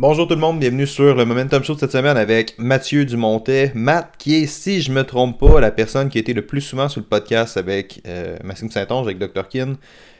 Bonjour 0.00 0.26
tout 0.26 0.32
le 0.32 0.40
monde, 0.40 0.58
bienvenue 0.58 0.86
sur 0.86 1.14
le 1.14 1.26
Momentum 1.26 1.62
Show 1.62 1.74
de 1.74 1.80
cette 1.80 1.92
semaine 1.92 2.16
avec 2.16 2.54
Mathieu 2.56 3.04
Dumontet. 3.04 3.70
Matt, 3.74 4.14
qui 4.16 4.36
est, 4.36 4.46
si 4.46 4.80
je 4.80 4.90
me 4.92 5.04
trompe 5.04 5.38
pas, 5.38 5.60
la 5.60 5.70
personne 5.70 6.08
qui 6.08 6.16
a 6.16 6.22
été 6.22 6.32
le 6.32 6.46
plus 6.46 6.62
souvent 6.62 6.88
sur 6.88 7.02
le 7.02 7.06
podcast 7.06 7.58
avec 7.58 8.00
euh, 8.06 8.38
Maxime 8.42 8.70
Saint-Onge, 8.70 9.06
avec 9.06 9.18
Dr. 9.18 9.46
Kin. 9.46 9.74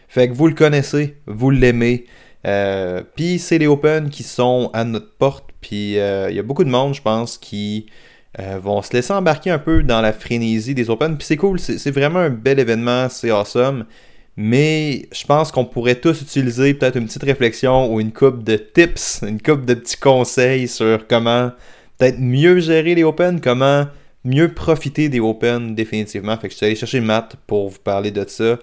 Fait 0.07 0.29
que 0.29 0.35
vous 0.35 0.49
le 0.49 0.53
connaissez, 0.53 1.17
vous 1.27 1.49
l'aimez. 1.49 2.05
Euh, 2.47 3.03
puis 3.17 3.39
c'est 3.39 3.57
les 3.57 3.69
Open 3.69 4.11
qui 4.11 4.23
sont 4.23 4.69
à 4.75 4.85
notre 4.85 5.17
porte. 5.17 5.49
Puis 5.63 5.99
euh, 5.99 6.29
il 6.29 6.37
y 6.37 6.39
a 6.39 6.43
beaucoup 6.43 6.65
de 6.65 6.71
monde, 6.71 6.93
je 6.93 7.01
pense, 7.01 7.39
qui 7.39 7.87
euh, 8.39 8.59
vont 8.63 8.83
se 8.83 8.93
laisser 8.93 9.15
embarquer 9.15 9.49
un 9.49 9.59
peu 9.59 9.83
dans 9.83 10.03
la 10.03 10.13
frénésie 10.13 10.75
des 10.75 10.91
Open. 10.91 11.17
Puis 11.17 11.27
c'est 11.27 11.39
cool, 11.39 11.59
c'est 11.59 11.79
c'est 11.79 11.91
vraiment 11.91 12.19
un 12.19 12.29
bel 12.29 12.59
événement, 12.59 13.09
c'est 13.09 13.31
awesome. 13.31 13.87
Mais 14.43 15.07
je 15.13 15.27
pense 15.27 15.53
qu'on 15.53 15.67
pourrait 15.67 15.97
tous 15.97 16.23
utiliser 16.23 16.73
peut-être 16.73 16.97
une 16.97 17.05
petite 17.05 17.25
réflexion 17.25 17.93
ou 17.93 18.01
une 18.01 18.11
coupe 18.11 18.43
de 18.43 18.57
tips, 18.57 19.21
une 19.21 19.39
coupe 19.39 19.67
de 19.67 19.75
petits 19.75 19.99
conseils 19.99 20.67
sur 20.67 21.07
comment 21.07 21.51
peut-être 21.99 22.19
mieux 22.19 22.59
gérer 22.59 22.95
les 22.95 23.05
Open, 23.05 23.43
comment 23.43 23.85
mieux 24.25 24.55
profiter 24.55 25.11
des 25.11 25.21
Open 25.21 25.75
définitivement. 25.75 26.39
Fait 26.39 26.49
que 26.49 26.55
je 26.55 26.57
suis 26.57 26.65
allé 26.65 26.75
chercher 26.75 27.01
Matt 27.01 27.37
pour 27.47 27.69
vous 27.69 27.81
parler 27.81 28.13
de 28.13 28.25
ça. 28.27 28.59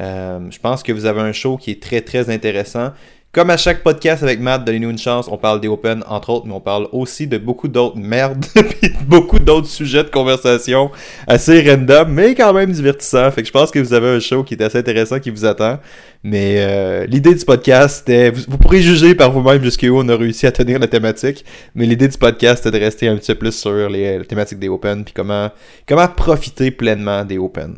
Euh, 0.00 0.50
je 0.50 0.58
pense 0.58 0.82
que 0.82 0.90
vous 0.90 1.06
avez 1.06 1.20
un 1.20 1.32
show 1.32 1.56
qui 1.56 1.70
est 1.70 1.80
très 1.80 2.00
très 2.00 2.28
intéressant. 2.28 2.90
Comme 3.32 3.50
à 3.50 3.56
chaque 3.56 3.84
podcast 3.84 4.24
avec 4.24 4.40
Matt, 4.40 4.64
donnez-nous 4.64 4.90
une 4.90 4.98
chance, 4.98 5.28
on 5.28 5.38
parle 5.38 5.60
des 5.60 5.68
Open 5.68 6.02
entre 6.08 6.30
autres, 6.30 6.46
mais 6.48 6.52
on 6.52 6.60
parle 6.60 6.88
aussi 6.90 7.28
de 7.28 7.38
beaucoup 7.38 7.68
d'autres 7.68 7.96
merdes, 7.96 8.44
puis 8.54 8.90
beaucoup 9.06 9.38
d'autres 9.38 9.68
sujets 9.68 10.02
de 10.02 10.08
conversation 10.08 10.90
assez 11.28 11.62
random, 11.62 12.10
mais 12.10 12.34
quand 12.34 12.52
même 12.52 12.72
divertissant. 12.72 13.30
Fait 13.30 13.42
que 13.42 13.46
je 13.46 13.52
pense 13.52 13.70
que 13.70 13.78
vous 13.78 13.94
avez 13.94 14.08
un 14.08 14.18
show 14.18 14.42
qui 14.42 14.54
est 14.54 14.62
assez 14.64 14.78
intéressant 14.78 15.20
qui 15.20 15.30
vous 15.30 15.44
attend. 15.44 15.78
Mais 16.24 16.56
euh, 16.58 17.06
l'idée 17.06 17.32
du 17.32 17.44
podcast, 17.44 17.98
c'était, 17.98 18.30
vous, 18.30 18.42
vous 18.48 18.58
pourrez 18.58 18.82
juger 18.82 19.14
par 19.14 19.30
vous-même 19.30 19.62
jusqu'où 19.62 19.96
on 19.96 20.08
a 20.08 20.16
réussi 20.16 20.48
à 20.48 20.50
tenir 20.50 20.80
la 20.80 20.88
thématique, 20.88 21.44
mais 21.76 21.86
l'idée 21.86 22.08
du 22.08 22.18
podcast, 22.18 22.64
c'était 22.64 22.80
de 22.80 22.84
rester 22.84 23.06
un 23.06 23.16
petit 23.16 23.32
peu 23.34 23.38
plus 23.38 23.52
sur 23.52 23.88
les, 23.88 24.18
les 24.18 24.24
thématiques 24.24 24.58
des 24.58 24.68
Open, 24.68 25.04
puis 25.04 25.14
comment, 25.14 25.52
comment 25.86 26.08
profiter 26.08 26.72
pleinement 26.72 27.24
des 27.24 27.38
Open. 27.38 27.76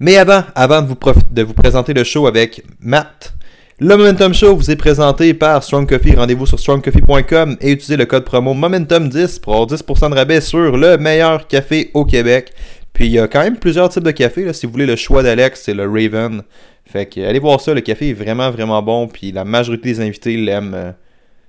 Mais 0.00 0.16
avant, 0.16 0.44
avant 0.54 0.80
de 0.80 0.86
vous, 0.86 0.96
de 1.30 1.42
vous 1.42 1.52
présenter 1.52 1.92
le 1.92 2.04
show 2.04 2.26
avec 2.26 2.62
Matt, 2.80 3.34
le 3.80 3.96
Momentum 3.96 4.34
Show 4.34 4.56
vous 4.56 4.70
est 4.70 4.76
présenté 4.76 5.34
par 5.34 5.62
Strong 5.62 5.88
Coffee. 5.88 6.16
Rendez-vous 6.16 6.46
sur 6.46 6.58
strongcoffee.com 6.58 7.56
et 7.60 7.70
utilisez 7.70 7.96
le 7.96 8.06
code 8.06 8.24
promo 8.24 8.54
Momentum10 8.54 9.40
pour 9.40 9.54
avoir 9.54 9.68
10% 9.68 10.10
de 10.10 10.14
rabais 10.14 10.40
sur 10.40 10.76
le 10.76 10.96
meilleur 10.98 11.46
café 11.46 11.90
au 11.94 12.04
Québec. 12.04 12.52
Puis 12.92 13.06
il 13.06 13.12
y 13.12 13.18
a 13.20 13.28
quand 13.28 13.42
même 13.42 13.56
plusieurs 13.56 13.88
types 13.88 14.02
de 14.02 14.10
café. 14.10 14.52
Si 14.52 14.66
vous 14.66 14.72
voulez 14.72 14.86
le 14.86 14.96
choix 14.96 15.22
d'Alex, 15.22 15.62
c'est 15.64 15.74
le 15.74 15.84
Raven. 15.88 16.42
Fait 16.84 17.06
que 17.06 17.20
allez 17.20 17.38
voir 17.38 17.60
ça, 17.60 17.72
le 17.72 17.80
café 17.80 18.10
est 18.10 18.14
vraiment 18.14 18.50
vraiment 18.50 18.82
bon. 18.82 19.06
Puis 19.06 19.30
la 19.30 19.44
majorité 19.44 19.92
des 19.92 20.00
invités 20.00 20.36
l'aiment. 20.36 20.74
euh, 20.74 20.92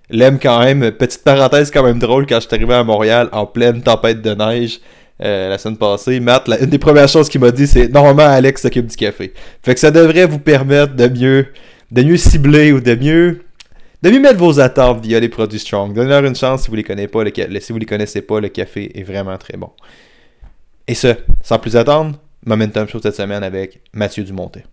l'aiment 0.09 0.39
quand 0.39 0.59
même. 0.59 0.91
Petite 0.91 1.23
parenthèse 1.23 1.71
quand 1.71 1.83
même 1.83 1.99
drôle, 1.99 2.25
quand 2.25 2.39
je 2.39 2.47
suis 2.47 2.55
arrivé 2.55 2.73
à 2.73 2.83
Montréal 2.83 3.29
en 3.31 3.45
pleine 3.45 3.81
tempête 3.81 4.21
de 4.21 4.33
neige 4.33 4.79
euh, 5.21 5.49
la 5.49 5.57
semaine 5.57 5.77
passée, 5.77 6.19
Matt, 6.19 6.49
une 6.61 6.69
des 6.69 6.77
premières 6.77 7.09
choses 7.09 7.27
qu'il 7.27 7.41
m'a 7.41 7.51
dit, 7.51 7.67
c'est 7.67 7.89
normalement 7.89 8.23
Alex 8.23 8.61
s'occupe 8.61 8.87
du 8.87 8.95
café. 8.95 9.33
Fait 9.61 9.73
que 9.73 9.79
ça 9.79 9.91
devrait 9.91 10.25
vous 10.25 10.39
permettre 10.39 10.95
de 10.95 11.07
mieux, 11.09 11.47
de 11.91 12.03
mieux 12.03 12.17
cibler 12.17 12.71
ou 12.71 12.79
de 12.79 12.95
mieux, 12.95 13.41
de 14.01 14.09
mieux 14.09 14.19
mettre 14.19 14.39
vos 14.39 14.59
attentes 14.59 15.03
via 15.03 15.19
les 15.19 15.29
produits 15.29 15.59
Strong. 15.59 15.93
Donnez-leur 15.93 16.23
une 16.23 16.35
chance 16.35 16.63
si 16.63 16.69
vous 16.69 16.75
les 16.75 16.83
connaissez 16.83 17.07
pas. 17.07 17.23
Si 17.59 17.71
vous 17.71 17.79
les 17.79 17.85
connaissez 17.85 18.21
pas, 18.21 18.39
le 18.39 18.49
café 18.49 18.97
est 18.97 19.03
vraiment 19.03 19.37
très 19.37 19.57
bon. 19.57 19.71
Et 20.87 20.95
ce, 20.95 21.15
sans 21.43 21.59
plus 21.59 21.75
attendre, 21.75 22.19
Momentum 22.45 22.87
Show 22.87 22.99
cette 22.99 23.15
semaine 23.15 23.43
avec 23.43 23.81
Mathieu 23.93 24.23
Dumontet. 24.23 24.65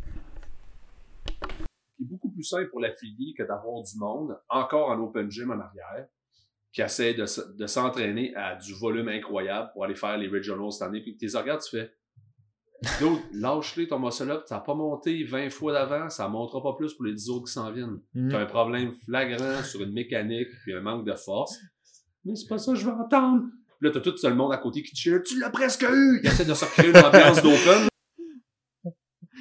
est 2.01 2.05
beaucoup 2.05 2.31
plus 2.31 2.45
simple 2.45 2.69
pour 2.71 2.81
l'affilié 2.81 3.35
que 3.37 3.43
d'avoir 3.43 3.83
du 3.83 3.99
monde, 3.99 4.39
encore 4.49 4.91
en 4.91 4.99
open 5.01 5.31
gym 5.31 5.51
en 5.51 5.61
arrière, 5.61 6.07
qui 6.73 6.83
essaie 6.83 7.15
de 7.15 7.67
s'entraîner 7.67 8.35
à 8.37 8.55
du 8.55 8.75
volume 8.75 9.09
incroyable 9.09 9.71
pour 9.73 9.85
aller 9.85 9.95
faire 9.95 10.17
les 10.19 10.29
regionals 10.29 10.73
cette 10.73 10.83
année. 10.83 11.01
Puis 11.01 11.17
tes 11.17 11.29
regardes, 11.37 11.63
tu 11.63 11.77
fais, 11.77 11.91
Dude, 13.01 13.19
lâche-les 13.33 13.89
ton 13.89 13.99
muscle 13.99 14.31
up, 14.31 14.43
ça 14.47 14.57
n'a 14.57 14.61
pas 14.61 14.75
monté 14.75 15.25
20 15.25 15.51
fois 15.51 15.73
d'avant, 15.73 16.11
ça 16.11 16.27
ne 16.27 16.33
montera 16.33 16.63
pas 16.63 16.75
plus 16.75 16.95
pour 16.95 17.05
les 17.05 17.15
10 17.15 17.31
autres 17.31 17.47
qui 17.47 17.53
s'en 17.53 17.71
viennent. 17.73 18.01
Mm. 18.15 18.31
Tu 18.31 18.37
as 18.37 18.41
un 18.41 18.47
problème 18.47 18.93
flagrant 19.05 19.63
sur 19.63 19.83
une 19.83 19.93
mécanique 19.93 20.49
puis 20.63 20.75
un 20.75 20.81
manque 20.81 21.07
de 21.07 21.15
force. 21.15 21.59
Mais 22.25 22.35
c'est 22.35 22.49
pas 22.49 22.59
ça 22.59 22.73
que 22.73 22.79
je 22.79 22.87
veux 22.87 22.93
entendre. 22.93 23.45
Puis 23.79 23.89
là, 23.89 23.91
t'as 23.93 24.01
tout 24.01 24.15
le 24.23 24.35
monde 24.35 24.53
à 24.53 24.59
côté 24.59 24.83
qui 24.83 24.93
te 24.93 24.99
cheer. 24.99 25.23
Tu 25.23 25.39
l'as 25.39 25.51
presque 25.51 25.83
eu! 25.83 26.21
Il 26.23 26.29
essaie 26.29 26.45
de 26.45 26.55
se 26.55 26.65
recréer 26.65 26.91
une 26.91 26.97
ambiance 26.97 27.43
d'open. 27.43 27.89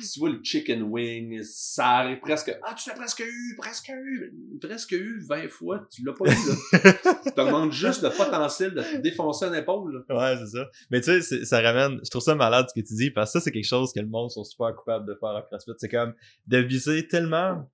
Tu 0.01 0.19
vois 0.19 0.29
le 0.29 0.39
chicken 0.43 0.83
wing, 0.83 1.41
ça 1.43 1.87
arrive 1.99 2.19
presque. 2.19 2.55
Ah, 2.63 2.73
tu 2.73 2.89
l'as 2.89 2.95
presque 2.95 3.21
eu, 3.21 3.55
presque 3.57 3.89
eu, 3.89 4.33
presque 4.61 4.91
eu 4.91 5.19
20 5.27 5.47
fois, 5.49 5.87
tu 5.91 6.03
l'as 6.05 6.13
pas 6.13 6.25
eu, 6.25 6.35
là. 6.73 7.13
tu 7.35 7.41
augmentes 7.41 7.71
juste 7.71 8.01
le 8.03 8.09
potentiel 8.09 8.73
de 8.73 8.81
te 8.81 8.97
défoncer 8.97 9.45
une 9.45 9.55
épaule, 9.55 10.03
là. 10.09 10.15
Ouais, 10.17 10.37
c'est 10.39 10.57
ça. 10.57 10.65
Mais 10.91 10.99
tu 11.01 11.05
sais, 11.05 11.21
c'est- 11.21 11.45
ça 11.45 11.61
ramène, 11.61 11.99
je 12.03 12.09
trouve 12.09 12.21
ça 12.23 12.35
malade 12.35 12.65
ce 12.73 12.79
que 12.79 12.85
tu 12.85 12.93
dis, 12.95 13.11
parce 13.11 13.31
que 13.33 13.39
ça, 13.39 13.43
c'est 13.43 13.51
quelque 13.51 13.67
chose 13.67 13.91
que 13.93 13.99
le 13.99 14.07
monde 14.07 14.29
sont 14.31 14.43
super 14.43 14.75
coupables 14.75 15.07
de 15.07 15.15
faire 15.19 15.29
à 15.29 15.41
CrossFit. 15.41 15.71
C'est 15.77 15.89
comme 15.89 16.13
de 16.47 16.57
viser 16.57 17.07
tellement 17.07 17.69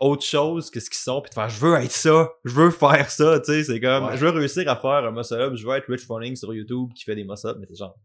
autre 0.00 0.24
chose 0.24 0.68
que 0.68 0.80
ce 0.80 0.90
qu'ils 0.90 0.98
sont, 0.98 1.20
puis 1.20 1.30
de 1.30 1.34
faire, 1.34 1.48
je 1.48 1.60
veux 1.60 1.74
être 1.76 1.92
ça, 1.92 2.28
je 2.44 2.52
veux 2.52 2.70
faire 2.70 3.08
ça, 3.08 3.38
tu 3.38 3.52
sais, 3.52 3.62
c'est 3.64 3.78
comme, 3.80 4.06
Ouais. 4.06 4.16
je 4.16 4.24
veux 4.26 4.32
réussir 4.32 4.68
à 4.68 4.74
faire 4.74 4.90
un 4.90 5.12
muscle-up, 5.12 5.54
je 5.54 5.64
veux 5.64 5.76
être 5.76 5.86
Rich 5.88 6.04
Froning 6.06 6.34
sur 6.34 6.52
YouTube 6.52 6.88
qui 6.92 7.04
fait 7.04 7.14
des 7.14 7.22
muscle-up, 7.22 7.56
mais 7.60 7.66
t'es 7.66 7.76
genre, 7.76 7.96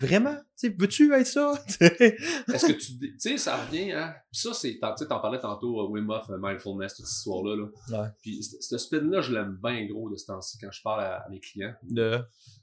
vraiment? 0.00 0.36
Veux-tu 0.62 1.12
être 1.14 1.26
ça? 1.26 1.52
Est-ce 1.80 2.66
que 2.66 2.72
tu. 2.72 2.98
Tu 2.98 3.14
sais, 3.18 3.38
ça 3.38 3.64
revient, 3.64 3.92
hein. 3.92 4.14
Ça, 4.32 4.52
c'est. 4.54 4.72
Tu 4.72 4.78
sais, 4.96 5.06
t'en 5.06 5.20
parlais 5.20 5.40
tantôt, 5.40 5.80
euh, 5.80 5.88
Wim 5.88 6.08
Hof, 6.10 6.28
euh, 6.30 6.38
Mindfulness, 6.40 6.94
toute 6.94 7.06
cette 7.06 7.16
histoire-là, 7.16 7.56
là. 7.56 8.02
Ouais. 8.02 8.08
Puis 8.22 8.42
ce 8.42 8.78
spin-là, 8.78 9.20
je 9.20 9.32
l'aime 9.32 9.58
bien 9.62 9.84
gros 9.86 10.10
de 10.10 10.16
ce 10.16 10.26
temps-ci 10.26 10.58
quand 10.58 10.70
je 10.70 10.82
parle 10.82 11.00
à, 11.02 11.16
à 11.18 11.28
mes 11.28 11.40
clients. 11.40 11.74
de... 11.82 12.18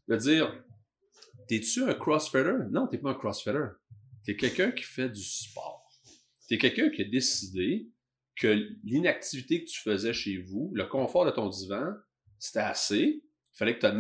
De 0.08 0.18
dire, 0.18 0.54
t'es-tu 1.48 1.84
un 1.84 1.94
crossfitter? 1.94 2.54
Non, 2.72 2.88
t'es 2.88 2.98
pas 2.98 3.12
un 3.12 3.14
crossfitter. 3.14 3.68
T'es 4.26 4.36
quelqu'un 4.36 4.72
qui 4.72 4.84
fait 4.84 5.10
du 5.10 5.24
sport. 5.24 5.90
T'es 6.48 6.58
quelqu'un 6.58 6.90
qui 6.90 7.02
a 7.02 7.06
décidé 7.06 7.90
que 8.36 8.70
l'inactivité 8.84 9.64
que 9.64 9.70
tu 9.70 9.80
faisais 9.80 10.14
chez 10.14 10.38
vous, 10.38 10.72
le 10.74 10.86
confort 10.86 11.26
de 11.26 11.32
ton 11.32 11.48
divan, 11.50 11.94
c'était 12.40 12.60
assez. 12.60 13.24
Il 13.24 13.58
fallait 13.58 13.78
que 13.78 13.86
tu 13.86 13.92
te 13.92 13.94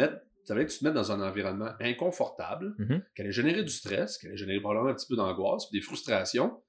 mettes, 0.43 0.47
fallait 0.47 0.65
que 0.65 0.71
tu 0.71 0.79
te 0.79 0.83
mettes 0.83 0.93
dans 0.93 1.11
un 1.11 1.21
environnement 1.21 1.71
inconfortable, 1.79 2.75
Mhm. 2.79 3.01
qui 3.15 3.21
allait 3.21 3.31
générer 3.31 3.63
du 3.63 3.69
stress, 3.71 4.17
qui 4.17 4.27
allait 4.27 4.37
générer 4.37 4.59
probablement 4.59 4.89
un 4.91 4.93
petit 4.95 5.07
peu 5.07 5.15
d'angoisse, 5.15 5.67
puis 5.69 5.79
des 5.79 5.83
frustrations. 5.85 6.61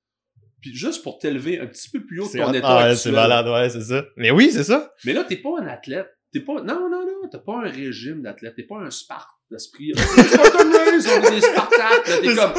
Puis 0.60 0.74
juste 0.74 1.02
pour 1.02 1.18
t'élever 1.18 1.60
un 1.60 1.66
petit 1.66 1.90
peu 1.90 2.04
plus 2.04 2.20
haut 2.20 2.26
de 2.26 2.38
ton 2.38 2.46
ah, 2.48 2.56
état 2.56 2.68
ouais, 2.76 2.82
actuel. 2.82 2.96
c'est 2.96 3.12
malade, 3.12 3.46
ouais, 3.48 3.68
c'est 3.68 3.82
ça. 3.82 4.04
Mais 4.16 4.30
oui, 4.30 4.50
c'est 4.50 4.64
ça. 4.64 4.92
Mais 5.04 5.12
là, 5.12 5.24
t'es 5.24 5.36
pas 5.36 5.58
un 5.60 5.66
athlète. 5.66 6.08
T'es 6.32 6.40
pas. 6.40 6.54
Non, 6.62 6.88
non, 6.88 7.04
non, 7.04 7.28
t'as 7.30 7.38
pas 7.38 7.58
un 7.58 7.68
régime 7.68 8.22
d'athlète. 8.22 8.54
T'es 8.56 8.62
pas 8.64 8.78
un 8.78 8.90
Sparte 8.90 9.28
d'esprit. 9.50 9.92
Spartan 9.94 10.70
Race, 10.72 11.06
on 11.06 11.22
est 11.22 11.30
des 11.32 11.40
Spartans. 11.42 12.02
T'es 12.04 12.34
comme. 12.34 12.52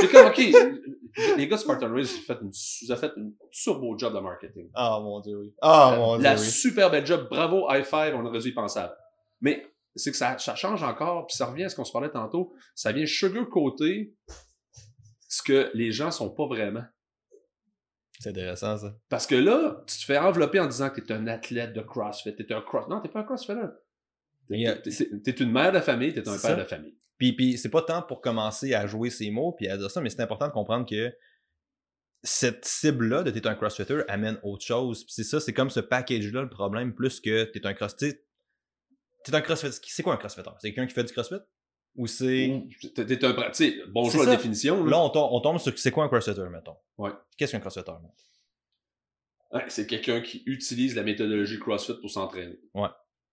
T'es 0.00 0.08
comme, 0.08 0.26
ok. 0.26 1.36
Les 1.38 1.46
gars 1.46 1.56
Spartan 1.56 1.94
Race, 1.94 2.08
vous 2.10 2.16
avez 2.16 2.24
fait 2.26 2.38
une, 2.42 2.90
avez 2.90 3.00
fait 3.00 3.12
une 3.16 3.32
turbo 3.52 3.96
job 3.96 4.12
de 4.14 4.18
marketing. 4.20 4.68
Oh 4.76 4.98
mon 5.02 5.20
dieu, 5.20 5.36
oui. 5.38 5.52
Oh 5.62 5.92
mon 5.96 6.16
dieu, 6.16 6.24
La 6.24 6.34
oui. 6.34 6.40
super 6.40 6.90
belle 6.90 7.06
job. 7.06 7.28
Bravo, 7.30 7.66
high 7.70 7.84
five, 7.84 8.14
on 8.16 8.24
aurait 8.26 8.40
dû 8.40 8.48
y 8.48 8.52
penser 8.52 8.80
avant. 8.80 8.92
Mais 9.40 9.66
c'est 9.96 10.10
que 10.10 10.16
ça, 10.16 10.38
ça 10.38 10.54
change 10.54 10.82
encore, 10.82 11.26
puis 11.26 11.36
ça 11.36 11.46
revient 11.46 11.64
à 11.64 11.68
ce 11.68 11.76
qu'on 11.76 11.84
se 11.84 11.92
parlait 11.92 12.10
tantôt. 12.10 12.54
Ça 12.74 12.92
vient 12.92 13.06
sugar-coater 13.06 14.14
ce 15.28 15.42
que 15.42 15.70
les 15.74 15.92
gens 15.92 16.10
sont 16.10 16.30
pas 16.30 16.46
vraiment. 16.46 16.84
C'est 18.20 18.30
intéressant, 18.30 18.78
ça. 18.78 18.94
Parce 19.08 19.26
que 19.26 19.34
là, 19.34 19.82
tu 19.86 19.98
te 19.98 20.04
fais 20.04 20.18
envelopper 20.18 20.60
en 20.60 20.66
disant 20.66 20.90
que 20.90 21.00
t'es 21.00 21.12
un 21.12 21.26
athlète 21.26 21.72
de 21.72 21.80
CrossFit, 21.80 22.36
t'es 22.36 22.52
un 22.52 22.60
cross. 22.60 22.88
Non, 22.88 23.00
t'es 23.00 23.08
pas 23.08 23.20
un 23.20 23.24
CrossFitter. 23.24 23.66
T'es 24.48 25.30
une 25.32 25.50
mère 25.50 25.72
de 25.72 25.80
famille, 25.80 26.12
t'es 26.12 26.28
un 26.28 26.36
C'est 26.36 26.48
père 26.48 26.56
ça. 26.56 26.62
de 26.62 26.64
famille. 26.64 26.96
Puis, 27.18 27.32
puis 27.32 27.58
c'est 27.58 27.70
pas 27.70 27.82
tant 27.82 28.02
pour 28.02 28.20
commencer 28.20 28.74
à 28.74 28.86
jouer 28.86 29.10
ces 29.10 29.30
mots 29.30 29.52
puis 29.52 29.68
à 29.68 29.76
dire 29.76 29.90
ça, 29.90 30.00
mais 30.00 30.10
c'est 30.10 30.22
important 30.22 30.46
de 30.46 30.52
comprendre 30.52 30.88
que 30.88 31.12
cette 32.22 32.64
cible-là 32.64 33.22
de 33.24 33.30
t'es 33.30 33.46
un 33.46 33.54
crossfitter 33.54 34.02
amène 34.08 34.38
autre 34.42 34.64
chose. 34.64 35.04
Puis 35.04 35.14
c'est 35.14 35.24
ça, 35.24 35.40
c'est 35.40 35.52
comme 35.52 35.70
ce 35.70 35.80
package-là 35.80 36.42
le 36.42 36.48
problème, 36.48 36.94
plus 36.94 37.20
que 37.20 37.44
t'es 37.44 37.66
un 37.66 37.74
cross... 37.74 37.96
T'es 39.24 39.34
un 39.34 39.40
crossfitter. 39.40 39.76
C'est 39.86 40.02
quoi 40.02 40.14
un 40.14 40.16
crossfitter? 40.16 40.50
C'est 40.58 40.68
quelqu'un 40.72 40.86
qui 40.86 40.94
fait 40.94 41.04
du 41.04 41.12
crossfit? 41.12 41.36
Ou 41.96 42.06
c'est... 42.06 42.62
T'es 42.94 43.24
un. 43.24 43.32
pra- 43.32 43.50
Tu 43.50 43.64
sais, 43.70 43.76
bonjour 43.88 44.24
la 44.24 44.36
définition. 44.36 44.82
Là, 44.84 44.90
Là. 44.92 44.98
on 45.00 45.10
tombe, 45.10 45.28
on 45.32 45.40
tombe 45.40 45.58
sur 45.58 45.78
c'est 45.78 45.90
quoi 45.90 46.04
un 46.04 46.08
crossfitter, 46.08 46.48
mettons? 46.50 46.76
Ouais. 46.98 47.10
Qu'est-ce 47.36 47.52
qu'un 47.52 47.60
crossfitter, 47.60 47.92
mettons? 47.92 48.14
Ouais, 49.58 49.64
c'est 49.68 49.86
quelqu'un 49.86 50.20
qui 50.22 50.42
utilise 50.46 50.96
la 50.96 51.02
méthodologie 51.02 51.58
CrossFit 51.58 51.94
pour 52.00 52.10
s'entraîner. 52.10 52.58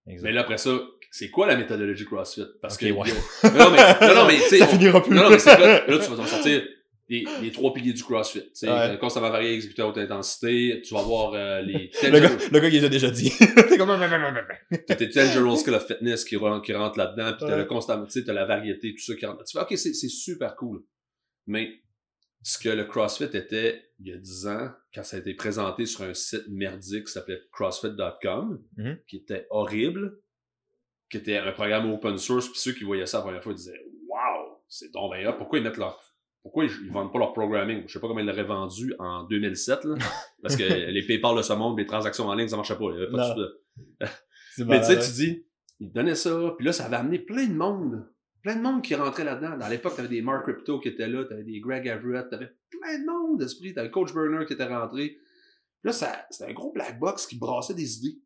Exact. 0.08 0.28
Mais 0.28 0.32
là, 0.34 0.42
après 0.42 0.58
ça, 0.58 0.72
c'est 1.12 1.30
quoi 1.30 1.48
la 1.48 1.56
méthodologie 1.56 2.06
CrossFit? 2.06 2.46
Parce 2.62 2.78
que. 2.78 2.86
ouais. 2.88 3.10
Non, 3.44 3.72
mais, 3.72 4.08
non, 4.08 4.16
non, 4.16 4.28
mais. 4.28 4.38
Ça 4.58 4.66
on- 4.66 4.68
finira 4.68 5.02
plus. 5.02 5.16
Non, 5.16 5.24
non, 5.24 5.30
mais 5.30 5.40
c'est 5.40 5.58
là, 5.58 5.86
là, 5.88 5.98
tu 5.98 6.10
vas 6.10 6.18
t'en 6.18 6.26
sortir 6.26 6.62
les, 7.10 7.26
les 7.42 7.52
trois 7.52 7.74
piliers 7.74 7.94
du 7.94 8.04
CrossFit. 8.04 8.42
Tu 8.44 8.50
sais, 8.54 8.68
Ouais. 8.70 8.92
euh, 8.92 8.98
constamment 8.98 9.30
varié, 9.32 9.54
exécuté 9.54 9.82
à 9.82 9.88
haute 9.88 9.98
intensité. 9.98 10.82
Tu 10.86 10.94
vas 10.94 11.02
voir 11.02 11.34
euh, 11.34 11.62
les. 11.62 11.90
Le 12.04 12.20
gars, 12.20 12.30
le 12.52 12.60
gars, 12.60 12.68
il 12.68 12.74
les 12.74 12.86
a 12.86 12.90
déjà 12.90 13.10
dit. 13.10 13.30
c'est 13.30 13.78
comme... 13.78 13.90
T'as 14.88 14.96
tes 14.96 15.08
10 15.08 15.34
General 15.34 15.58
Skill 15.58 15.74
of 15.74 15.88
Fitness 15.88 16.24
qui, 16.24 16.36
rentrent 16.38 16.98
là-dedans, 16.98 17.32
puis 17.32 17.40
t'as 17.40 17.48
Ouais. 17.48 17.58
le 17.58 17.66
constant, 17.66 18.04
tu 18.06 18.12
sais, 18.12 18.24
t'as 18.24 18.34
la 18.34 18.46
variété, 18.46 18.94
tout 18.94 19.02
ça 19.04 19.16
qui 19.16 19.26
rentre. 19.26 19.44
Tu 19.44 19.58
fais, 19.58 19.64
ok, 19.64 19.78
c'est 19.78 19.94
super 19.94 20.56
cool. 20.56 20.84
Mais 21.48 21.72
ce 22.44 22.58
que 22.60 22.70
le 22.70 22.86
CrossFit 22.86 23.36
était 23.36 23.84
il 24.00 24.08
y 24.08 24.14
a 24.14 24.18
10 24.18 24.48
ans, 24.48 24.70
quand 24.94 25.04
ça 25.04 25.18
a 25.18 25.20
été 25.20 25.34
présenté 25.34 25.86
sur 25.86 26.04
un 26.04 26.14
site 26.14 26.48
merdique 26.48 27.06
qui 27.08 27.12
s'appelait 27.12 27.42
CrossFit.com, 27.52 28.64
Mhm. 28.78 28.98
qui 29.08 29.18
était 29.18 29.46
horrible, 29.50 30.20
qui 31.10 31.18
était 31.18 31.38
un 31.38 31.52
programme 31.52 31.92
open 31.92 32.18
source, 32.18 32.48
puis 32.50 32.60
ceux 32.60 32.72
qui 32.74 32.84
voyaient 32.84 33.06
ça 33.08 33.18
la 33.18 33.24
première 33.24 33.44
fois 33.44 33.54
disaient 33.54 33.82
Waouh, 34.08 34.58
c'est 34.68 34.92
donc 34.94 35.14
bien 35.16 35.32
pourquoi 35.34 35.60
ils 35.60 35.64
mettent 35.64 35.78
leur. 35.78 36.00
Pourquoi 36.42 36.66
ils, 36.66 36.72
ils 36.86 36.92
vendent 36.92 37.12
pas 37.12 37.20
leur 37.20 37.34
programming? 37.34 37.84
Je 37.88 37.94
sais 37.94 38.00
pas 38.00 38.08
comment 38.08 38.20
ils 38.22 38.26
l'auraient 38.26 38.44
vendu 38.44 38.94
en 39.00 39.24
2007, 39.24 39.84
là, 39.84 39.96
parce 40.42 40.56
que 40.56 40.64
les 40.64 41.06
PayPal 41.06 41.36
de 41.36 41.42
ce 41.42 41.54
monde, 41.54 41.78
les 41.78 41.86
transactions 41.86 42.28
en 42.28 42.34
ligne, 42.34 42.48
ça 42.48 42.56
marchait 42.56 42.78
pas. 42.78 42.86
Il 42.94 43.00
y 43.00 43.04
avait 43.04 43.12
pas 43.12 43.18
de- 43.36 43.62
mais 44.66 44.80
tu 44.80 44.86
sais, 44.88 45.00
tu 45.00 45.12
dis, 45.12 45.46
ils 45.80 45.92
donnaient 45.92 46.16
ça, 46.16 46.54
puis 46.58 46.66
là, 46.66 46.72
ça 46.74 46.86
avait 46.86 46.96
amené 46.98 47.20
plein 47.20 47.46
de 47.48 47.54
monde. 47.54 48.06
Plein 48.42 48.56
de 48.56 48.62
monde 48.62 48.82
qui 48.82 48.96
rentrait 48.96 49.26
là-dedans. 49.26 49.58
Dans 49.58 49.68
l'époque, 49.68 49.96
t'avais 49.98 50.08
des 50.08 50.22
Mark 50.22 50.44
Crypto 50.46 50.80
qui 50.80 50.88
étaient 50.88 51.08
là, 51.10 51.26
t'avais 51.26 51.44
des 51.44 51.60
Greg 51.60 51.86
Everett, 51.88 52.30
t'avais 52.30 52.50
plein 52.70 53.00
de 53.00 53.06
monde 53.06 53.40
d'esprit, 53.40 53.74
t'avais 53.74 53.92
Coach 53.92 54.14
Burner 54.14 54.46
qui 54.46 54.54
était 54.54 54.66
rentré. 54.66 55.18
Puis 55.82 55.92
là, 55.92 56.26
c'était 56.30 56.46
un 56.50 56.54
gros 56.54 56.72
black 56.72 57.00
box 57.00 57.26
qui 57.28 57.38
brassait 57.38 57.74
des 57.74 57.98
idées. 57.98 58.18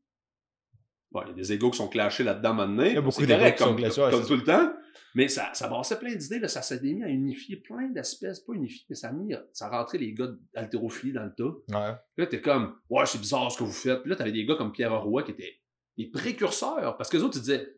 Bon, 1.13 1.21
il 1.25 1.30
y 1.30 1.31
a 1.31 1.36
des 1.36 1.54
égos 1.54 1.69
qui 1.69 1.77
sont 1.77 1.88
clashés 1.88 2.24
là-dedans 2.24 2.56
maintenant. 2.56 2.83
Il 2.83 2.94
y 2.94 2.98
a 2.98 3.01
beaucoup 3.01 3.21
qui 3.21 3.27
sont 3.27 3.65
comme, 3.65 3.75
clashés, 3.75 4.01
tout 4.27 4.36
le 4.36 4.44
temps. 4.44 4.74
Mais 5.15 5.27
ça, 5.27 5.51
ça 5.54 5.68
brassait 5.68 6.00
plein 6.00 6.15
d'idées, 6.15 6.39
là, 6.39 6.48
ça 6.48 6.63
s'est 6.63 6.81
mis 6.81 7.04
à 7.04 7.07
unifier 7.07 7.57
plein 7.57 7.88
d'espèces, 7.89 8.39
pas 8.39 8.54
unifier, 8.54 8.83
mais 8.89 8.95
ça 8.95 9.10
a 9.10 9.12
mis, 9.12 9.31
ça 9.51 9.68
a 9.68 9.69
rentré 9.69 10.00
les 10.00 10.12
gars 10.12 10.30
d'haltérophilie 10.56 11.13
dans 11.13 11.24
le 11.24 11.33
tas. 11.36 11.77
Ouais. 11.77 11.95
Là, 12.18 12.25
t'es 12.25 12.42
comme, 12.42 12.75
ouais, 12.89 13.06
c'est 13.06 13.19
bizarre 13.19 13.51
ce 13.51 13.60
que 13.60 13.63
vous 13.63 13.71
faites. 13.71 14.01
Puis 14.01 14.10
là, 14.10 14.15
t'avais 14.15 14.31
des 14.31 14.44
gars 14.44 14.56
comme 14.56 14.71
Pierre 14.71 15.00
Roy 15.04 15.21
qui 15.21 15.31
étaient 15.31 15.60
des 15.98 16.07
précurseurs. 16.07 16.98
Parce 16.98 17.10
que 17.10 17.18
les 17.18 17.24
autres, 17.24 17.38
ils 17.38 17.42
disaient, 17.42 17.75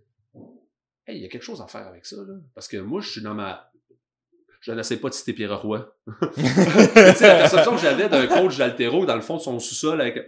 hey, 1.07 1.17
il 1.17 1.23
y 1.23 1.25
a 1.25 1.27
quelque 1.27 1.43
chose 1.43 1.61
à 1.61 1.67
faire 1.67 1.87
avec 1.87 2.05
ça, 2.05 2.17
là. 2.17 2.35
Parce 2.53 2.69
que 2.69 2.77
moi, 2.77 3.01
je 3.01 3.09
suis 3.09 3.21
dans 3.21 3.33
ma. 3.33 3.69
Je 4.61 4.71
n'essaie 4.71 4.97
pas 4.97 5.09
de 5.09 5.13
citer 5.13 5.33
Pierre 5.33 5.61
Roy. 5.61 5.93
tu 6.35 6.41
sais, 6.41 7.27
la 7.27 7.35
perception 7.35 7.73
que 7.73 7.81
j'avais 7.81 8.09
d'un 8.09 8.25
coach 8.27 8.57
d'altéro 8.57 9.05
dans 9.05 9.15
le 9.15 9.21
fond 9.21 9.35
de 9.35 9.41
son 9.41 9.59
sous-sol 9.59 9.99
avec. 9.99 10.27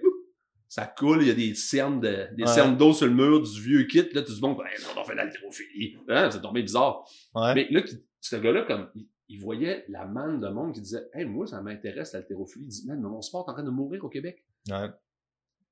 Ça 0.77 0.85
coule, 0.85 1.24
il 1.24 1.27
y 1.27 1.31
a 1.31 1.33
des 1.33 1.56
cernes 1.56 2.00
de, 2.00 2.27
des 2.35 2.44
Ouais. 2.44 2.47
cernes 2.50 2.77
d'eau 2.77 2.94
sur 2.94 3.07
le 3.07 3.13
mur 3.13 3.41
du 3.41 3.62
vieux 3.62 3.83
kit. 3.85 3.97
Là, 4.13 4.21
tu 4.21 4.27
te 4.27 4.31
dis, 4.31 4.39
bon, 4.39 4.53
ben, 4.53 4.65
on 4.95 5.03
fait 5.03 5.15
l'haltérophilie. 5.15 5.97
Hein, 6.07 6.29
c'est 6.29 6.39
tombé 6.41 6.62
bizarre. 6.62 7.03
Ouais. 7.33 7.56
Mais 7.56 7.68
là, 7.71 7.81
ce 8.21 8.35
gars-là, 8.35 8.62
comme, 8.62 8.89
il, 8.95 9.07
il 9.29 9.39
voyait 9.39 9.85
la 9.89 10.06
manne 10.06 10.39
de 10.39 10.47
monde 10.50 10.74
qui 10.75 10.81
disait, 10.81 11.01
hey, 11.15 11.25
moi, 11.25 11.47
ça 11.47 11.62
m'intéresse 11.63 12.13
l'haltérophilie. 12.13 12.65
Il 12.65 12.69
dit, 12.69 12.88
man, 12.88 13.00
mais 13.01 13.09
mon 13.09 13.21
sport 13.24 13.45
est 13.47 13.51
en 13.51 13.53
train 13.56 13.63
de 13.63 13.71
mourir 13.71 14.06
au 14.06 14.09
Québec. 14.09 14.45
Ouais. 14.69 14.88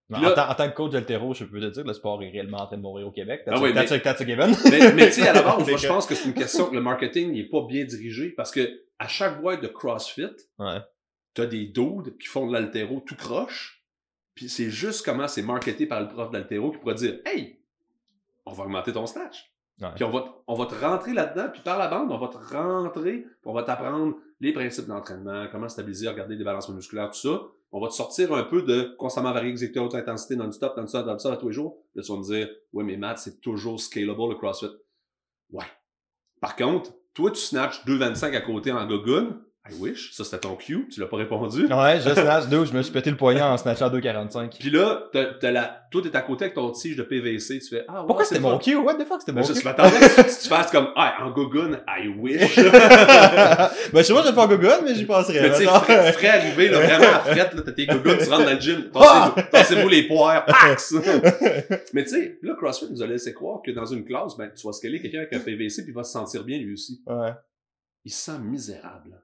Mais 0.09 0.19
Là- 0.21 0.31
en, 0.31 0.35
tant, 0.35 0.49
en 0.49 0.55
tant 0.55 0.69
que 0.69 0.75
coach 0.75 0.91
d'altéro, 0.91 1.33
je 1.35 1.45
peux 1.45 1.59
te 1.59 1.65
dire 1.67 1.83
que 1.83 1.87
le 1.87 1.93
sport 1.93 2.21
est 2.23 2.29
réellement 2.31 2.57
en 2.61 2.65
train 2.67 2.77
de 2.77 2.81
mourir 2.81 3.07
au 3.07 3.11
Québec. 3.11 3.41
That's, 3.45 3.55
Ah 3.59 3.61
oui, 3.61 3.73
that's, 3.75 3.91
mais- 3.91 3.97
a, 3.97 3.99
that's 3.99 4.21
a 4.21 4.25
given. 4.25 4.55
Mais, 4.71 4.93
mais 4.93 5.05
tu 5.07 5.13
sais, 5.21 5.27
à 5.27 5.33
la 5.33 5.41
base, 5.43 5.65
je 5.77 5.87
pense 5.87 6.07
que 6.07 6.15
c'est 6.15 6.27
une 6.29 6.33
question 6.33 6.65
que 6.67 6.73
le 6.75 6.81
marketing 6.81 7.31
n'est 7.31 7.47
pas 7.47 7.63
bien 7.67 7.85
dirigé 7.85 8.29
parce 8.31 8.51
que 8.51 8.81
à 8.97 9.07
chaque 9.07 9.39
boîte 9.41 9.61
de 9.61 9.67
CrossFit, 9.67 10.27
Ouais. 10.57 10.79
t'as 11.35 11.45
des 11.45 11.65
dudes 11.65 12.17
qui 12.19 12.27
font 12.27 12.47
de 12.47 12.53
l'altéro 12.53 13.01
tout 13.05 13.15
croche. 13.15 13.74
Puis 14.35 14.49
c'est 14.49 14.69
juste 14.69 15.03
comment 15.05 15.27
c'est 15.27 15.41
marketé 15.41 15.87
par 15.87 16.01
le 16.01 16.07
prof 16.07 16.29
d'altéro 16.29 16.71
qui 16.71 16.77
pourrait 16.77 16.95
dire 16.95 17.19
Hey, 17.25 17.59
on 18.45 18.51
va 18.51 18.65
augmenter 18.65 18.93
ton 18.93 19.05
snatch. 19.05 19.51
Ouais. 19.81 19.89
Puis 19.95 20.03
on 20.03 20.09
va, 20.09 20.43
on 20.47 20.53
va 20.53 20.65
te 20.67 20.75
rentrer 20.75 21.13
là-dedans, 21.13 21.49
puis 21.51 21.61
par 21.61 21.77
la 21.77 21.87
bande, 21.87 22.11
on 22.11 22.17
va 22.17 22.27
te 22.27 22.37
rentrer, 22.37 23.21
puis 23.21 23.29
on 23.45 23.53
va 23.53 23.63
t'apprendre 23.63 24.15
les 24.39 24.53
principes 24.53 24.87
d'entraînement, 24.87 25.47
comment 25.51 25.67
stabiliser, 25.67 26.07
regarder 26.07 26.37
des 26.37 26.43
balancements 26.43 26.75
musculaires, 26.75 27.09
tout 27.09 27.19
ça. 27.19 27.41
On 27.71 27.81
va 27.81 27.87
te 27.89 27.93
sortir 27.93 28.33
un 28.33 28.43
peu 28.43 28.61
de 28.61 28.95
constamment 28.97 29.33
varier, 29.33 29.49
exécuter 29.49 29.79
à 29.79 29.83
haute 29.83 29.95
intensité 29.95 30.37
non-stop, 30.37 30.77
non-stop, 30.77 31.05
non-stop 31.05 31.33
à 31.33 31.37
tous 31.37 31.47
les 31.47 31.53
jours. 31.53 31.77
Là, 31.93 32.03
tu 32.03 32.11
vas 32.11 32.17
me 32.17 32.23
dire, 32.23 32.49
ouais, 32.71 32.83
mais 32.85 32.95
Matt, 32.95 33.17
c'est 33.17 33.41
toujours 33.41 33.81
scalable 33.81 34.29
le 34.29 34.35
CrossFit. 34.35 34.71
Ouais. 35.51 35.65
Par 36.39 36.55
contre, 36.55 36.91
toi, 37.13 37.31
tu 37.31 37.41
snatches 37.41 37.85
2,25 37.85 38.35
à 38.35 38.41
côté 38.41 38.71
en 38.71 38.85
gogun. 38.85 39.41
I 39.67 39.73
wish. 39.79 40.11
Ça, 40.13 40.23
c'était 40.23 40.37
ton 40.39 40.55
cue. 40.55 40.87
Tu 40.91 40.99
l'as 40.99 41.07
pas 41.07 41.17
répondu. 41.17 41.65
Ouais, 41.65 41.99
je 41.99 42.09
snatch 42.13 42.47
2, 42.49 42.65
je 42.65 42.73
me 42.73 42.83
suis 42.83 42.93
pété 42.93 43.09
le 43.09 43.17
poignet 43.17 43.41
en 43.41 43.57
snatchant 43.57 43.89
2,45. 43.89 44.59
Puis 44.59 44.69
là, 44.69 45.09
t'as, 45.11 45.25
t'as 45.33 45.49
la, 45.51 45.87
toi, 45.89 46.03
t'es 46.03 46.15
à 46.15 46.21
côté 46.21 46.45
avec 46.45 46.53
ton 46.55 46.69
tige 46.71 46.95
de 46.95 47.01
PVC. 47.01 47.57
Tu 47.59 47.69
fais, 47.69 47.83
ah, 47.87 48.01
ouais, 48.01 48.07
Pourquoi 48.07 48.25
c'était 48.25 48.41
mon 48.41 48.59
cue? 48.59 48.75
What 48.75 48.93
the 48.95 49.07
fuck, 49.07 49.21
c'était 49.21 49.31
mon 49.31 49.41
Ben, 49.41 49.47
je 49.47 49.53
cue? 49.53 49.65
m'attendais 49.65 49.97
que 49.97 50.21
tu, 50.21 50.39
tu 50.43 50.47
fasses 50.47 50.69
comme, 50.69 50.89
ah, 50.95 51.15
en 51.21 51.31
gogun, 51.31 51.79
I 51.87 52.07
wish. 52.09 52.55
ben, 52.57 52.69
je 53.93 54.01
sais 54.03 54.13
pas, 54.13 54.21
je 54.21 54.27
vais 54.29 54.33
faire 54.33 54.47
Google, 54.47 54.79
mais 54.83 54.93
j'y 54.93 55.05
penserais. 55.05 55.41
Mais 55.41 55.49
tu 55.51 55.57
sais, 55.57 55.65
frais, 55.65 56.13
frais 56.13 56.27
arrivé, 56.27 56.69
là, 56.69 56.79
vraiment 56.81 57.15
à 57.15 57.19
frette, 57.21 57.53
là, 57.55 57.61
t'as 57.65 57.71
tes 57.71 57.87
goguns, 57.87 58.17
tu 58.17 58.29
rentres 58.29 58.45
dans 58.45 58.51
le 58.53 58.59
gym, 58.59 58.83
Ah! 58.93 59.33
tassez-vous, 59.35 59.49
tassez-vous 59.51 59.89
les 59.89 60.03
poires! 60.07 60.45
Mais 61.93 62.03
tu 62.03 62.09
sais, 62.09 62.37
là, 62.43 62.53
CrossFit 62.55 62.87
nous 62.91 63.01
a 63.01 63.07
laissé 63.07 63.33
croire 63.33 63.61
que 63.65 63.71
dans 63.71 63.85
une 63.85 64.05
classe, 64.05 64.37
ben, 64.37 64.51
tu 64.55 64.65
vas 64.67 64.73
scaler 64.73 65.01
quelqu'un 65.01 65.19
avec 65.19 65.33
un 65.33 65.39
PVC 65.39 65.81
puis 65.83 65.91
il 65.91 65.95
va 65.95 66.03
se 66.03 66.11
sentir 66.11 66.43
bien 66.43 66.59
lui 66.59 66.73
aussi. 66.73 67.01
Ouais. 67.07 67.31
Il 68.03 68.11
se 68.11 68.31
sent 68.31 68.39
misérable. 68.39 69.19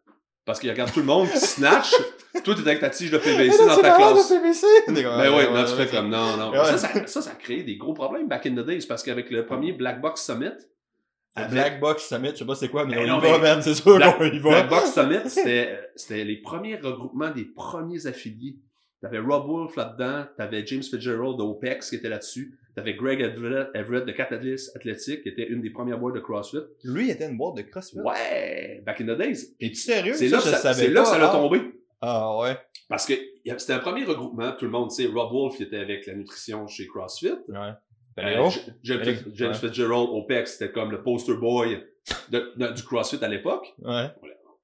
Parce 0.51 0.59
qu'il 0.59 0.69
regarde 0.69 0.91
tout 0.91 0.99
le 0.99 1.05
monde 1.05 1.29
qui 1.29 1.39
snatch, 1.39 1.91
toi 2.43 2.53
t'es 2.55 2.59
avec 2.61 2.81
ta 2.81 2.89
tige 2.89 3.09
de 3.09 3.17
PVC 3.17 3.57
dans 3.65 3.77
ta 3.77 3.95
classe. 3.95 4.29
le 4.29 4.35
PVC. 4.41 4.67
Ben 4.87 5.33
oui, 5.33 5.43
là, 5.53 5.63
tu 5.63 5.75
fais 5.75 5.87
comme 5.87 6.09
non, 6.09 6.35
non. 6.35 6.51
Ça, 6.65 6.77
ça, 6.77 7.07
ça, 7.07 7.21
ça 7.21 7.31
a 7.31 7.35
créé 7.35 7.63
des 7.63 7.77
gros 7.77 7.93
problèmes 7.93 8.27
back 8.27 8.45
in 8.47 8.51
the 8.51 8.65
days 8.65 8.85
parce 8.85 9.01
qu'avec 9.01 9.31
le 9.31 9.45
premier 9.45 9.71
Black 9.71 10.01
Box 10.01 10.21
Summit, 10.25 10.47
Le 10.47 11.41
avec- 11.41 11.51
Black 11.51 11.79
Box 11.79 12.05
Summit, 12.09 12.31
je 12.33 12.39
sais 12.39 12.45
pas 12.45 12.55
c'est 12.55 12.67
quoi, 12.67 12.83
mais 12.85 12.95
Ben 12.95 13.05
on 13.05 13.07
non, 13.07 13.19
y 13.19 13.31
va, 13.31 13.37
mais- 13.37 13.43
man, 13.43 13.61
c'est 13.61 13.75
sûr 13.75 13.95
Black- 13.95 14.17
qu'on 14.17 14.25
y 14.25 14.39
va. 14.39 14.49
Black 14.49 14.69
Box 14.69 14.91
Summit, 14.93 15.19
c'était, 15.29 15.79
c'était 15.95 16.25
les 16.25 16.35
premiers 16.41 16.75
regroupements 16.75 17.31
des 17.31 17.45
premiers 17.45 18.05
affiliés. 18.07 18.57
T'avais 19.01 19.19
Rob 19.19 19.47
Wolf 19.47 19.73
là-dedans, 19.77 20.25
t'avais 20.35 20.67
James 20.67 20.83
Fitzgerald 20.83 21.37
d'OPEX 21.37 21.89
qui 21.91 21.95
était 21.95 22.09
là-dessus, 22.09 22.57
t'avais 22.75 22.93
Greg 22.93 23.21
Everett, 23.21 23.67
Everett 23.73 24.05
de 24.05 24.11
Catalyst 24.11 24.75
Athletic 24.75 25.23
qui 25.23 25.29
était 25.29 25.47
une 25.47 25.61
des 25.61 25.69
premières 25.69 25.97
boîtes 25.99 26.15
de 26.15 26.19
CrossFit. 26.19 26.59
Lui, 26.83 27.05
il 27.07 27.11
était 27.11 27.27
une 27.29 27.37
boîte 27.37 27.55
de 27.57 27.61
CrossFit. 27.63 27.99
Ouais, 27.99 28.81
back 28.85 29.01
in 29.01 29.05
the 29.05 29.17
days. 29.17 29.55
Es-tu 29.59 29.75
sérieux? 29.75 30.13
C'est 30.13 30.27
là, 30.29 30.37
que 30.37 30.43
ça, 30.43 30.73
c'est 30.73 30.87
là 30.89 31.01
que 31.01 31.07
ça 31.07 31.17
l'a 31.17 31.29
tombé. 31.29 31.61
Ah 32.01 32.37
ouais. 32.39 32.57
Parce 32.89 33.05
que 33.05 33.13
c'était 33.57 33.73
un 33.73 33.79
premier 33.79 34.03
regroupement, 34.05 34.51
tout 34.53 34.65
le 34.65 34.71
monde 34.71 34.91
sait, 34.91 35.05
Rob 35.05 35.31
Wolf 35.31 35.55
il 35.59 35.67
était 35.67 35.77
avec 35.77 36.05
la 36.07 36.15
nutrition 36.15 36.67
chez 36.67 36.87
CrossFit. 36.87 37.33
Ouais. 37.47 37.71
Euh, 38.19 38.49
James. 38.83 39.53
Fitzgerald, 39.53 40.09
OPEX, 40.11 40.57
c'était 40.57 40.71
comme 40.71 40.91
le 40.91 41.01
poster 41.01 41.35
boy 41.35 41.81
de- 42.29 42.51
de- 42.57 42.73
du 42.73 42.83
CrossFit 42.83 43.23
à 43.23 43.27
l'époque. 43.27 43.73
Ouais. 43.81 44.07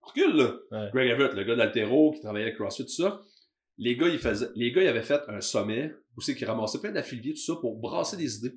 Recule, 0.02 0.36
là. 0.36 0.54
Ouais. 0.72 0.90
Greg 0.94 1.10
Everett, 1.12 1.34
le 1.34 1.44
gars 1.44 1.56
d'Altero 1.56 2.12
qui 2.14 2.22
travaillait 2.22 2.48
avec 2.48 2.58
CrossFit, 2.58 2.84
tout 2.86 2.92
ça. 2.92 3.22
Les 3.78 3.96
gars, 3.96 4.08
ils 4.08 4.18
faisaient, 4.20 4.48
les 4.56 4.72
gars, 4.72 4.82
ils 4.82 4.88
avaient 4.88 5.04
fait 5.04 5.22
un 5.28 5.42
sommet 5.42 5.94
où 6.16 6.22
c'est 6.22 6.36
qu'ils 6.36 6.48
ramassaient 6.48 6.80
plein 6.80 6.92
d'affiliés, 6.92 7.34
tout 7.34 7.40
ça, 7.42 7.54
pour 7.62 7.78
brasser 7.80 8.18
des 8.18 8.38
idées. 8.38 8.50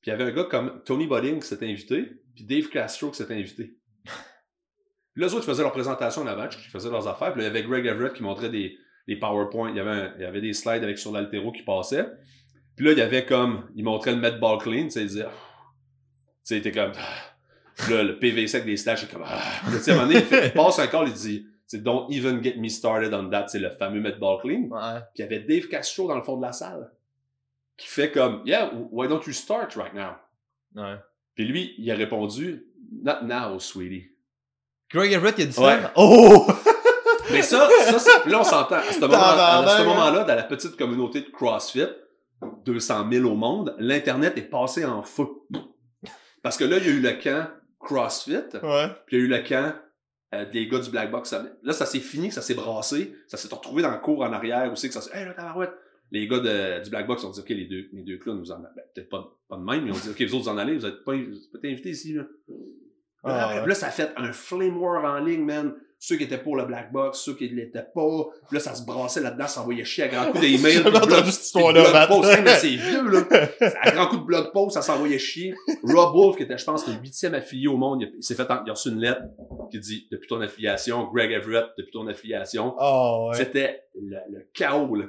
Puis 0.00 0.06
il 0.06 0.10
y 0.10 0.12
avait 0.12 0.24
un 0.24 0.30
gars 0.30 0.44
comme 0.44 0.82
Tony 0.84 1.06
Bodding 1.06 1.40
qui 1.40 1.46
s'était 1.46 1.66
invité, 1.66 2.04
puis 2.34 2.44
Dave 2.44 2.68
Castro 2.68 3.10
qui 3.10 3.16
s'était 3.18 3.34
invité. 3.34 3.76
Puis 5.12 5.22
là, 5.22 5.28
eux 5.28 5.34
autres, 5.34 5.44
ils 5.44 5.50
faisaient 5.50 5.62
leur 5.62 5.72
présentation 5.72 6.22
en 6.22 6.26
avant, 6.26 6.46
ils 6.50 6.70
faisaient 6.70 6.90
leurs 6.90 7.08
affaires. 7.08 7.32
Puis 7.32 7.40
là, 7.42 7.48
il 7.48 7.54
y 7.54 7.58
avait 7.58 7.66
Greg 7.66 7.86
Everett 7.86 8.12
qui 8.12 8.22
montrait 8.22 8.50
des, 8.50 8.76
des 9.08 9.16
PowerPoint. 9.16 9.70
Il 9.70 9.76
y 9.76 9.80
avait, 9.80 9.90
un- 9.90 10.14
il 10.16 10.20
y 10.22 10.24
avait 10.26 10.42
des 10.42 10.52
slides 10.52 10.82
avec 10.84 10.98
sur 10.98 11.10
l'altéro 11.10 11.52
qui 11.52 11.62
passaient. 11.62 12.06
Puis 12.76 12.84
là, 12.84 12.92
il 12.92 12.98
y 12.98 13.00
avait 13.02 13.24
comme, 13.24 13.66
il 13.74 13.82
montrait 13.84 14.12
le 14.12 14.18
Met 14.20 14.32
Ball 14.38 14.58
Clean, 14.58 14.84
tu 14.84 14.90
sais, 14.90 15.00
il 15.02 15.06
disait, 15.08 15.24
tu 15.24 15.28
sais, 16.44 16.54
il 16.56 16.58
était 16.58 16.72
comme, 16.72 16.92
Ah. 16.96 17.32
Là, 17.90 18.02
le 18.04 18.18
PVC 18.18 18.56
avec 18.56 18.66
des 18.66 18.76
stats, 18.76 18.94
il 18.96 19.04
est 19.04 19.10
comme, 19.12 19.24
ah. 19.24 19.40
Tu 19.70 19.78
sais, 19.78 19.90
à 19.90 19.94
un 19.94 19.96
moment 19.96 20.08
donné, 20.08 20.20
il, 20.20 20.26
fait- 20.26 20.46
il 20.48 20.52
passe 20.52 20.78
un 20.78 20.86
call, 20.86 21.08
il 21.08 21.14
dit, 21.14 21.46
c'est 21.66 21.82
don't 21.82 22.06
even 22.10 22.42
get 22.42 22.56
me 22.58 22.68
started 22.68 23.12
on 23.14 23.28
that, 23.30 23.48
c'est 23.48 23.58
le 23.58 23.70
fameux 23.70 24.00
Met 24.00 24.12
Ball 24.18 24.38
Clean. 24.40 24.62
Ouais. 24.70 25.00
Puis 25.14 25.18
il 25.18 25.20
y 25.20 25.24
avait 25.24 25.40
Dave 25.40 25.68
Castro 25.68 26.08
dans 26.08 26.16
le 26.16 26.22
fond 26.22 26.36
de 26.36 26.42
la 26.42 26.52
salle, 26.52 26.90
qui 27.76 27.86
fait 27.88 28.10
comme, 28.10 28.42
yeah, 28.46 28.70
why 28.90 29.08
don't 29.08 29.22
you 29.26 29.32
start 29.32 29.74
right 29.74 29.94
now? 29.94 30.12
Ouais. 30.74 30.96
Puis 31.34 31.44
lui, 31.46 31.74
il 31.78 31.90
a 31.90 31.94
répondu, 31.94 32.66
not 33.02 33.22
now, 33.24 33.58
sweetie. 33.58 34.10
Greg 34.90 35.12
Everett, 35.12 35.34
il 35.38 35.42
a 35.42 35.46
dit 35.46 35.58
Ouais. 35.58 35.82
ça? 35.82 35.92
Oh! 35.96 36.46
Mais 37.32 37.42
ça, 37.42 37.68
ça 37.86 37.98
c'est- 37.98 38.24
là, 38.30 38.40
on 38.40 38.44
s'entend. 38.44 38.76
À 38.76 38.82
ce 38.84 39.00
moment- 39.00 39.14
à 39.14 39.18
Tabarnak, 39.18 39.78
ce 39.80 39.84
moment-là, 39.84 40.24
dans 40.24 40.34
la 40.36 40.44
petite 40.44 40.76
communauté 40.76 41.22
de 41.22 41.28
CrossFit, 41.30 41.88
200 42.64 43.06
000 43.10 43.28
au 43.28 43.34
monde, 43.34 43.74
l'Internet 43.78 44.38
est 44.38 44.42
passé 44.42 44.84
en 44.84 45.02
feu. 45.02 45.26
Parce 46.42 46.56
que 46.56 46.64
là, 46.64 46.76
il 46.78 46.84
y 46.86 46.88
a 46.88 46.92
eu 46.92 47.00
le 47.00 47.12
camp 47.14 47.48
CrossFit, 47.80 48.44
Ouais. 48.62 48.88
puis 49.06 49.16
il 49.16 49.18
y 49.18 49.22
a 49.22 49.24
eu 49.24 49.28
le 49.28 49.38
camp 49.40 49.74
euh, 50.34 50.44
des 50.44 50.66
gars 50.68 50.78
du 50.80 50.90
Black 50.90 51.10
Box 51.10 51.30
Summit. 51.30 51.48
Là, 51.62 51.72
ça 51.72 51.86
s'est 51.86 52.00
fini, 52.00 52.30
ça 52.32 52.42
s'est 52.42 52.54
brassé, 52.54 53.14
ça 53.28 53.36
s'est 53.36 53.52
retrouvé 53.54 53.82
dans 53.82 53.92
le 53.92 53.98
cours 53.98 54.22
en 54.22 54.32
arrière 54.32 54.70
aussi, 54.72 54.88
que 54.88 54.94
ça 54.94 55.00
s'est, 55.00 55.16
hey, 55.16 55.24
là, 55.24 55.34
tabarouette. 55.34 55.72
Les 56.12 56.28
gars 56.28 56.38
de- 56.38 56.82
du 56.84 56.90
Black 56.90 57.06
Box 57.06 57.24
ont 57.24 57.30
dit, 57.30 57.40
OK, 57.40 57.48
les 57.48 57.64
deux, 57.66 57.88
les 57.92 58.02
deux 58.02 58.18
clowns, 58.18 58.38
nous 58.38 58.52
en, 58.52 58.58
ben, 58.60 58.68
peut-être 58.94 59.08
pas, 59.08 59.36
pas 59.48 59.56
de 59.56 59.62
même, 59.62 59.82
mais 59.84 59.90
ils 59.90 59.92
ont 59.92 59.98
dit, 59.98 60.10
OK, 60.10 60.22
vous 60.22 60.34
autres, 60.36 60.44
vous 60.44 60.50
en 60.50 60.58
allez, 60.58 60.76
vous 60.76 60.86
êtes 60.86 61.04
pas, 61.04 61.14
vous 61.14 61.20
êtes 61.20 61.60
pas 61.62 61.68
invités 61.68 61.90
ici, 61.90 62.12
là. 62.14 62.24
Ah, 63.24 63.60
ouais. 63.62 63.66
là, 63.66 63.74
ça 63.74 63.88
a 63.88 63.90
fait 63.90 64.12
un 64.16 64.32
flame 64.32 64.76
war 64.80 65.02
en 65.04 65.18
ligne, 65.18 65.44
man. 65.44 65.74
Ceux 65.98 66.16
qui 66.16 66.24
étaient 66.24 66.38
pour 66.38 66.56
le 66.56 66.66
Black 66.66 66.92
Box, 66.92 67.18
ceux 67.20 67.34
qui 67.34 67.50
ne 67.50 67.56
l'étaient 67.56 67.86
pas. 67.94 68.26
Puis 68.48 68.56
là, 68.56 68.60
ça 68.60 68.74
se 68.74 68.84
brassait 68.84 69.20
là-dedans, 69.20 69.46
ça 69.46 69.62
envoyait 69.62 69.84
chier 69.84 70.04
à 70.04 70.08
grands 70.08 70.30
coups 70.30 70.42
d'email. 70.42 70.72
J'ai 70.82 70.86
entendu 70.86 71.30
cette 71.30 71.44
histoire-là, 71.44 72.08
c'est 72.60 72.68
vieux, 72.76 73.10
là. 73.10 73.48
À 73.80 73.90
grands 73.92 74.06
coups 74.06 74.20
de 74.20 74.26
blog 74.26 74.52
post, 74.52 74.74
ça 74.74 74.82
s'envoyait 74.82 75.18
chier. 75.18 75.54
Rob 75.82 76.14
Wolf, 76.14 76.36
qui 76.36 76.42
était, 76.42 76.58
je 76.58 76.64
pense, 76.64 76.86
le 76.86 76.94
huitième 76.94 77.34
affilié 77.34 77.68
au 77.68 77.76
monde, 77.76 78.02
il, 78.02 78.22
s'est 78.22 78.34
fait, 78.34 78.44
il 78.44 78.70
a 78.70 78.72
reçu 78.72 78.90
une 78.90 79.00
lettre 79.00 79.22
qui 79.70 79.80
dit, 79.80 80.06
depuis 80.10 80.28
ton 80.28 80.40
affiliation, 80.42 81.10
Greg 81.12 81.32
Everett, 81.32 81.66
depuis 81.78 81.92
ton 81.92 82.06
affiliation. 82.06 82.74
Oh, 82.78 83.28
ouais. 83.30 83.36
C'était 83.36 83.84
le, 83.94 84.18
le 84.30 84.48
chaos, 84.52 84.94
là. 84.94 85.06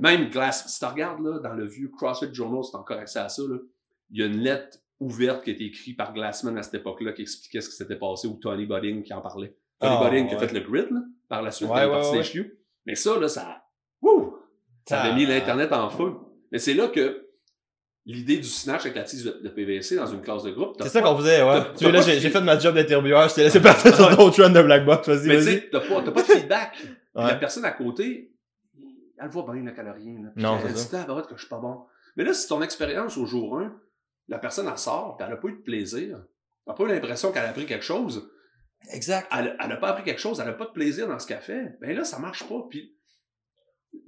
Même 0.00 0.30
Glass, 0.30 0.66
si 0.68 0.78
tu 0.78 0.86
regardes, 0.86 1.20
là, 1.20 1.40
dans 1.40 1.54
le 1.54 1.66
vieux 1.66 1.90
CrossFit 1.96 2.32
Journal, 2.32 2.62
c'est 2.62 2.76
encore 2.76 2.98
accès 2.98 3.18
à 3.18 3.28
ça, 3.28 3.42
là, 3.42 3.56
il 4.10 4.20
y 4.20 4.22
a 4.22 4.26
une 4.26 4.40
lettre 4.40 4.78
ouverte 5.00 5.44
qui 5.44 5.50
a 5.50 5.52
été 5.52 5.64
écrite 5.64 5.96
par 5.96 6.12
Glassman 6.12 6.56
à 6.58 6.62
cette 6.62 6.74
époque-là 6.74 7.12
qui 7.12 7.22
expliquait 7.22 7.60
ce 7.60 7.68
qui 7.68 7.76
s'était 7.76 7.96
passé 7.96 8.26
ou 8.26 8.34
Tony 8.34 8.66
Budding 8.66 9.02
qui 9.02 9.12
en 9.12 9.20
parlait. 9.20 9.54
Bodybuilding 9.80 10.28
qui 10.28 10.34
a 10.34 10.38
fait 10.38 10.52
le 10.52 10.60
grid, 10.60 10.90
là, 10.90 11.00
par 11.28 11.42
la 11.42 11.50
suite, 11.50 11.68
Ouais, 11.68 11.74
quand 11.76 11.80
il 11.80 11.84
est 11.84 11.86
ouais, 11.86 11.92
parti 12.22 12.36
ouais. 12.38 12.42
des. 12.42 12.52
Mais 12.86 12.94
ça, 12.94 13.18
là, 13.18 13.28
ça, 13.28 13.62
wouh, 14.02 14.36
ça 14.88 15.00
avait 15.00 15.10
Ah. 15.12 15.14
mis 15.14 15.26
l'Internet 15.26 15.72
en 15.72 15.90
feu. 15.90 16.14
Mais 16.50 16.58
c'est 16.58 16.74
là 16.74 16.88
que 16.88 17.26
l'idée 18.06 18.38
du 18.38 18.44
snatch 18.48 18.82
avec 18.82 18.94
la 18.96 19.02
tige 19.02 19.24
de, 19.24 19.48
PVC 19.50 19.96
dans 19.96 20.06
une 20.06 20.22
classe 20.22 20.42
de 20.42 20.50
groupe, 20.50 20.76
C'est 20.80 20.88
ça 20.88 21.02
qu'on 21.02 21.16
faisait, 21.18 21.42
ouais. 21.42 21.60
Tu 21.76 21.84
sais, 21.84 21.92
là, 21.92 22.00
j'ai 22.00 22.30
fait 22.30 22.40
ma 22.40 22.58
job 22.58 22.74
d'intervieweur, 22.74 23.28
je 23.28 23.34
t'ai 23.34 23.42
laissé 23.42 23.60
partir 23.60 23.94
sur 23.94 24.16
ton 24.16 24.30
trend 24.30 24.50
de 24.50 24.62
Black 24.62 24.84
Box, 24.86 25.08
vas-y, 25.08 25.28
Mais 25.28 25.36
tu 25.36 25.42
sais, 25.42 25.68
t'as 25.70 25.80
pas, 25.80 26.02
t'as 26.02 26.10
pas 26.12 26.22
de 26.22 26.26
feedback. 26.26 26.78
La 27.14 27.34
personne 27.34 27.64
à 27.64 27.72
côté, 27.72 28.32
elle 29.20 29.28
voit 29.28 29.44
bien 29.52 29.62
le. 29.62 29.72
Puis 29.72 30.42
Non, 30.42 30.58
elle 30.64 30.76
c'est 30.76 30.90
dit, 30.90 30.96
ah, 30.96 31.04
bah, 31.06 31.22
que 31.28 31.34
je 31.34 31.40
suis 31.40 31.48
pas 31.48 31.58
bon. 31.58 31.84
Mais 32.16 32.24
là, 32.24 32.32
si 32.32 32.48
ton 32.48 32.62
expérience 32.62 33.16
au 33.16 33.26
jour 33.26 33.58
1, 33.58 33.76
la 34.28 34.38
personne, 34.38 34.68
elle 34.70 34.78
sort, 34.78 35.16
puis 35.16 35.26
elle 35.26 35.32
a 35.34 35.36
pas 35.36 35.48
eu 35.48 35.52
de 35.52 35.62
plaisir, 35.62 36.18
elle 36.66 36.72
a 36.72 36.74
pas 36.74 36.84
eu 36.84 36.88
l'impression 36.88 37.32
qu'elle 37.32 37.44
a 37.44 37.48
appris 37.50 37.66
quelque 37.66 37.84
chose, 37.84 38.30
Exact. 38.92 39.28
elle, 39.36 39.56
elle 39.62 39.72
a 39.72 39.76
pas 39.76 39.88
appris 39.88 40.04
quelque 40.04 40.20
chose, 40.20 40.40
elle 40.40 40.48
a 40.48 40.52
pas 40.52 40.66
de 40.66 40.70
plaisir 40.72 41.08
dans 41.08 41.18
ce 41.18 41.26
qu'elle 41.26 41.40
fait, 41.42 41.76
ben 41.80 41.94
là, 41.96 42.04
ça 42.04 42.18
marche 42.18 42.44
pas. 42.48 42.66
Puis 42.70 42.94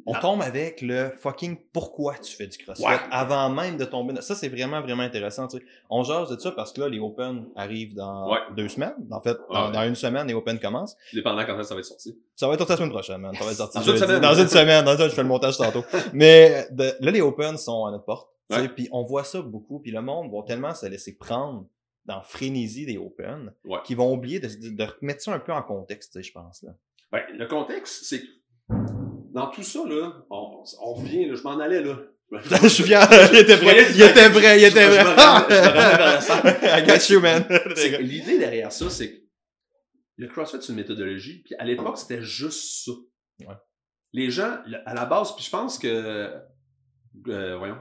On 0.07 0.13
Ah. 0.13 0.21
tombe 0.21 0.43
avec 0.43 0.83
le 0.83 1.11
fucking 1.17 1.57
pourquoi 1.73 2.17
tu 2.19 2.35
fais 2.37 2.47
du 2.47 2.59
crossfit 2.59 2.85
Ouais. 2.85 2.99
avant 3.11 3.49
même 3.49 3.77
de 3.79 3.85
tomber. 3.87 4.13
dans- 4.13 4.21
Ça, 4.21 4.35
c'est 4.35 4.49
vraiment, 4.51 4.81
vraiment 4.83 5.03
intéressant. 5.03 5.49
tu 5.49 5.57
sais. 5.59 5.65
On 5.89 6.03
jase 6.05 6.29
de 6.31 6.39
ça 6.39 6.53
parce 6.53 6.73
que 6.73 6.83
là, 6.83 6.89
les 6.89 6.99
Open 6.99 7.47
arrivent 7.57 7.95
dans 7.95 8.31
Ouais. 8.31 8.39
deux 8.57 8.69
semaines. 8.69 8.95
En 9.11 9.21
fait, 9.23 9.37
dans, 9.51 9.67
Ouais. 9.69 9.73
dans 9.73 9.83
une 9.85 9.95
semaine, 9.95 10.27
les 10.27 10.35
Open 10.35 10.59
commencent. 10.59 10.97
dépendant 11.15 11.45
quand 11.47 11.63
ça 11.65 11.75
va 11.75 11.81
être 11.81 11.87
sorti. 11.87 12.19
Ça 12.37 12.47
va 12.47 12.55
être 12.55 12.69
la 12.69 12.77
semaine 12.77 12.91
prochaine, 12.91 13.19
man. 13.23 13.35
Ça 13.35 13.45
va 13.45 13.51
être 13.53 13.57
sorti 13.57 13.79
Dans 13.79 13.85
une 13.85 13.97
semaine. 13.99 14.21
Dans 14.21 14.35
une 14.35 14.49
semaine. 14.49 14.85
Dans 14.85 14.97
une, 14.97 15.05
je 15.09 15.15
fais 15.15 15.23
le 15.23 15.29
montage 15.29 15.57
tantôt. 15.57 15.83
Mais 16.15 16.67
de- 16.71 16.95
là, 17.01 17.11
les 17.11 17.21
Open 17.23 17.57
sont 17.57 17.87
à 17.87 17.91
notre 17.91 18.05
porte. 18.05 18.31
tu 18.51 18.57
sais, 18.57 18.63
Ouais. 18.63 18.69
Puis 18.69 18.89
on 18.93 19.03
voit 19.05 19.25
ça 19.25 19.41
beaucoup. 19.41 19.81
Puis 19.81 19.93
le 19.93 20.03
monde 20.03 20.31
va 20.31 20.43
tellement 20.47 20.75
se 20.75 20.85
laisser 20.87 21.17
prendre 21.17 21.67
dans 22.05 22.23
frénésie 22.23 22.87
des 22.87 22.97
Open 22.97 23.53
Ouais. 23.65 23.79
qu'ils 23.85 23.97
vont 23.97 24.13
oublier 24.13 24.41
de, 24.41 24.83
remettre 24.83 25.23
ça 25.23 25.35
un 25.35 25.39
peu 25.39 25.53
en 25.53 25.63
contexte, 25.63 26.21
je 26.23 26.33
pense. 26.33 26.63
Là. 26.63 26.73
Ben, 27.13 27.23
le 27.33 27.47
contexte, 27.47 28.05
c'est 28.05 28.23
que 28.23 28.27
dans 29.33 29.49
tout 29.51 29.63
ça, 29.63 29.81
là, 29.87 30.25
on, 30.31 30.65
on 30.81 30.95
revient, 30.95 31.27
là, 31.27 31.35
je 31.35 31.43
m'en 31.43 31.59
allais, 31.59 31.83
là. 31.83 31.99
je 32.33 32.85
viens, 32.85 33.01
il 33.33 33.39
était 33.39 33.59
du 33.59 33.65
il 33.97 34.03
était 34.03 34.31
prêt, 34.31 34.61
il 34.61 34.65
était 34.65 34.87
je 34.87 36.21
salle. 36.21 36.59
I 36.63 36.87
got 36.87 37.13
you, 37.13 37.21
man. 37.21 37.45
L'idée 38.01 38.39
derrière 38.39 38.71
ça, 38.71 38.89
c'est 38.89 39.11
que 39.11 39.21
le 40.17 40.29
CrossFit, 40.29 40.59
c'est 40.61 40.69
une 40.69 40.77
méthodologie. 40.77 41.43
Puis 41.45 41.57
à 41.59 41.65
l'époque, 41.65 41.99
c'était 41.99 42.23
juste 42.23 42.85
ça. 42.85 42.93
Ouais. 43.49 43.57
Les 44.13 44.31
gens, 44.31 44.59
à 44.87 44.95
la 44.95 45.07
base, 45.07 45.35
puis 45.35 45.45
je 45.45 45.51
pense 45.51 45.77
que. 45.79 45.89
euh, 47.29 47.57
voyons. 47.59 47.79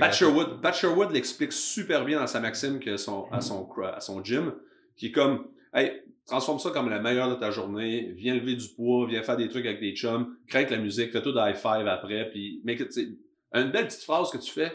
Pat 0.00 0.12
Sherwood, 0.14 0.60
Pat 0.60 0.74
Sherwood 0.74 1.12
l'explique 1.12 1.52
super 1.52 2.04
bien 2.04 2.18
dans 2.20 2.26
sa 2.26 2.40
maxime 2.40 2.80
que 2.80 2.96
son, 2.96 3.26
à, 3.30 3.40
son, 3.40 3.64
cro- 3.64 3.92
à 3.94 4.00
son 4.00 4.22
gym, 4.24 4.54
qui 4.96 5.06
est 5.06 5.12
comme 5.12 5.46
Hey, 5.74 6.02
transforme 6.26 6.58
ça 6.60 6.70
comme 6.70 6.88
la 6.88 7.00
meilleure 7.00 7.28
de 7.28 7.34
ta 7.34 7.50
journée, 7.50 8.12
viens 8.16 8.34
lever 8.34 8.54
du 8.54 8.68
poids, 8.68 9.06
viens 9.08 9.22
faire 9.22 9.36
des 9.36 9.48
trucs 9.48 9.66
avec 9.66 9.80
des 9.80 9.92
chums, 9.94 10.36
craque 10.48 10.70
la 10.70 10.76
musique, 10.78 11.10
fais 11.12 11.20
tout 11.20 11.32
de 11.32 11.38
high 11.38 11.56
five 11.56 11.86
après, 11.88 12.30
puis 12.30 12.62
sais, 12.90 13.08
une 13.52 13.70
belle 13.70 13.86
petite 13.88 14.02
phrase 14.04 14.30
que 14.30 14.38
tu 14.38 14.50
fais, 14.52 14.72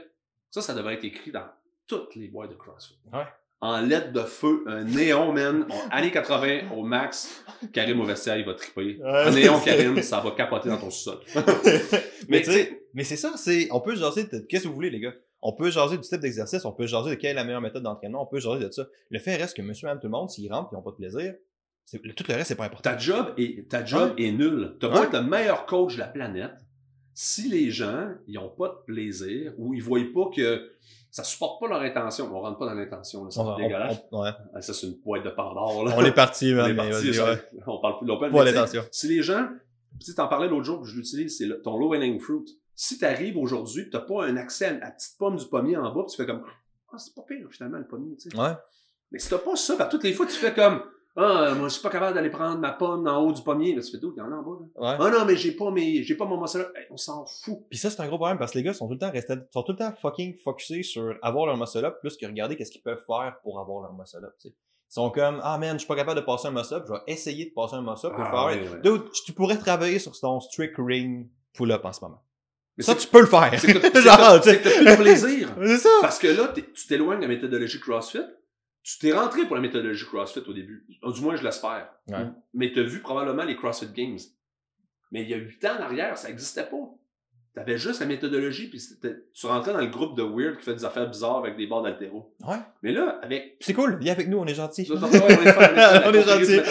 ça, 0.51 0.61
ça 0.61 0.73
devrait 0.73 0.95
être 0.95 1.05
écrit 1.05 1.31
dans 1.31 1.45
toutes 1.87 2.15
les 2.15 2.27
boîtes 2.27 2.49
de 2.51 2.55
CrossFit. 2.55 2.97
Ouais. 3.13 3.23
En 3.61 3.81
lettres 3.81 4.13
de 4.13 4.21
feu, 4.21 4.63
un 4.67 4.83
néon, 4.83 5.33
man, 5.33 5.65
en 5.69 5.89
années 5.89 6.11
80 6.11 6.71
au 6.75 6.83
max, 6.83 7.43
Karim 7.73 7.99
au 7.99 8.05
vestiaire, 8.05 8.37
il 8.37 8.45
va 8.45 8.53
triper. 8.53 8.97
Ouais, 9.01 9.09
un 9.09 9.31
néon, 9.31 9.59
Karim, 9.59 10.01
ça 10.01 10.19
va 10.21 10.31
capoter 10.31 10.69
dans 10.69 10.77
ton 10.77 10.89
sol. 10.89 11.17
mais 11.35 11.41
Mais 12.29 12.41
tu 12.41 12.51
sais, 12.51 12.78
mais 12.93 13.03
c'est 13.03 13.15
ça, 13.17 13.34
c'est, 13.38 13.67
on 13.72 13.79
peut 13.81 13.96
jaser 13.96 14.25
de, 14.25 14.39
qu'est-ce 14.39 14.63
que 14.63 14.67
vous 14.69 14.74
voulez, 14.75 14.89
les 14.89 15.00
gars? 15.00 15.13
On 15.41 15.53
peut 15.53 15.69
jaser 15.72 15.96
du 15.98 16.03
type 16.03 16.19
d'exercice, 16.19 16.65
on 16.65 16.72
peut 16.74 16.86
jaser 16.88 17.12
de 17.12 17.15
quelle 17.15 17.31
est 17.31 17.34
la 17.36 17.43
meilleure 17.46 17.62
méthode 17.62 17.84
d'entraînement, 17.84 18.24
on 18.24 18.25
peut 18.25 18.39
jaser 18.39 18.65
de 18.65 18.72
ça. 18.72 18.88
Le 19.10 19.19
fait 19.19 19.36
reste 19.38 19.55
que 19.55 19.62
monsieur, 19.62 19.88
madame, 19.88 20.00
tout 20.01 20.08
le 20.08 20.12
monde, 20.12 20.29
s'ils 20.29 20.51
rentrent 20.51 20.69
et 20.72 20.75
ils 20.75 20.77
n'ont 20.77 20.81
pas 20.84 20.91
de 20.91 20.96
plaisir, 20.98 21.34
tout 21.91 22.24
le 22.27 22.34
reste, 22.36 22.48
c'est 22.50 22.55
pas 22.55 22.65
important. 22.65 22.89
Ta 22.89 22.98
job 22.98 23.34
est, 23.38 23.69
ta 23.69 23.84
job 23.86 24.13
est 24.17 24.31
nulle. 24.31 24.75
Tu 24.79 24.88
vas 24.88 25.03
être 25.03 25.13
le 25.13 25.24
meilleur 25.24 25.65
coach 25.65 25.96
de 25.96 26.00
la 26.00 26.08
planète. 26.08 26.51
Si 27.13 27.50
les 27.50 27.72
gens, 27.72 28.10
ils 28.27 28.38
ont 28.38 28.50
pas 28.50 28.67
de 28.69 28.93
plaisir 28.93 29.53
ou 29.58 29.74
ils 29.74 29.81
voient 29.81 30.00
pas 30.13 30.29
que 30.34 30.69
ça 31.12 31.24
supporte 31.24 31.60
pas 31.60 31.67
leur 31.67 31.81
intention, 31.81 32.29
on 32.34 32.39
rentre 32.39 32.60
pas 32.60 32.67
dans 32.67 32.75
l'intention, 32.75 33.29
c'est 33.31 33.39
On, 33.39 33.58
dégueulasse. 33.58 33.98
on- 34.12 34.22
ouais. 34.22 34.29
Ah, 34.53 34.62
Ça, 34.62 34.74
c'est 34.74 34.88
une 34.88 34.93
boîte 35.03 35.24
de 35.25 35.29
Pandore, 35.31 35.84
là. 35.86 35.96
On 35.98 36.05
est 36.05 36.12
parti, 36.13 36.51
On 36.53 36.58
man, 36.58 36.69
est 36.69 36.74
mais 36.74 36.89
parti, 36.89 37.05
vas-y, 37.08 37.13
ça- 37.15 37.31
ouais. 37.31 37.39
on 37.65 37.79
parle 37.79 37.98
plus 37.98 38.05
de 38.05 38.12
l'open. 38.12 38.88
Si 38.91 39.08
les 39.08 39.22
gens, 39.24 39.48
tu 40.00 40.05
sais, 40.05 40.13
t'en 40.13 40.27
parlais 40.27 40.48
l'autre 40.48 40.65
jour, 40.65 40.86
je 40.86 40.96
l'utilise, 40.96 41.38
c'est 41.38 41.62
ton 41.63 41.77
low 41.77 41.93
hanging 41.96 42.19
fruit. 42.19 42.46
Si 42.81 42.98
t'arrives 42.98 43.38
aujourd'hui, 43.38 43.83
pis 43.83 43.89
t'as 43.89 44.00
pas 44.00 44.24
un 44.24 44.38
accès 44.38 44.67
à 44.67 44.71
la 44.71 44.91
petite 44.91 45.17
pomme 45.17 45.36
du 45.36 45.45
pommier 45.45 45.75
en 45.75 45.93
bas, 45.93 46.05
tu 46.09 46.15
fais 46.15 46.25
comme, 46.25 46.45
ah, 46.93 46.98
c'est 46.98 47.13
pas 47.13 47.24
pire, 47.24 47.45
finalement, 47.51 47.77
le 47.77 47.86
pommier, 47.86 48.15
tu 48.15 48.29
sais. 48.29 48.38
Ouais. 48.38 48.53
Mais 49.12 49.19
si 49.19 49.27
t'as 49.29 49.38
pas 49.38 49.57
ça, 49.57 49.75
ben, 49.75 49.86
toutes 49.88 50.05
les 50.05 50.13
fois, 50.13 50.25
tu 50.25 50.31
fais 50.31 50.53
comme, 50.53 50.81
ah, 51.17 51.55
moi, 51.57 51.67
je 51.67 51.74
suis 51.74 51.81
pas 51.81 51.89
capable 51.89 52.15
d'aller 52.15 52.29
prendre 52.29 52.57
ma 52.59 52.71
pomme 52.71 53.05
en 53.05 53.17
haut 53.17 53.33
du 53.33 53.41
pommier. 53.43 53.75
Là, 53.75 53.81
tu 53.81 53.91
fais 53.91 53.98
d'où? 53.98 54.13
Il 54.15 54.19
y 54.19 54.21
en 54.21 54.31
a 54.31 54.36
en 54.38 54.43
bas, 54.43 54.59
là. 54.62 54.98
Ouais. 54.98 54.98
Ah 54.98 55.09
non, 55.19 55.25
mais 55.25 55.36
j'ai 55.36 55.51
pas 55.51 55.69
mes, 55.71 56.03
j'ai 56.03 56.15
pas 56.15 56.24
mon 56.24 56.39
muscle 56.39 56.62
up. 56.62 56.71
Hey, 56.74 56.86
on 56.89 56.95
s'en 56.95 57.25
fout. 57.25 57.65
Puis 57.69 57.77
ça, 57.77 57.89
c'est 57.89 58.01
un 58.01 58.07
gros 58.07 58.17
problème 58.17 58.38
parce 58.38 58.53
que 58.53 58.59
les 58.59 58.63
gars 58.63 58.74
sont 58.74 58.88
tout 58.88 58.93
le 58.93 59.00
temps 59.00 59.12
restés, 59.12 59.33
sont 59.51 59.63
tout 59.63 59.74
le 59.74 59.77
temps 59.77 59.93
fucking 60.01 60.38
focusés 60.38 60.83
sur 60.83 61.15
avoir 61.21 61.48
leur 61.48 61.57
muscle 61.57 61.83
up 61.83 61.98
plus 62.00 62.15
que 62.15 62.25
regarder 62.25 62.55
qu'est-ce 62.55 62.71
qu'ils 62.71 62.81
peuvent 62.81 63.03
faire 63.05 63.36
pour 63.43 63.59
avoir 63.59 63.81
leur 63.81 63.93
muscle 63.93 64.24
up, 64.24 64.36
tu 64.39 64.48
sais. 64.48 64.55
Ils 64.55 64.93
sont 64.93 65.09
comme, 65.09 65.41
ah 65.43 65.57
man, 65.57 65.74
je 65.74 65.79
suis 65.79 65.88
pas 65.88 65.98
capable 65.98 66.21
de 66.21 66.25
passer 66.25 66.48
un 66.48 66.51
muscle 66.51 66.75
up, 66.75 66.86
je 66.88 66.93
vais 66.93 67.00
essayer 67.07 67.43
de 67.50 67.53
passer 67.53 67.75
un 67.75 67.81
muscle 67.81 68.07
up 68.07 68.13
pour 68.15 68.24
Ah, 68.24 68.50
faire. 68.53 68.81
Dude, 68.81 69.12
tu 69.25 69.33
pourrais 69.33 69.57
travailler 69.57 70.00
sur 70.00 70.17
ton 70.17 70.39
strict 70.39 70.75
ring 70.77 71.29
pull-up 71.53 71.83
en 71.83 71.91
ce 71.91 72.00
moment. 72.05 72.24
Mais 72.79 72.83
ça, 72.86 72.95
tu 72.95 73.07
peux 73.07 73.19
le 73.19 73.27
faire. 73.27 73.51
c'est 73.59 73.74
que 73.74 73.77
t'as- 73.89 74.39
tu 74.39 74.50
plus 74.74 74.86
de 74.86 74.95
plaisir. 74.95 75.50
C'est 75.65 75.77
ça. 75.77 75.89
Parce 76.01 76.17
que 76.17 76.27
là, 76.27 76.51
tu 76.55 76.88
t'éloignes 76.88 77.17
de 77.17 77.24
la 77.24 77.27
méthodologie 77.27 77.79
CrossFit. 77.79 78.24
Tu 78.81 78.98
t'es 78.98 79.12
rentré 79.12 79.45
pour 79.45 79.55
la 79.55 79.62
méthodologie 79.62 80.05
CrossFit 80.05 80.39
au 80.48 80.53
début. 80.53 80.86
Du 81.03 81.21
moins, 81.21 81.36
je 81.36 81.43
l'espère. 81.43 81.89
Ouais. 82.07 82.25
Mais 82.53 82.71
t'as 82.74 82.81
vu 82.83 83.01
probablement 83.01 83.43
les 83.43 83.55
CrossFit 83.57 83.91
Games. 83.93 84.17
Mais 85.12 85.24
il 85.24 85.29
y 85.29 85.33
a 85.33 85.38
huit 85.38 85.63
ans 85.65 85.75
en 85.77 85.83
arrière, 85.83 86.17
ça 86.17 86.29
n'existait 86.29 86.63
pas. 86.63 86.77
T'avais 87.65 87.77
juste 87.77 87.99
la 87.99 88.05
méthodologie, 88.05 88.69
puis 88.69 88.81
tu 89.33 89.45
rentrais 89.45 89.73
dans 89.73 89.79
le 89.81 89.87
groupe 89.87 90.17
de 90.17 90.23
Weird 90.23 90.57
qui 90.57 90.63
fait 90.65 90.75
des 90.75 90.85
affaires 90.85 91.09
bizarres 91.09 91.37
avec 91.39 91.57
des 91.57 91.67
barres 91.67 91.81
d'altéro. 91.83 92.33
Ouais. 92.47 92.55
Mais 92.83 92.91
là, 92.91 93.19
avec 93.21 93.57
C'est 93.59 93.73
cool, 93.73 93.97
viens 93.99 94.13
avec 94.13 94.27
nous, 94.29 94.37
on 94.37 94.45
est 94.45 94.53
gentils. 94.55 94.87
On 94.89 94.95
est 94.95 95.03
on 95.03 96.13
est 96.13 96.19
on 96.19 96.21
gentils. 96.21 96.61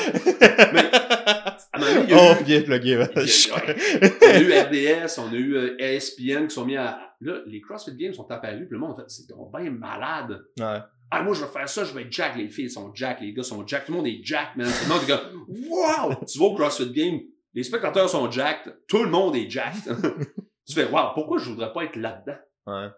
Mais- 0.73 0.91
à 0.91 1.77
un 1.77 1.81
moment 1.81 1.95
donné, 1.95 2.05
il 2.09 2.11
y 2.11 2.13
a 2.15 2.19
Oh, 2.21 2.41
eu- 2.41 2.45
bien 2.45 2.63
plugué, 2.63 2.97
ouais. 2.97 3.09
on 3.15 4.27
a 4.27 4.41
eu 4.41 4.53
RDS, 4.53 5.19
on 5.19 5.29
a 5.31 5.35
eu 5.37 5.57
euh, 5.57 5.77
ESPN 5.79 6.47
qui 6.49 6.55
sont 6.55 6.65
mis 6.65 6.77
à. 6.77 6.99
Là, 7.21 7.35
les 7.47 7.61
CrossFit 7.61 7.95
Games 7.97 8.15
sont 8.15 8.29
apparus, 8.31 8.67
puis 8.67 8.69
le 8.73 8.79
monde 8.79 8.93
a 8.93 9.03
fait 9.03 9.09
c'est 9.11 9.29
donc 9.29 9.53
bien 9.57 9.71
malade. 9.71 10.41
Ouais. 10.59 10.79
Ah, 11.11 11.23
moi, 11.23 11.35
je 11.35 11.43
vais 11.43 11.51
faire 11.51 11.69
ça, 11.69 11.85
je 11.85 11.93
vais 11.95 12.03
être 12.03 12.13
Jack. 12.13 12.37
Les 12.37 12.49
filles 12.49 12.71
sont 12.71 12.91
Jack, 12.95 13.21
les 13.21 13.33
gars 13.33 13.43
sont 13.43 13.67
Jack. 13.67 13.85
Tout 13.87 13.93
le 13.93 13.99
monde 13.99 14.07
est 14.07 14.21
Jack, 14.23 14.57
man. 14.57 14.67
Tout 14.67 14.89
le 14.89 14.95
monde 14.95 15.03
est 15.05 15.07
comme, 15.07 15.69
wow! 15.69 16.15
Tu 16.27 16.39
vas 16.39 16.45
au 16.47 16.55
CrossFit 16.55 16.91
Game, 16.93 17.21
les 17.55 17.63
spectateurs 17.63 18.09
sont 18.09 18.31
Jack, 18.31 18.69
tout 18.89 19.03
le 19.03 19.11
monde 19.11 19.35
est 19.37 19.49
Jack. 19.51 19.75
tu 20.69 20.75
fais, 20.81 20.87
wow, 20.91 21.13
pourquoi 21.15 21.39
je 21.39 21.51
voudrais 21.51 21.73
pas 21.73 21.85
être 21.85 21.97
là-dedans? 21.97 22.39
Ouais. 22.67 22.89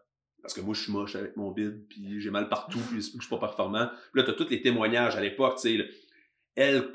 Parce 0.43 0.55
que 0.55 0.61
moi, 0.61 0.75
je 0.75 0.83
suis 0.83 0.93
moche 0.93 1.17
avec 1.17 1.37
mon 1.37 1.50
bide, 1.50 1.87
puis 1.89 2.21
j'ai 2.21 2.31
mal 2.31 2.49
partout, 2.49 2.79
puis 2.91 3.00
je 3.03 3.11
suis 3.11 3.29
pas 3.29 3.39
performant. 3.39 3.89
Puis 4.12 4.23
là, 4.23 4.27
t'as 4.27 4.33
tous 4.33 4.49
les 4.49 4.62
témoignages 4.62 5.17
à 5.17 5.21
l'époque, 5.21 5.57
tu 5.57 5.62
sais, 5.62 5.73
le- 5.77 5.89
elle, 6.57 6.91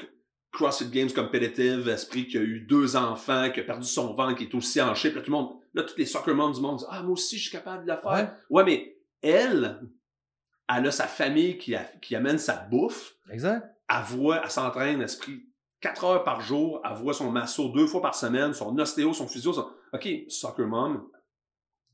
CrossFit 0.51 0.87
Games 0.89 1.11
Competitive, 1.11 1.87
esprit 1.89 2.27
qui 2.27 2.37
a 2.37 2.41
eu 2.41 2.61
deux 2.61 2.95
enfants, 2.95 3.51
qui 3.51 3.59
a 3.59 3.63
perdu 3.63 3.85
son 3.87 4.13
ventre, 4.13 4.35
qui 4.37 4.45
est 4.45 4.55
aussi 4.55 4.81
en 4.81 4.95
shape. 4.95 5.15
Là, 5.15 5.21
tout 5.21 5.29
le 5.31 5.37
monde, 5.37 5.55
là, 5.73 5.83
tous 5.83 5.97
les 5.97 6.05
soccer 6.05 6.33
moms 6.33 6.51
du 6.51 6.61
monde 6.61 6.77
disent, 6.77 6.87
ah, 6.89 7.03
moi 7.03 7.11
aussi, 7.13 7.37
je 7.37 7.43
suis 7.43 7.51
capable 7.51 7.85
de 7.85 7.91
le 7.91 7.97
faire. 7.99 8.11
Ouais. 8.11 8.29
Ouais, 8.49 8.63
mais 8.63 8.97
elle, 9.21 9.81
elle 10.73 10.87
a 10.87 10.91
sa 10.91 11.07
famille 11.07 11.57
qui, 11.57 11.75
a- 11.75 11.83
qui 12.01 12.15
amène 12.15 12.37
sa 12.39 12.55
bouffe, 12.55 13.15
Exact. 13.29 13.63
elle 13.89 14.03
voit, 14.03 14.41
elle 14.43 14.49
s'entraîne, 14.49 15.01
esprit, 15.01 15.45
quatre 15.81 16.03
heures 16.05 16.23
par 16.23 16.41
jour, 16.41 16.81
elle 16.83 16.95
voit 16.97 17.13
son 17.13 17.29
masso 17.31 17.69
deux 17.69 17.85
fois 17.85 18.01
par 18.01 18.15
semaine, 18.15 18.53
son 18.53 18.75
ostéo, 18.79 19.13
son 19.13 19.27
physio, 19.27 19.53
son... 19.53 19.69
OK, 19.95 20.07
soccer 20.29 20.67
mom, 20.67 21.09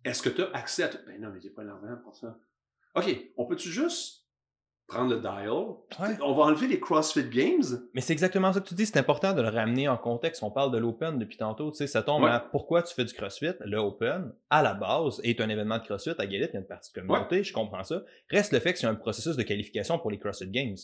est-ce 0.04 0.22
que 0.22 0.30
tu 0.30 0.42
as 0.42 0.50
accès 0.54 0.84
à 0.84 0.88
tout? 0.90 0.98
Ben 1.06 1.20
non, 1.22 1.30
mais 1.34 1.40
j'ai 1.42 1.50
pas 1.50 1.64
l'argent 1.64 1.96
pour 2.04 2.16
ça. 2.16 2.38
OK, 2.96 3.06
on 3.38 3.46
peut-tu 3.46 3.70
juste 3.70 4.26
prendre 4.88 5.10
le 5.14 5.22
dial? 5.22 5.50
Ouais. 6.00 6.18
On 6.22 6.34
va 6.34 6.44
enlever 6.44 6.68
les 6.68 6.80
CrossFit 6.80 7.30
Games? 7.30 7.64
Mais 7.94 8.02
c'est 8.02 8.12
exactement 8.12 8.52
ça 8.52 8.60
que 8.60 8.68
tu 8.68 8.74
dis, 8.74 8.86
c'est 8.86 8.98
important 8.98 9.32
de 9.34 9.42
le 9.42 9.48
ramener 9.48 9.88
en 9.88 9.96
contexte. 9.98 10.44
On 10.44 10.52
parle 10.52 10.72
de 10.72 10.78
l'Open 10.78 11.18
depuis 11.18 11.38
tantôt, 11.38 11.72
tu 11.72 11.78
sais, 11.78 11.88
ça 11.88 12.04
tombe 12.04 12.24
Ouais. 12.24 12.30
à 12.30 12.40
pourquoi 12.42 12.84
tu 12.84 12.94
fais 12.94 13.06
du 13.06 13.14
CrossFit? 13.14 13.54
Le 13.62 13.78
Open, 13.78 14.34
à 14.50 14.62
la 14.62 14.74
base, 14.74 15.22
est 15.24 15.40
un 15.40 15.48
événement 15.48 15.78
de 15.78 15.84
CrossFit. 15.84 16.10
À 16.18 16.26
Galit, 16.26 16.46
il 16.46 16.54
y 16.54 16.58
a 16.58 16.60
une 16.60 16.66
partie 16.68 16.92
de 16.92 17.00
communauté, 17.00 17.44
je 17.44 17.54
comprends 17.54 17.84
ça. 17.84 18.04
Reste 18.30 18.52
le 18.52 18.60
fait 18.60 18.74
que 18.74 18.80
c'est 18.80 18.88
un 18.88 18.96
processus 18.96 19.38
de 19.38 19.44
qualification 19.44 19.98
pour 19.98 20.12
les 20.12 20.20
CrossFit 20.20 20.50
Games. 20.50 20.76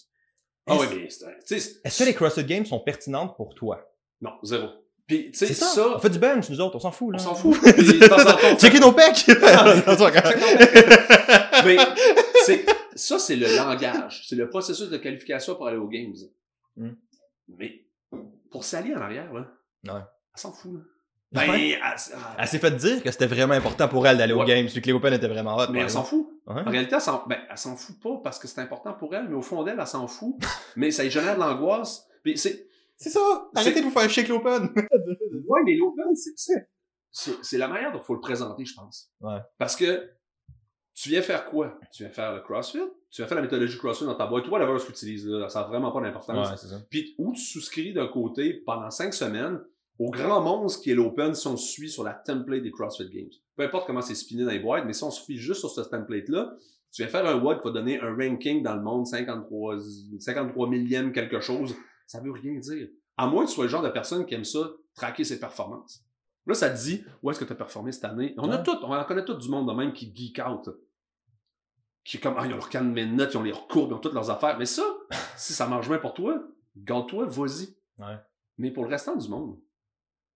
Ah 0.68 0.78
oui, 0.80 0.86
mais 0.96 1.04
est-ce 1.06 2.00
que 2.00 2.06
les 2.08 2.14
CrossFit 2.14 2.46
Games 2.46 2.66
sont 2.66 2.80
pertinentes 2.80 3.36
pour 3.36 3.56
toi? 3.56 3.94
Non, 4.22 4.32
zéro. 4.44 4.70
Puis, 5.08 5.32
tu 5.32 5.38
sais, 5.46 5.54
ça. 5.54 5.66
ça, 5.68 5.88
On 5.96 6.00
fait 6.00 6.10
du 6.10 6.20
bench, 6.20 6.50
nous 6.50 6.60
autres, 6.60 6.76
on 6.76 6.80
s'en 6.82 6.92
fout, 6.92 7.14
là. 7.14 7.18
on 7.22 7.24
s'en 7.24 7.34
fout. 7.36 7.58
Puis, 7.64 7.72
de 8.00 8.08
temps 8.08 8.16
en 8.20 8.24
temps, 8.26 8.36
on 8.44 8.58
fait- 8.58 8.60
Checker 8.60 8.80
nos 8.82 8.92
pecs! 8.92 9.26
Mais 11.66 11.78
c'est, 12.46 12.66
ça, 12.96 13.20
c'est 13.20 13.36
le 13.36 13.56
langage. 13.56 14.26
C'est 14.28 14.36
le 14.36 14.50
processus 14.50 14.90
de 14.90 14.98
qualification 14.98 15.56
pour 15.56 15.68
aller 15.68 15.78
aux 15.78 15.88
Games. 15.88 16.14
Hmm. 16.76 16.92
Mais 17.58 17.86
pour 18.52 18.64
s'allier 18.64 18.96
en 18.96 19.02
arrière, 19.02 19.32
là, 19.34 19.46
Ouais. 19.86 20.02
elle 20.36 20.40
s'en 20.42 20.52
fout. 20.52 20.74
Là. 20.74 20.80
Ben, 21.32 21.50
Ouais. 21.52 21.72
elle, 21.72 21.80
elle- 22.40 22.48
s'est 22.48 22.60
fait 22.60 22.72
dire 22.72 23.04
que 23.04 23.12
c'était 23.12 23.26
vraiment 23.28 23.54
important 23.54 23.88
pour 23.88 24.08
elle 24.08 24.18
d'aller 24.18 24.34
aux. 24.34 24.44
Games, 24.46 24.66
vu 24.66 24.82
que 24.82 24.88
les 24.88 24.94
Open 24.94 25.14
étaient 25.14 25.28
vraiment 25.28 25.58
hot. 25.58 25.68
mais 25.72 25.80
elle 25.82 25.90
s'en 25.90 26.04
fout. 26.04 26.28
Ouais. 26.48 26.62
En 26.66 26.70
réalité, 26.70 26.96
elle 26.96 27.02
s'en, 27.02 27.24
ben, 27.28 27.38
elle 27.50 27.58
s'en 27.58 27.76
fout 27.76 28.00
pas 28.02 28.20
parce 28.24 28.40
que 28.40 28.48
c'est 28.48 28.62
important 28.62 28.94
pour 28.94 29.14
elle, 29.14 29.28
mais 29.28 29.36
au 29.36 29.42
fond 29.42 29.64
d'elle, 29.64 29.78
elle 29.80 29.88
s'en 29.88 30.08
fout. 30.08 30.36
mais 30.78 30.92
ça 30.92 31.04
lui 31.04 31.12
génère 31.12 31.36
de 31.36 31.40
l'angoisse. 31.42 32.08
Puis 32.24 32.34
Puis 32.34 32.38
c'est, 32.42 32.67
C'est 32.98 33.10
ça! 33.10 33.50
Arrêtez 33.56 33.80
de 33.80 33.86
vous 33.86 33.92
faire 33.92 34.10
shake 34.10 34.28
l'open! 34.28 34.70
ouais, 34.76 35.62
mais 35.66 35.76
l'open, 35.76 36.16
c'est, 36.16 36.34
c'est, 36.36 36.70
c'est, 37.12 37.44
c'est 37.44 37.58
la 37.58 37.68
manière 37.68 37.92
dont 37.92 38.00
il 38.00 38.04
faut 38.04 38.16
le 38.16 38.20
présenter, 38.20 38.66
je 38.66 38.74
pense. 38.74 39.12
Ouais. 39.22 39.40
Parce 39.58 39.76
que, 39.76 40.10
tu 40.96 41.10
viens 41.10 41.22
faire 41.22 41.46
quoi? 41.46 41.80
Tu 41.94 42.04
viens 42.04 42.12
faire 42.12 42.34
le 42.34 42.42
CrossFit? 42.42 42.80
Tu 43.12 43.22
viens 43.22 43.28
faire 43.28 43.36
la 43.36 43.44
méthodologie 43.44 43.78
CrossFit 43.78 44.06
dans 44.06 44.16
ta 44.16 44.26
boîte? 44.26 44.46
Toi, 44.46 44.58
la 44.58 44.80
ce 44.80 44.86
que 44.86 44.92
tu 44.92 44.94
utilises, 44.94 45.28
là, 45.28 45.48
ça 45.48 45.62
n'a 45.62 45.68
vraiment 45.68 45.92
pas 45.92 46.02
d'importance. 46.02 46.50
Ouais, 46.50 46.58
c'est 46.58 46.68
ça. 46.68 46.82
Puis 46.90 47.14
où 47.20 47.34
tu 47.34 47.42
souscris 47.42 47.94
d'un 47.94 48.08
côté 48.08 48.56
pendant 48.66 48.90
cinq 48.90 49.14
semaines 49.14 49.62
au 50.00 50.10
grand 50.10 50.42
monstre 50.42 50.82
qui 50.82 50.92
est 50.92 50.96
l'Open 50.96 51.36
si 51.36 51.46
on 51.48 51.56
suit 51.56 51.90
sur 51.90 52.04
la 52.04 52.14
template 52.14 52.64
des 52.64 52.72
CrossFit 52.72 53.10
Games. 53.10 53.30
Peu 53.56 53.64
importe 53.64 53.86
comment 53.86 54.02
c'est 54.02 54.16
spiné 54.16 54.44
dans 54.44 54.52
les 54.52 54.60
boîtes, 54.60 54.86
mais 54.86 54.94
si 54.94 55.04
on 55.04 55.12
suit 55.12 55.38
juste 55.38 55.60
sur 55.60 55.70
ce 55.70 55.82
template-là, 55.82 56.56
tu 56.92 57.04
vas 57.04 57.10
faire 57.10 57.26
un 57.26 57.40
WOD 57.40 57.62
qui 57.62 57.68
va 57.68 57.74
donner 57.74 58.00
un 58.02 58.16
ranking 58.16 58.64
dans 58.64 58.76
le 58.76 58.82
monde 58.82 59.06
53, 59.06 59.78
53 60.20 60.70
millième 60.70 61.12
quelque 61.12 61.40
chose. 61.40 61.76
Ça 62.08 62.20
veut 62.20 62.32
rien 62.32 62.58
dire. 62.58 62.88
À 63.18 63.28
moins 63.28 63.44
que 63.44 63.50
tu 63.50 63.56
sois 63.56 63.66
le 63.66 63.70
genre 63.70 63.84
de 63.84 63.90
personne 63.90 64.26
qui 64.26 64.34
aime 64.34 64.44
ça, 64.44 64.60
traquer 64.96 65.24
ses 65.24 65.40
performances. 65.40 66.04
Là, 66.46 66.54
ça 66.54 66.70
te 66.70 66.78
dit, 66.78 67.04
où 67.22 67.30
est-ce 67.30 67.40
que 67.40 67.46
tu 67.46 67.52
as 67.52 67.56
performé 67.56 67.92
cette 67.92 68.06
année? 68.06 68.34
On 68.38 68.50
a 68.52 68.58
tout, 68.58 68.78
on 68.82 68.94
en 68.94 69.04
connaît 69.04 69.26
tout 69.26 69.34
du 69.34 69.50
monde 69.50 69.68
de 69.68 69.74
même 69.74 69.92
qui 69.92 70.12
geek 70.16 70.40
out. 70.48 70.70
Qui 72.06 72.18
est 72.18 72.20
comme, 72.22 72.36
ah, 72.38 72.46
ils 72.46 72.54
ont 72.54 72.58
leur 72.58 72.70
canne 72.70 72.94
de 72.94 73.04
notes, 73.04 73.34
ils 73.34 73.38
ont 73.38 73.44
les 73.44 73.52
courbes, 73.52 73.92
ils 73.92 73.96
ont 73.96 74.00
toutes 74.00 74.14
leurs 74.14 74.30
affaires. 74.30 74.58
Mais 74.58 74.66
ça, 74.66 74.84
si 75.36 75.52
ça 75.52 75.68
marche 75.68 75.90
bien 75.90 75.98
pour 75.98 76.14
toi, 76.14 76.42
garde-toi, 76.78 77.26
vas-y. 77.26 77.76
Ouais. 78.00 78.18
Mais 78.58 78.72
pour 78.72 78.86
le 78.86 78.90
restant 78.90 79.16
du 79.18 79.28
monde, 79.28 79.60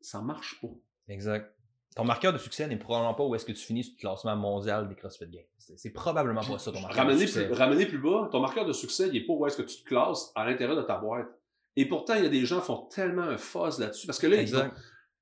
ça 0.01 0.21
marche 0.21 0.59
pas. 0.59 0.67
Exact. 1.07 1.55
Ton 1.95 2.05
marqueur 2.05 2.31
de 2.31 2.37
succès 2.37 2.67
n'est 2.67 2.77
probablement 2.77 3.13
pas 3.13 3.25
où 3.25 3.35
est-ce 3.35 3.45
que 3.45 3.51
tu 3.51 3.63
finis 3.65 3.83
sur 3.83 3.93
le 3.97 3.99
classement 3.99 4.35
mondial 4.35 4.87
des 4.87 4.95
CrossFit 4.95 5.27
Games. 5.27 5.43
C'est 5.57 5.89
probablement 5.91 6.41
pas 6.41 6.57
ça 6.57 6.71
ton 6.71 6.79
marqueur 6.79 7.05
de 7.05 7.09
Ramener 7.09 7.27
succès. 7.27 7.45
plus, 7.45 7.53
ramener 7.53 7.85
plus 7.85 7.97
bas, 7.97 8.29
ton 8.31 8.39
marqueur 8.39 8.65
de 8.65 8.71
succès, 8.71 9.09
il 9.09 9.17
est 9.17 9.25
pas 9.25 9.33
où 9.33 9.45
est-ce 9.45 9.57
que 9.57 9.61
tu 9.63 9.81
te 9.81 9.87
classes 9.87 10.31
à 10.35 10.45
l'intérieur 10.45 10.77
de 10.77 10.83
ta 10.83 10.97
boîte. 10.97 11.27
Et 11.75 11.87
pourtant, 11.87 12.15
il 12.15 12.23
y 12.23 12.25
a 12.25 12.29
des 12.29 12.45
gens 12.45 12.59
qui 12.59 12.65
font 12.67 12.87
tellement 12.93 13.23
un 13.23 13.37
fuzz 13.37 13.79
là-dessus. 13.79 14.05
Parce 14.07 14.19
que 14.19 14.27
là, 14.27 14.41
ils 14.41 14.55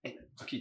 Hey, 0.04 0.18
OK, 0.42 0.56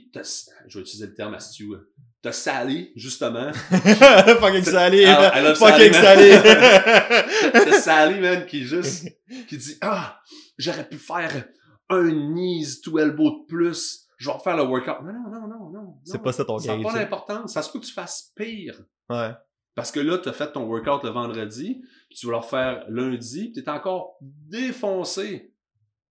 je 0.67 0.79
vais 0.79 0.83
utiliser 0.83 1.07
le 1.07 1.15
terme 1.15 1.35
à 1.35 1.41
Stu. 1.41 1.73
hein. 1.75 1.81
T'as 2.21 2.33
Sally, 2.33 2.93
justement. 2.97 3.53
Fucking 3.71 4.65
salé! 4.65 5.05
I- 5.05 5.55
Fucking 5.55 5.93
Sally! 5.93 6.31
T'as 7.53 7.73
Sally, 7.81 8.21
man, 8.21 8.45
qui 8.47 8.65
juste, 8.65 9.07
qui 9.49 9.57
dit, 9.57 9.77
ah, 9.81 10.21
j'aurais 10.59 10.89
pu 10.89 10.97
faire 10.99 11.45
un 11.89 12.11
knees 12.11 12.81
to 12.83 12.99
elbow 12.99 13.31
de 13.43 13.47
plus. 13.47 14.09
Je 14.17 14.27
vais 14.29 14.33
refaire 14.37 14.57
le 14.57 14.65
workout. 14.65 15.01
Non, 15.05 15.13
non, 15.13 15.31
non, 15.31 15.49
non, 15.49 15.71
non. 15.71 15.95
C'est 16.05 16.21
pas 16.21 16.33
ça 16.33 16.45
ton 16.45 16.59
Ça 16.59 16.77
n'a 16.77 16.83
pas 16.83 16.93
d'importance. 16.95 17.53
Ça 17.53 17.63
se 17.63 17.71
peut 17.71 17.79
que 17.79 17.87
tu 17.87 17.93
fasses 17.93 18.33
pire. 18.35 18.83
Ouais. 19.09 19.31
Parce 19.77 19.93
que 19.93 20.01
là, 20.01 20.19
tu 20.19 20.29
as 20.29 20.33
fait 20.33 20.51
ton 20.51 20.65
workout 20.65 21.05
le 21.05 21.11
vendredi, 21.11 21.81
puis 22.09 22.19
tu 22.19 22.27
vas 22.27 22.33
le 22.33 22.39
refaire 22.39 22.85
lundi, 22.89 23.53
puis 23.53 23.63
tu 23.63 23.71
es 23.71 23.73
encore 23.73 24.17
défoncé. 24.21 25.53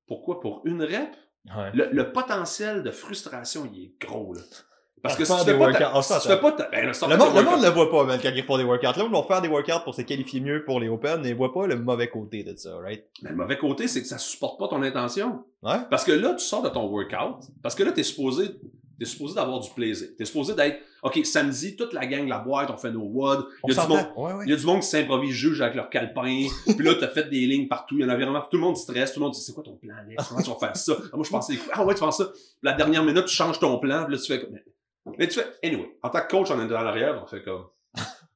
Pourquoi? 0.08 0.40
Pour 0.40 0.62
une 0.66 0.82
rep? 0.84 1.16
Ouais. 1.56 1.72
Le, 1.74 1.90
le 1.92 2.12
potentiel 2.12 2.84
de 2.84 2.92
frustration, 2.92 3.70
il 3.74 3.84
est 3.84 3.94
gros, 4.00 4.34
là. 4.34 4.42
Parce 5.04 5.16
que 5.16 5.26
si 5.26 5.32
tu 5.32 5.46
fais 5.46 5.58
pas 5.58 5.74
ta. 5.74 5.92
Oh, 5.96 6.02
ça, 6.02 6.20
si 6.20 6.28
tu 6.28 6.34
fais 6.34 6.42
pas 6.42 6.52
ta, 6.52 6.70
ben, 6.70 6.86
Le 6.88 7.18
monde, 7.18 7.36
le 7.36 7.44
monde 7.44 7.62
le 7.62 7.70
voit 7.70 7.90
pas, 7.92 8.04
man, 8.04 8.20
quand 8.22 8.32
ils 8.36 8.44
font 8.44 8.58
des 8.58 8.64
workouts. 8.64 8.86
Là, 8.86 9.06
ils 9.06 9.12
vont 9.12 9.24
faire 9.24 9.42
des 9.42 9.48
workouts 9.48 9.84
pour 9.84 9.94
se 9.94 10.02
qualifier 10.02 10.42
mieux 10.42 10.66
pour 10.66 10.80
les 10.80 10.90
Open, 10.90 11.22
mais 11.22 11.30
ils 11.30 11.36
voient 11.36 11.54
pas 11.54 11.68
le 11.68 11.78
mauvais 11.78 12.10
côté 12.10 12.44
de 12.44 12.56
ça, 12.56 12.76
right? 12.78 13.06
Mais 13.22 13.30
le 13.30 13.36
mauvais 13.36 13.58
côté, 13.58 13.88
c'est 13.88 14.02
que 14.02 14.08
ça 14.08 14.18
supporte 14.18 14.60
pas 14.60 14.68
ton 14.68 14.82
intention. 14.82 15.46
Ouais. 15.62 15.78
Parce 15.90 16.04
que 16.04 16.12
là, 16.12 16.34
tu 16.34 16.44
sors 16.44 16.64
de 16.64 16.70
ton 16.70 16.88
workout, 16.88 17.48
parce 17.62 17.76
que 17.76 17.84
là, 17.84 17.92
t'es 17.92 18.04
supposé, 18.04 18.50
t'es 18.98 19.06
supposé 19.06 19.36
d'avoir 19.36 19.60
du 19.60 19.70
plaisir. 19.72 20.10
T'es 20.18 20.26
supposé 20.26 20.54
d'être, 20.56 20.80
OK, 21.04 21.20
samedi, 21.26 21.76
toute 21.76 21.94
la 21.94 22.06
gang, 22.06 22.28
la 22.28 22.40
boîte, 22.40 22.70
on 22.72 22.78
fait 22.78 22.92
nos. 22.92 23.02
On 23.04 23.44
Il 23.68 23.74
y 23.74 23.78
a 23.78 23.84
du 23.84 23.90
monde. 23.90 24.08
Ouais, 24.16 24.34
ouais. 24.34 24.46
Il 24.46 24.50
y 24.50 24.54
a 24.54 24.56
du 24.56 24.66
monde 24.66 24.82
qui 24.82 24.88
s'improvise 24.88 25.34
juge 25.34 25.62
avec 25.62 25.76
leur 25.76 25.90
calepin. 25.90 26.48
puis 26.66 26.86
là, 26.86 26.96
t'as 27.00 27.08
fait 27.10 27.30
des 27.30 27.46
lignes 27.46 27.68
partout. 27.68 27.96
Il 27.98 28.02
y 28.02 28.06
en 28.06 28.10
avait 28.10 28.24
vraiment. 28.24 28.42
Tout 28.42 28.58
le 28.58 28.64
monde 28.64 28.78
stresse. 28.78 29.14
Tout 29.14 29.20
le 29.20 29.26
monde 29.26 29.34
dit, 29.34 29.42
c'est 29.42 29.54
quoi 29.54 29.64
ton 29.64 29.76
plan? 29.76 29.96
Comment 30.28 30.42
tu 30.42 30.50
vas 30.50 30.56
faire 30.56 30.76
ça? 30.76 30.94
Ah, 31.12 31.16
moi, 31.16 31.26
je 31.26 31.30
pensais, 31.30 31.60
ah 31.72 31.86
ouais, 31.86 31.94
tu 31.94 32.00
penses 32.00 32.18
ça? 32.18 32.26
Puis 32.26 32.64
la 32.64 32.74
dernière 32.74 33.04
minute, 33.04 33.26
tu 33.26 33.36
changes 33.36 33.60
ton 33.60 33.78
plan. 33.80 34.06
Puis 34.06 34.16
là, 34.16 34.22
tu 34.22 34.28
fais 34.28 34.42
comme, 34.42 34.58
mais 35.18 35.28
tu 35.28 35.40
fais, 35.40 35.48
anyway. 35.64 35.98
En 36.04 36.10
tant 36.10 36.22
que 36.22 36.28
coach, 36.28 36.52
on 36.52 36.62
est 36.62 36.68
dans 36.68 36.82
l'arrière, 36.82 37.22
on 37.24 37.28
fait 37.28 37.42
comme, 37.42 37.66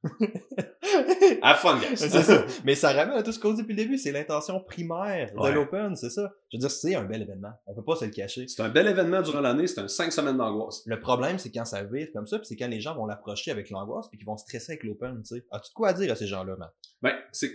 have 1.42 1.58
fun, 1.58 1.78
guys. 1.78 1.96
C'est 1.96 2.08
ça. 2.10 2.44
Mais 2.64 2.74
ça 2.74 2.92
ramène 2.92 3.16
à 3.16 3.22
tout 3.22 3.32
ce 3.32 3.38
qu'on 3.38 3.52
dit 3.52 3.62
depuis 3.62 3.74
le 3.74 3.82
début, 3.82 3.98
c'est 3.98 4.12
l'intention 4.12 4.60
primaire 4.60 5.32
Ouais. 5.36 5.50
de 5.50 5.54
l'Open, 5.54 5.94
c'est 5.96 6.10
ça? 6.10 6.32
Je 6.50 6.56
veux 6.56 6.60
dire, 6.60 6.70
c'est 6.70 6.94
un 6.94 7.04
bel 7.04 7.22
événement. 7.22 7.52
On 7.66 7.74
peut 7.74 7.84
pas 7.84 7.96
se 7.96 8.04
le 8.04 8.10
cacher. 8.10 8.46
C'est 8.48 8.62
un 8.62 8.68
bel 8.68 8.86
événement 8.86 9.22
durant 9.22 9.40
l'année. 9.40 9.66
C'est 9.66 9.80
un 9.80 9.88
cinq 9.88 10.12
semaines 10.12 10.36
d'angoisse. 10.36 10.82
Le 10.86 10.98
problème, 11.00 11.38
c'est 11.38 11.50
quand 11.50 11.64
ça 11.64 11.82
vire 11.84 12.08
comme 12.12 12.26
ça, 12.26 12.38
puis 12.38 12.46
c'est 12.46 12.56
quand 12.56 12.68
les 12.68 12.80
gens 12.80 12.94
vont 12.94 13.06
l'approcher 13.06 13.50
avec 13.50 13.70
l'angoisse, 13.70 14.08
puis 14.08 14.18
qu'ils 14.18 14.26
vont 14.26 14.36
stresser 14.36 14.72
avec 14.72 14.84
l'Open, 14.84 15.22
tu 15.22 15.36
sais. 15.36 15.44
As-tu 15.50 15.70
de 15.70 15.74
quoi 15.74 15.88
à 15.88 15.92
dire 15.92 16.10
à 16.12 16.16
ces 16.16 16.26
gens-là, 16.26 16.56
man? 16.56 16.68
Ben, 17.00 17.14
c'est, 17.32 17.50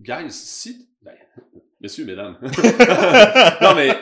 guys, 0.00 0.30
si, 0.30 0.88
ben, 1.02 1.14
messieurs, 1.80 2.04
mesdames. 2.04 2.38
non, 2.42 3.74
mais, 3.74 3.96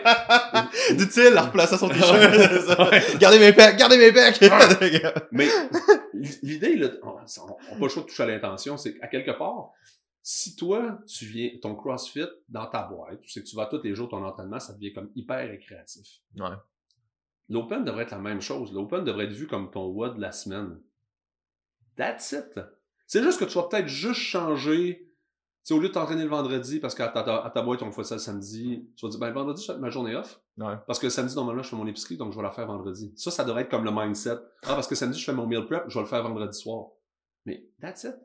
Dit-il, 0.94 1.36
en 1.36 1.46
replaçant 1.46 1.78
son 1.78 1.88
t-shirt. 1.90 3.18
Gardez 3.18 3.38
mes 3.38 3.52
pecs, 3.52 3.76
gardez 3.76 3.98
mes 3.98 4.12
pecs! 4.12 4.40
Mais 5.32 5.48
l'idée, 6.42 6.76
là, 6.76 6.88
on 7.02 7.14
n'a 7.14 7.24
pas 7.24 7.76
le 7.80 7.88
choix 7.88 8.02
de 8.02 8.08
toucher 8.08 8.22
à 8.22 8.26
l'intention, 8.26 8.76
c'est 8.76 8.98
qu'à 8.98 9.08
quelque 9.08 9.36
part, 9.36 9.72
si 10.22 10.56
toi, 10.56 10.98
tu 11.06 11.24
viens, 11.26 11.50
ton 11.62 11.74
CrossFit 11.74 12.26
dans 12.48 12.66
ta 12.66 12.82
boîte, 12.82 13.20
tu 13.22 13.30
sais 13.30 13.42
que 13.42 13.46
tu 13.46 13.56
vas 13.56 13.66
tous 13.66 13.82
les 13.82 13.94
jours 13.94 14.08
ton 14.08 14.24
entraînement, 14.24 14.60
ça 14.60 14.74
devient 14.74 14.92
comme 14.92 15.10
hyper 15.14 15.48
récréatif. 15.48 16.20
Ouais. 16.36 16.56
L'Open 17.48 17.84
devrait 17.84 18.02
être 18.02 18.10
la 18.10 18.18
même 18.18 18.42
chose. 18.42 18.72
L'Open 18.72 19.04
devrait 19.04 19.24
être 19.24 19.32
vu 19.32 19.46
comme 19.46 19.70
ton 19.70 19.86
WOD 19.86 20.16
de 20.16 20.20
la 20.20 20.32
semaine. 20.32 20.78
That's 21.96 22.32
it. 22.32 22.60
C'est 23.06 23.22
juste 23.22 23.40
que 23.40 23.46
tu 23.46 23.54
vas 23.54 23.64
peut-être 23.64 23.88
juste 23.88 24.20
changer. 24.20 25.07
Sais, 25.68 25.74
au 25.74 25.80
lieu 25.80 25.88
de 25.88 25.92
t'entraîner 25.92 26.22
le 26.22 26.30
vendredi, 26.30 26.80
parce 26.80 26.94
qu'à 26.94 27.08
ta, 27.08 27.20
à 27.44 27.50
ta 27.50 27.60
boîte, 27.60 27.82
on 27.82 27.86
le 27.86 27.92
fait 27.92 28.02
ça 28.02 28.14
le 28.14 28.22
samedi, 28.22 28.88
tu 28.96 29.04
vas 29.04 29.10
dire, 29.10 29.20
ben, 29.20 29.26
le 29.26 29.34
vendredi, 29.34 29.62
je 29.62 29.70
fais 29.70 29.78
ma 29.78 29.90
journée 29.90 30.16
off. 30.16 30.40
Ouais. 30.56 30.76
Parce 30.86 30.98
que 30.98 31.10
samedi, 31.10 31.34
normalement, 31.34 31.62
je 31.62 31.68
fais 31.68 31.76
mon 31.76 31.86
épicerie, 31.86 32.16
donc 32.16 32.32
je 32.32 32.38
vais 32.38 32.42
la 32.42 32.50
faire 32.50 32.66
vendredi. 32.66 33.12
Ça, 33.16 33.30
ça 33.30 33.44
devrait 33.44 33.64
être 33.64 33.70
comme 33.70 33.84
le 33.84 33.90
mindset. 33.90 34.38
Ah, 34.62 34.68
parce 34.74 34.86
que 34.86 34.94
samedi, 34.94 35.18
je 35.18 35.24
fais 35.26 35.34
mon 35.34 35.46
meal 35.46 35.66
prep, 35.66 35.84
je 35.88 35.94
vais 35.96 36.00
le 36.00 36.06
faire 36.06 36.22
vendredi 36.22 36.58
soir. 36.58 36.86
Mais 37.44 37.68
that's 37.82 38.04
it. 38.04 38.16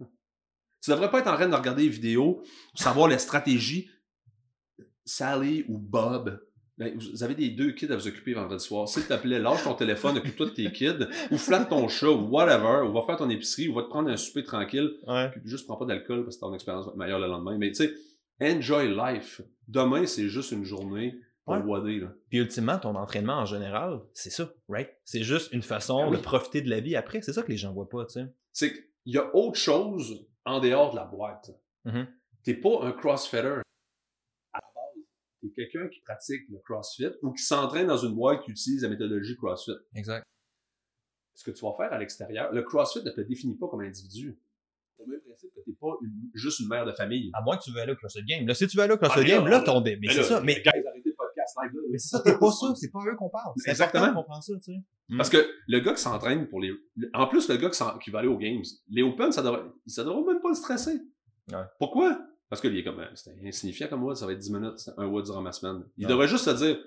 Tu 0.82 0.90
devrais 0.90 1.12
pas 1.12 1.20
être 1.20 1.28
en 1.28 1.36
train 1.36 1.50
de 1.50 1.54
regarder 1.54 1.84
les 1.84 1.90
vidéos 1.90 2.42
savoir 2.76 3.10
les 3.10 3.18
stratégies. 3.18 3.90
Sally 5.04 5.66
ou 5.68 5.78
Bob. 5.78 6.40
Ben, 6.78 6.98
vous 6.98 7.24
avez 7.24 7.36
des 7.36 7.50
deux 7.50 7.72
kids 7.74 7.92
à 7.92 7.96
vous 7.96 8.08
occuper 8.08 8.34
vendredi 8.34 8.64
soir. 8.64 8.88
S'il 8.90 9.06
te 9.06 9.14
plaît, 9.14 9.40
lâche 9.40 9.64
ton 9.64 9.76
téléphone, 9.76 10.18
occupe-toi 10.18 10.48
de 10.48 10.52
tes 10.52 10.72
kids, 10.72 11.06
ou 11.30 11.38
flatte 11.38 11.70
ton 11.70 11.88
chat, 11.88 12.10
ou 12.10 12.30
whatever, 12.30 12.88
ou 12.88 12.92
va 12.94 13.02
faire 13.04 13.18
ton 13.18 13.30
épicerie, 13.30 13.68
ou 13.70 13.76
va 13.76 13.84
te 13.84 13.90
prendre 13.90 14.10
un 14.10 14.18
souper 14.18 14.44
tranquille, 14.44 14.90
Ouais. 15.06 15.30
puis 15.30 15.42
juste 15.46 15.68
prends 15.68 15.78
pas 15.78 15.86
d'alcool 15.86 16.24
parce 16.24 16.38
que 16.38 16.42
ton 16.42 16.54
expérience 16.54 16.86
va 16.86 16.92
être 16.92 16.98
meilleure 16.98 17.20
le 17.20 17.28
lendemain. 17.28 17.58
Mais 17.60 17.70
tu 17.72 17.76
sais, 17.76 17.94
enjoy 18.42 18.90
life. 18.96 19.42
Demain, 19.68 20.06
c'est 20.08 20.30
juste 20.30 20.52
une 20.52 20.64
journée 20.64 21.16
pour 21.46 21.54
Ouais. 21.56 21.62
wader, 21.62 22.00
là. 22.00 22.08
Puis 22.30 22.40
ultimement, 22.40 22.80
ton 22.80 22.96
entraînement 22.96 23.38
en 23.38 23.46
général, 23.46 24.00
c'est 24.14 24.32
ça, 24.32 24.50
right? 24.68 24.90
C'est 25.06 25.24
juste 25.24 25.52
une 25.54 25.62
façon 25.62 26.00
Ah 26.06 26.10
oui. 26.10 26.18
de 26.18 26.22
profiter 26.24 26.62
de 26.62 26.70
la 26.72 26.80
vie 26.80 26.96
après. 26.96 27.22
C'est 27.22 27.34
ça 27.34 27.44
que 27.44 27.52
les 27.52 27.58
gens 27.58 27.72
voient 27.72 27.90
pas, 27.90 28.06
tu 28.06 28.14
sais. 28.14 28.26
c'est 28.52 28.72
qu'il 28.74 29.14
y 29.14 29.18
a 29.20 29.36
autre 29.36 29.58
chose 29.60 30.26
en 30.46 30.60
dehors 30.60 30.92
de 30.92 30.96
la 30.96 31.06
boîte. 31.06 31.52
Mhm. 31.86 32.08
T'es 32.44 32.56
pas 32.56 32.80
un 32.84 32.92
crossfitter. 32.94 33.58
T'es 35.44 35.50
quelqu'un 35.54 35.90
qui 35.90 36.00
pratique 36.00 36.44
le 36.50 36.58
crossfit 36.60 37.08
ou 37.22 37.34
qui 37.34 37.44
s'entraîne 37.44 37.88
dans 37.88 37.98
une 37.98 38.16
boîte 38.16 38.44
qui 38.46 38.52
utilise 38.52 38.82
la 38.84 38.90
méthodologie 38.90 39.36
crossfit. 39.36 39.74
Exact. 39.94 40.24
Ce 41.36 41.44
que 41.44 41.52
tu 41.52 41.66
vas 41.66 41.74
faire 41.76 41.92
à 41.92 41.98
l'extérieur, 41.98 42.54
le 42.54 42.62
crossfit 42.64 43.04
ne 43.04 43.10
te 43.12 43.22
définit 43.22 43.58
pas 43.58 43.68
comme 43.68 43.82
individu. 43.82 44.40
C'est 44.96 45.04
le 45.06 45.12
même 45.12 45.22
principe 45.22 45.54
que 45.54 45.60
t'es 45.62 45.74
pas 45.82 45.98
une- 46.02 46.30
juste 46.34 46.60
une 46.62 46.70
mère 46.70 46.86
de 46.86 46.94
famille. 46.94 47.30
À 47.34 47.42
moins 47.42 47.58
que 47.58 47.64
tu 47.64 47.72
veux 47.72 47.80
aller 47.82 47.92
au 47.92 47.96
CrossFit 47.96 48.24
Game. 48.24 48.48
Là, 48.48 48.54
si 48.54 48.68
tu 48.68 48.78
veux 48.78 48.84
aller 48.84 48.94
au 48.94 48.98
CrossFit 48.98 49.20
Ah, 49.22 49.24
Game, 49.28 49.44
là, 49.46 49.58
là, 49.58 49.62
ton. 49.62 49.82
Mais 49.82 49.98
c'est 50.10 50.24
ça. 50.24 50.40
Mais, 50.42 50.54
Guys, 50.62 50.70
arrêtez 50.88 51.10
le 51.10 51.16
podcast 51.18 51.58
live 51.62 51.72
là. 51.76 51.82
mais 51.92 51.98
c'est 51.98 52.08
ça, 52.10 52.22
t'es 52.24 52.38
pas 52.38 52.52
ça. 52.52 52.74
C'est 52.76 52.92
pas 52.92 53.00
eux 53.06 53.16
qu'on 53.18 53.30
parle. 53.30 53.54
C'est 53.58 53.72
Exactement. 53.72 54.04
important 54.04 54.20
de 54.22 54.26
comprendre 54.26 54.44
ça, 54.44 54.54
tu 54.64 54.74
sais. 54.74 55.18
Parce 55.18 55.30
que 55.30 55.46
le 55.68 55.80
gars 55.82 55.94
qui 55.94 56.02
s'entraîne 56.02 56.48
pour 56.48 56.62
les. 56.62 56.72
En 57.14 57.28
plus, 57.28 57.50
le 57.50 57.58
gars 57.58 57.70
qui, 57.70 57.84
qui 58.04 58.10
va 58.12 58.20
aller 58.20 58.28
aux 58.30 58.38
Games, 58.38 58.64
les 58.90 59.02
Open, 59.04 59.32
ça 59.34 59.42
devrait, 59.42 59.64
ça 59.88 60.04
devrait 60.04 60.24
même 60.34 60.42
pas 60.42 60.50
le 60.50 60.56
stresser. 60.56 61.02
Ouais. 61.52 61.58
Pourquoi? 61.80 62.20
Parce 62.54 62.62
que 62.62 62.68
lui, 62.68 62.80
est 62.80 62.84
comme, 62.84 63.00
euh, 63.00 63.08
c'est 63.16 63.32
insignifiant 63.44 63.88
comme 63.88 64.04
WOD, 64.04 64.16
ça 64.16 64.28
va 64.28 64.34
être 64.34 64.38
10 64.38 64.52
minutes, 64.54 64.90
un 64.96 65.08
WOD 65.08 65.26
durant 65.26 65.42
ma 65.42 65.52
semaine. 65.52 65.84
Il 65.98 66.06
Ouais. 66.06 66.12
devrait 66.12 66.28
juste 66.28 66.46
se 66.46 66.52
dire, 66.52 66.78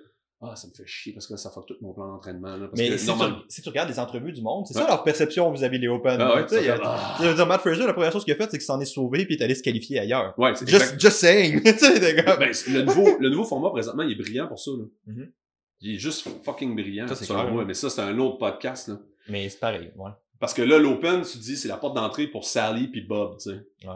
ah, 0.41 0.55
ça 0.55 0.69
me 0.69 0.73
fait 0.73 0.87
chier 0.87 1.13
parce 1.13 1.27
que 1.27 1.33
là, 1.33 1.39
ça 1.39 1.51
fuck 1.51 1.67
tout 1.67 1.75
mon 1.81 1.93
plan 1.93 2.07
d'entraînement. 2.07 2.57
là, 2.57 2.69
Parce 2.69 2.79
Mais 2.81 2.91
que, 2.91 2.97
si, 2.99 3.07
normalement. 3.09 3.39
tu, 3.41 3.45
si 3.49 3.63
tu 3.63 3.69
regardes 3.71 3.89
les 3.89 3.99
entrevues 3.99 4.31
du 4.33 4.43
monde, 4.43 4.65
c'est 4.67 4.77
Ouais. 4.77 4.83
ça 4.83 4.89
leur 4.89 5.03
perception 5.03 5.51
vis-à-vis 5.51 5.81
des 5.81 5.89
Open. 5.89 6.21
Ah 6.21 6.37
ouais, 6.37 6.47
il 6.63 6.71
a- 6.71 6.79
ah. 6.85 7.17
Je 7.21 7.27
veux 7.29 7.35
dire, 7.35 7.47
Matt 7.49 7.63
Fraser, 7.63 7.85
la 7.85 7.93
première 7.95 8.13
chose 8.13 8.23
qu'il 8.25 8.33
a 8.35 8.37
faite, 8.37 8.51
c'est 8.53 8.59
qu'il 8.59 8.65
s'en 8.67 8.81
est 8.81 8.85
sauvé 8.85 9.25
puis 9.27 9.35
il 9.35 9.41
est 9.41 9.45
allé 9.45 9.55
se 9.57 9.63
qualifier 9.65 9.99
ailleurs. 9.99 10.39
Ouais, 10.39 10.55
c'est 10.55 10.69
Just, 10.69 10.83
exact. 10.95 11.01
just 11.01 11.17
saying. 11.19 11.63
Ben, 11.65 12.53
le, 12.69 12.83
nouveau, 12.83 13.19
le 13.19 13.29
nouveau 13.29 13.45
format, 13.45 13.71
présentement, 13.71 14.03
il 14.05 14.13
est 14.13 14.23
brillant 14.23 14.47
pour 14.47 14.61
ça. 14.61 14.71
Là. 14.71 14.85
Mhm. 15.07 15.33
Il 15.81 15.95
est 15.97 15.99
juste 15.99 16.29
fucking 16.45 16.75
brillant, 16.77 17.09
Ça, 17.09 17.15
c'est 17.17 17.25
selon 17.25 17.41
clair, 17.41 17.53
moi. 17.53 17.65
Mais 17.65 17.75
ça, 17.75 17.91
c'est 17.91 18.01
un 18.03 18.17
autre 18.19 18.39
podcast. 18.39 18.89
Là. 18.89 18.99
Mais 19.29 19.49
c'est 19.49 19.59
pareil, 19.59 19.91
ouais. 19.97 20.11
Parce 20.39 20.53
que 20.55 20.63
là, 20.63 20.79
l'Open, 20.79 21.23
tu 21.23 21.39
dis, 21.39 21.57
c'est 21.57 21.67
la 21.69 21.79
porte 21.79 21.97
d'entrée 21.97 22.27
pour 22.29 22.45
Sally 22.45 22.89
puis 22.89 23.01
Bob, 23.01 23.39
tu 23.39 23.51
sais. 23.51 23.57
Ouais. 23.87 23.95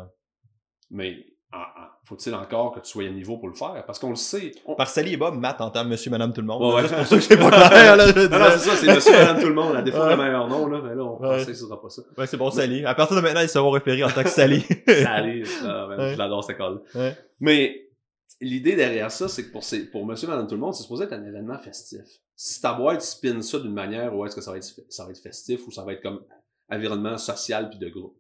Mais 0.90 1.26
faut-il 2.04 2.34
encore 2.34 2.72
que 2.72 2.80
tu 2.80 2.88
sois 2.90 3.04
à 3.04 3.08
niveau 3.08 3.36
pour 3.38 3.48
le 3.48 3.54
faire? 3.54 3.84
Parce 3.86 3.98
qu'on 3.98 4.10
le 4.10 4.16
sait. 4.16 4.52
On- 4.66 4.74
Par 4.74 4.88
Sally 4.88 5.14
et 5.14 5.16
Bob, 5.16 5.36
Matt 5.38 5.60
entend 5.60 5.84
monsieur, 5.84 6.10
madame, 6.10 6.32
tout 6.32 6.40
le 6.40 6.46
monde. 6.46 6.62
Ouais, 6.62 6.74
ouais. 6.74 6.82
Juste 6.82 6.94
pour 6.96 7.06
ça 7.06 7.16
que 7.16 7.22
c'est 7.22 7.36
pas 7.38 7.50
clair, 7.70 7.96
là. 7.96 8.06
Non, 8.06 8.12
c'est 8.12 8.58
ça, 8.58 8.76
c'est 8.76 8.94
monsieur, 8.94 9.12
madame, 9.12 9.40
tout 9.40 9.48
le 9.48 9.54
monde, 9.54 9.76
à 9.76 9.82
défaut 9.82 9.98
Ouais. 10.02 10.16
de 10.16 10.22
meilleur 10.22 10.48
nom, 10.48 10.66
là, 10.66 10.80
mais 10.82 10.94
là, 10.94 11.02
on 11.04 11.20
Ouais. 11.20 11.28
pensait 11.38 11.46
que 11.52 11.54
ce 11.54 11.64
sera 11.66 11.80
pas 11.80 11.88
ça. 11.90 12.02
Ouais, 12.18 12.26
c'est 12.26 12.36
bon, 12.36 12.50
Sally. 12.50 12.84
À 12.84 12.94
partir 12.94 13.16
de 13.16 13.20
maintenant, 13.20 13.40
ils 13.40 13.48
seront 13.48 13.70
référés 13.70 14.04
en 14.04 14.10
tant 14.10 14.22
que 14.22 14.28
Sally. 14.30 14.60
Sally, 14.86 15.42
Ouais. 15.42 16.12
je 16.12 16.18
l'adore, 16.18 16.44
cette 16.44 16.58
Ouais. 16.94 17.16
Mais, 17.40 17.88
l'idée 18.40 18.76
derrière 18.76 19.10
ça, 19.10 19.28
c'est 19.28 19.44
que 19.46 19.52
pour, 19.52 19.64
ces, 19.64 19.90
pour 19.90 20.04
monsieur, 20.06 20.28
madame, 20.28 20.46
tout 20.46 20.54
le 20.54 20.60
monde, 20.60 20.74
c'est 20.74 20.82
supposé 20.82 21.04
être 21.04 21.12
un 21.12 21.24
événement 21.24 21.58
festif. 21.58 22.00
Si 22.36 22.60
ta 22.62 22.72
boîte 22.72 23.02
spin 23.02 23.42
ça 23.42 23.58
d'une 23.58 23.74
manière 23.74 24.14
où 24.16 24.24
est-ce 24.24 24.34
que 24.34 24.40
ça 24.40 24.50
va, 24.52 24.56
être, 24.56 24.64
ça 24.88 25.04
va 25.04 25.10
être 25.10 25.18
festif 25.20 25.60
ou 25.66 25.70
ça 25.70 25.84
va 25.84 25.92
être 25.92 26.02
comme 26.02 26.20
environnement 26.70 27.18
social 27.18 27.68
puis 27.68 27.78
de 27.78 27.88
groupe? 27.90 28.16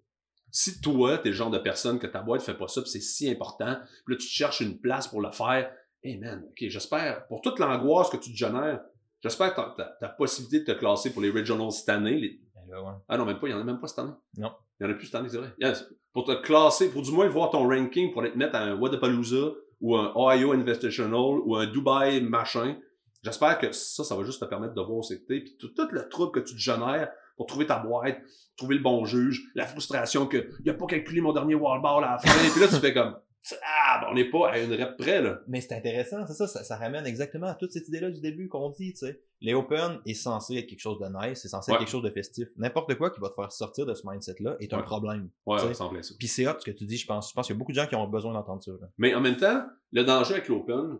Si 0.52 0.80
toi, 0.80 1.18
t'es 1.18 1.30
le 1.30 1.34
genre 1.34 1.50
de 1.50 1.58
personne 1.58 1.98
que 1.98 2.06
ta 2.06 2.22
boîte 2.22 2.42
fait 2.42 2.54
pas 2.54 2.68
ça, 2.68 2.82
c'est 2.84 3.00
si 3.00 3.30
important, 3.30 3.76
puis 4.04 4.14
là, 4.14 4.18
tu 4.18 4.26
te 4.26 4.32
cherches 4.32 4.60
une 4.60 4.78
place 4.78 5.08
pour 5.08 5.20
le 5.20 5.30
faire, 5.30 5.70
hey 6.02 6.18
man, 6.18 6.44
ok, 6.48 6.68
j'espère, 6.68 7.26
pour 7.28 7.40
toute 7.40 7.58
l'angoisse 7.58 8.10
que 8.10 8.16
tu 8.16 8.32
te 8.32 8.36
génères, 8.36 8.80
j'espère 9.22 9.54
que 9.54 9.76
ta, 9.76 9.96
ta, 10.00 10.08
possibilité 10.08 10.60
de 10.60 10.72
te 10.72 10.78
classer 10.78 11.12
pour 11.12 11.22
les 11.22 11.30
regionals 11.30 11.72
cette 11.72 11.88
année, 11.88 12.18
les... 12.18 12.40
Ben 12.68 12.78
ouais. 12.78 12.92
ah 13.08 13.18
non, 13.18 13.24
même 13.24 13.40
pas, 13.40 13.48
il 13.48 13.50
y 13.50 13.54
en 13.54 13.60
a 13.60 13.64
même 13.64 13.80
pas 13.80 13.88
cette 13.88 13.98
année. 13.98 14.12
Non. 14.36 14.52
Il 14.78 14.86
y 14.86 14.88
en 14.88 14.92
a 14.92 14.94
plus 14.94 15.06
cette 15.06 15.16
année, 15.16 15.28
c'est 15.28 15.38
vrai. 15.38 15.52
Yes. 15.58 15.84
Pour 16.12 16.24
te 16.24 16.40
classer, 16.40 16.90
pour 16.90 17.02
du 17.02 17.10
moins 17.10 17.28
voir 17.28 17.50
ton 17.50 17.68
ranking, 17.68 18.12
pour 18.12 18.22
te 18.22 18.36
mettre 18.36 18.54
à 18.54 18.60
un 18.60 18.74
Wadapalooza, 18.76 19.52
ou 19.80 19.96
un 19.96 20.12
Ohio 20.14 20.52
Invitational, 20.52 21.40
ou 21.44 21.56
un 21.56 21.66
Dubai 21.66 22.20
machin, 22.20 22.76
j'espère 23.22 23.58
que 23.58 23.72
ça, 23.72 24.04
ça 24.04 24.14
va 24.14 24.24
juste 24.24 24.40
te 24.40 24.44
permettre 24.44 24.74
de 24.74 24.82
voir 24.82 25.04
c'est 25.04 25.20
que 25.20 25.26
t'es, 25.26 25.40
puis 25.40 25.56
tout, 25.58 25.68
tout 25.68 25.88
le 25.90 26.08
trouble 26.08 26.32
que 26.32 26.40
tu 26.40 26.54
te 26.54 26.60
génères 26.60 27.10
pour 27.40 27.46
trouver 27.46 27.64
ta 27.66 27.78
boîte, 27.78 28.20
trouver 28.58 28.74
le 28.76 28.82
bon 28.82 29.06
juge, 29.06 29.50
la 29.54 29.64
frustration 29.64 30.26
que 30.26 30.50
il 30.62 30.68
a 30.68 30.74
pas 30.74 30.84
calculé 30.84 31.22
mon 31.22 31.32
dernier 31.32 31.54
wall 31.54 31.80
ball 31.80 32.04
à 32.04 32.10
la 32.12 32.18
fin, 32.18 32.28
et 32.46 32.50
puis 32.50 32.60
là, 32.60 32.68
tu 32.68 32.74
fais 32.74 32.92
comme, 32.92 33.16
ah, 33.62 33.98
ben, 34.02 34.08
on 34.10 34.14
n'est 34.14 34.28
pas 34.28 34.50
à 34.50 34.58
une 34.58 34.74
rep 34.74 34.98
près, 34.98 35.22
là. 35.22 35.40
Mais 35.48 35.62
c'est 35.62 35.74
intéressant, 35.74 36.26
c'est 36.26 36.34
ça, 36.34 36.46
ça, 36.46 36.62
ça 36.64 36.76
ramène 36.76 37.06
exactement 37.06 37.46
à 37.46 37.54
toute 37.54 37.72
cette 37.72 37.88
idée-là 37.88 38.10
du 38.10 38.20
début 38.20 38.48
qu'on 38.48 38.68
dit, 38.68 38.92
tu 38.92 39.06
sais. 39.06 39.22
Les 39.40 39.54
Open 39.54 40.00
est 40.04 40.12
censé 40.12 40.56
être 40.56 40.66
quelque 40.66 40.80
chose 40.82 40.98
de 40.98 41.06
nice, 41.06 41.40
c'est 41.40 41.48
censé 41.48 41.70
Ouais. 41.70 41.76
être 41.76 41.80
quelque 41.80 41.90
chose 41.92 42.02
de 42.02 42.10
festif. 42.10 42.48
N'importe 42.58 42.94
quoi 42.96 43.08
qui 43.10 43.20
va 43.20 43.30
te 43.30 43.34
faire 43.36 43.50
sortir 43.52 43.86
de 43.86 43.94
ce 43.94 44.02
mindset-là 44.06 44.56
est 44.60 44.74
un 44.74 44.76
Ouais. 44.80 44.82
problème. 44.84 45.30
Ouais, 45.46 45.58
ça 45.58 45.72
ça. 45.72 45.88
Puis 46.18 46.28
c'est 46.28 46.46
hot 46.46 46.56
ce 46.58 46.70
que 46.70 46.76
tu 46.76 46.84
dis, 46.84 46.98
je 46.98 47.06
pense. 47.06 47.30
Je 47.30 47.34
pense 47.34 47.46
qu'il 47.46 47.54
y 47.54 47.56
a 47.56 47.58
beaucoup 47.58 47.72
de 47.72 47.76
gens 47.80 47.86
qui 47.86 47.94
ont 47.94 48.06
besoin 48.06 48.34
d'entendre 48.34 48.62
ça. 48.62 48.72
là. 48.72 48.88
Mais 48.98 49.14
en 49.14 49.22
même 49.22 49.38
temps, 49.38 49.64
le 49.92 50.04
danger 50.04 50.34
avec 50.34 50.48
l'open, 50.48 50.98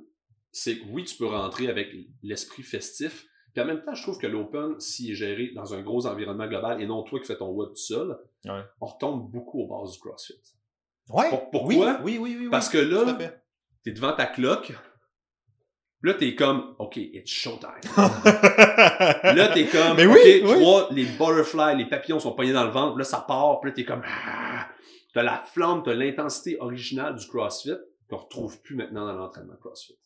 c'est 0.53 0.79
que 0.79 0.85
oui, 0.88 1.05
tu 1.05 1.18
peux 1.18 1.26
rentrer 1.26 1.68
avec 1.68 1.88
l'esprit 2.22 2.62
festif, 2.62 3.26
puis 3.52 3.62
en 3.62 3.66
même 3.66 3.82
temps, 3.84 3.94
je 3.94 4.02
trouve 4.02 4.18
que 4.18 4.26
l'open, 4.26 4.78
s'il 4.80 5.10
est 5.10 5.14
géré 5.14 5.50
dans 5.54 5.74
un 5.74 5.82
gros 5.82 6.06
environnement 6.06 6.46
global 6.46 6.80
et 6.80 6.86
non 6.86 7.02
toi 7.02 7.18
qui 7.20 7.26
fais 7.26 7.36
ton 7.36 7.48
WOD 7.48 7.70
tout 7.70 7.76
seul, 7.76 8.16
Ouais. 8.46 8.62
on 8.80 8.86
retombe 8.86 9.30
beaucoup 9.30 9.60
aux 9.62 9.66
bases 9.66 9.92
du 9.92 9.98
CrossFit. 10.00 10.34
Ouais. 11.08 11.28
Pour- 11.30 11.50
pourquoi? 11.50 12.00
Oui, 12.02 12.18
oui, 12.18 12.18
oui, 12.20 12.36
oui. 12.44 12.48
Parce 12.50 12.68
que 12.68 12.78
là, 12.78 13.16
t'es 13.84 13.90
devant 13.92 14.12
ta 14.12 14.26
cloque, 14.26 14.72
là, 16.02 16.14
t'es 16.14 16.34
comme, 16.34 16.74
OK, 16.78 16.96
it's 16.96 17.28
showtime. 17.30 17.70
Là, 19.24 19.48
t'es 19.52 19.66
comme, 19.66 19.96
Mais 19.96 20.06
OK, 20.06 20.16
oui, 20.24 20.42
trois, 20.42 20.88
les 20.92 21.04
butterflies, 21.04 21.76
les 21.76 21.86
papillons 21.88 22.18
sont 22.20 22.32
poignés 22.34 22.52
dans 22.52 22.64
le 22.64 22.70
ventre, 22.70 22.96
là, 22.96 23.04
ça 23.04 23.20
part, 23.20 23.60
puis 23.60 23.70
là, 23.70 23.74
t'es 23.74 23.84
comme, 23.84 24.02
ah! 24.06 24.68
t'as 25.12 25.22
la 25.22 25.42
flamme, 25.42 25.82
t'as 25.84 25.94
l'intensité 25.94 26.56
originale 26.60 27.16
du 27.16 27.26
CrossFit 27.26 27.74
qu'on 28.08 28.16
retrouve 28.18 28.60
plus 28.62 28.76
maintenant 28.76 29.06
dans 29.06 29.12
l'entraînement 29.14 29.56
CrossFit. 29.60 29.98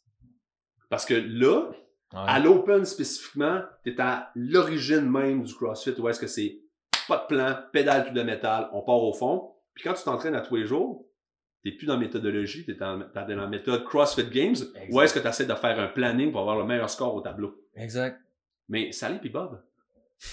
Parce 0.91 1.05
que 1.07 1.15
là, 1.15 1.71
Ouais. 2.13 2.21
à 2.27 2.39
l'open 2.39 2.85
spécifiquement, 2.85 3.63
t'es 3.83 4.01
à 4.01 4.31
l'origine 4.37 5.11
même 5.11 5.43
du 5.43 5.53
CrossFit, 5.53 5.99
où 5.99 6.09
est-ce 6.09 6.21
que 6.21 6.27
c'est 6.27 6.61
pas 7.09 7.19
de 7.19 7.35
plan, 7.35 7.57
pédale 7.73 8.07
tout 8.07 8.15
de 8.15 8.23
métal, 8.23 8.69
on 8.73 8.83
part 8.83 9.03
au 9.03 9.13
fond. 9.13 9.53
Puis 9.75 9.85
quand 9.85 9.95
tu 9.95 10.05
t'entraînes 10.05 10.35
à 10.35 10.41
tous 10.41 10.57
les 10.57 10.67
jours, 10.67 11.07
t'es 11.65 11.73
plus 11.73 11.87
dans 11.87 11.95
la 11.95 12.01
méthodologie, 12.01 12.65
t'es 12.65 12.75
dans, 12.75 13.03
la 13.15 13.47
méthode 13.47 13.85
CrossFit 13.85 14.31
Games, 14.31 14.57
où 14.91 15.01
est-ce 15.01 15.15
que 15.15 15.19
tu 15.19 15.27
essaies 15.27 15.47
de 15.47 15.55
faire 15.55 15.79
un 15.81 15.89
planning 15.89 16.31
pour 16.31 16.41
avoir 16.41 16.57
le 16.57 16.65
meilleur 16.65 16.91
score 16.91 17.15
au 17.15 17.21
tableau? 17.21 17.61
Exact. 17.75 18.21
Mais 18.69 18.93
Sally 18.93 19.19
puis 19.19 19.31
Bob, 19.31 19.61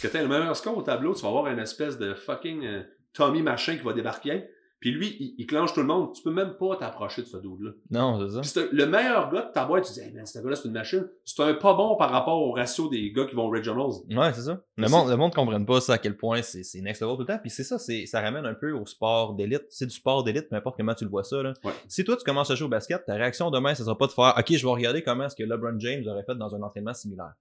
que 0.02 0.08
t'aies 0.08 0.22
le 0.22 0.28
meilleur 0.28 0.56
score 0.56 0.78
au 0.78 0.84
tableau, 0.84 1.16
tu 1.16 1.22
vas 1.22 1.30
avoir 1.30 1.48
une 1.48 1.60
espèce 1.60 1.98
de 1.98 2.14
fucking 2.14 2.66
euh, 2.66 2.84
Tommy 3.14 3.42
machin 3.42 3.76
qui 3.76 3.84
va 3.84 3.94
débarquer. 3.94 4.50
Puis 4.82 4.92
lui, 4.92 5.16
il, 5.20 5.36
il 5.38 5.46
clenche 5.46 5.74
tout 5.74 5.80
le 5.80 5.86
monde. 5.86 6.12
Tu 6.14 6.24
peux 6.24 6.32
même 6.32 6.56
pas 6.60 6.76
t'approcher 6.76 7.22
de 7.22 7.28
ce 7.28 7.38
dude-là. 7.38 7.72
Non, 7.92 8.20
c'est 8.20 8.42
ça. 8.42 8.62
Puis 8.68 8.78
le 8.78 8.86
meilleur 8.88 9.32
gars 9.32 9.44
de 9.44 9.54
ta 9.54 9.64
boîte, 9.66 9.86
tu 9.86 9.94
dis, 9.94 10.00
hey 10.00 10.12
man, 10.12 10.26
ce 10.26 10.40
gars-là, 10.40 10.56
c'est 10.56 10.68
une 10.68 10.74
machine. 10.74 11.08
C'est 11.24 11.42
un 11.44 11.54
pas 11.54 11.76
bon 11.76 11.96
par 11.96 12.10
rapport 12.10 12.42
au 12.42 12.52
ratio 12.52 12.90
des 12.90 13.12
gars 13.12 13.26
qui 13.26 13.36
vont 13.36 13.48
Regionals. 13.50 14.02
Ouais, 14.10 14.34
c'est 14.34 14.42
ça. 14.42 14.64
Le 14.78 14.90
monde, 14.90 15.10
le 15.10 15.16
monde 15.18 15.36
comprenne 15.36 15.68
pas 15.68 15.82
ça 15.82 15.94
à 15.94 15.98
quel 16.00 16.18
point 16.18 16.42
c'est 16.42 16.64
c'est 16.64 16.82
next 16.82 17.02
level 17.02 17.16
tout 17.16 17.22
le 17.22 17.28
temps. 17.28 17.38
Puis 17.38 17.52
c'est 17.52 17.64
ça, 17.64 17.78
c'est 17.78 18.08
ça 18.08 18.22
ramène 18.22 18.46
un 18.46 18.56
peu 18.56 18.72
au 18.72 18.86
sport 18.88 19.36
d'élite. 19.36 19.66
C'est 19.70 19.86
du 19.86 19.94
sport 19.94 20.24
d'élite, 20.24 20.50
peu 20.50 20.56
importe 20.56 20.78
comment 20.78 20.96
tu 20.96 21.04
le 21.04 21.12
vois 21.12 21.24
ça. 21.24 21.44
Là. 21.44 21.54
Ouais. 21.64 21.74
Si 21.88 22.04
toi 22.04 22.18
tu 22.18 22.24
commences 22.24 22.50
à 22.50 22.56
jouer 22.56 22.66
au 22.66 22.70
basket, 22.70 23.06
ta 23.06 23.14
réaction 23.14 23.52
demain, 23.52 23.76
ça 23.76 23.84
sera 23.84 23.96
pas 23.96 24.08
de 24.08 24.14
faire 24.14 24.34
OK, 24.36 24.52
je 24.52 24.66
vais 24.66 24.72
regarder 24.72 25.04
comment 25.04 25.26
est-ce 25.26 25.36
que 25.36 25.44
LeBron 25.44 25.80
James 25.80 26.04
aurait 26.08 26.24
fait 26.24 26.36
dans 26.36 26.56
un 26.56 26.62
entraînement 26.64 26.96
similaire. 26.96 27.34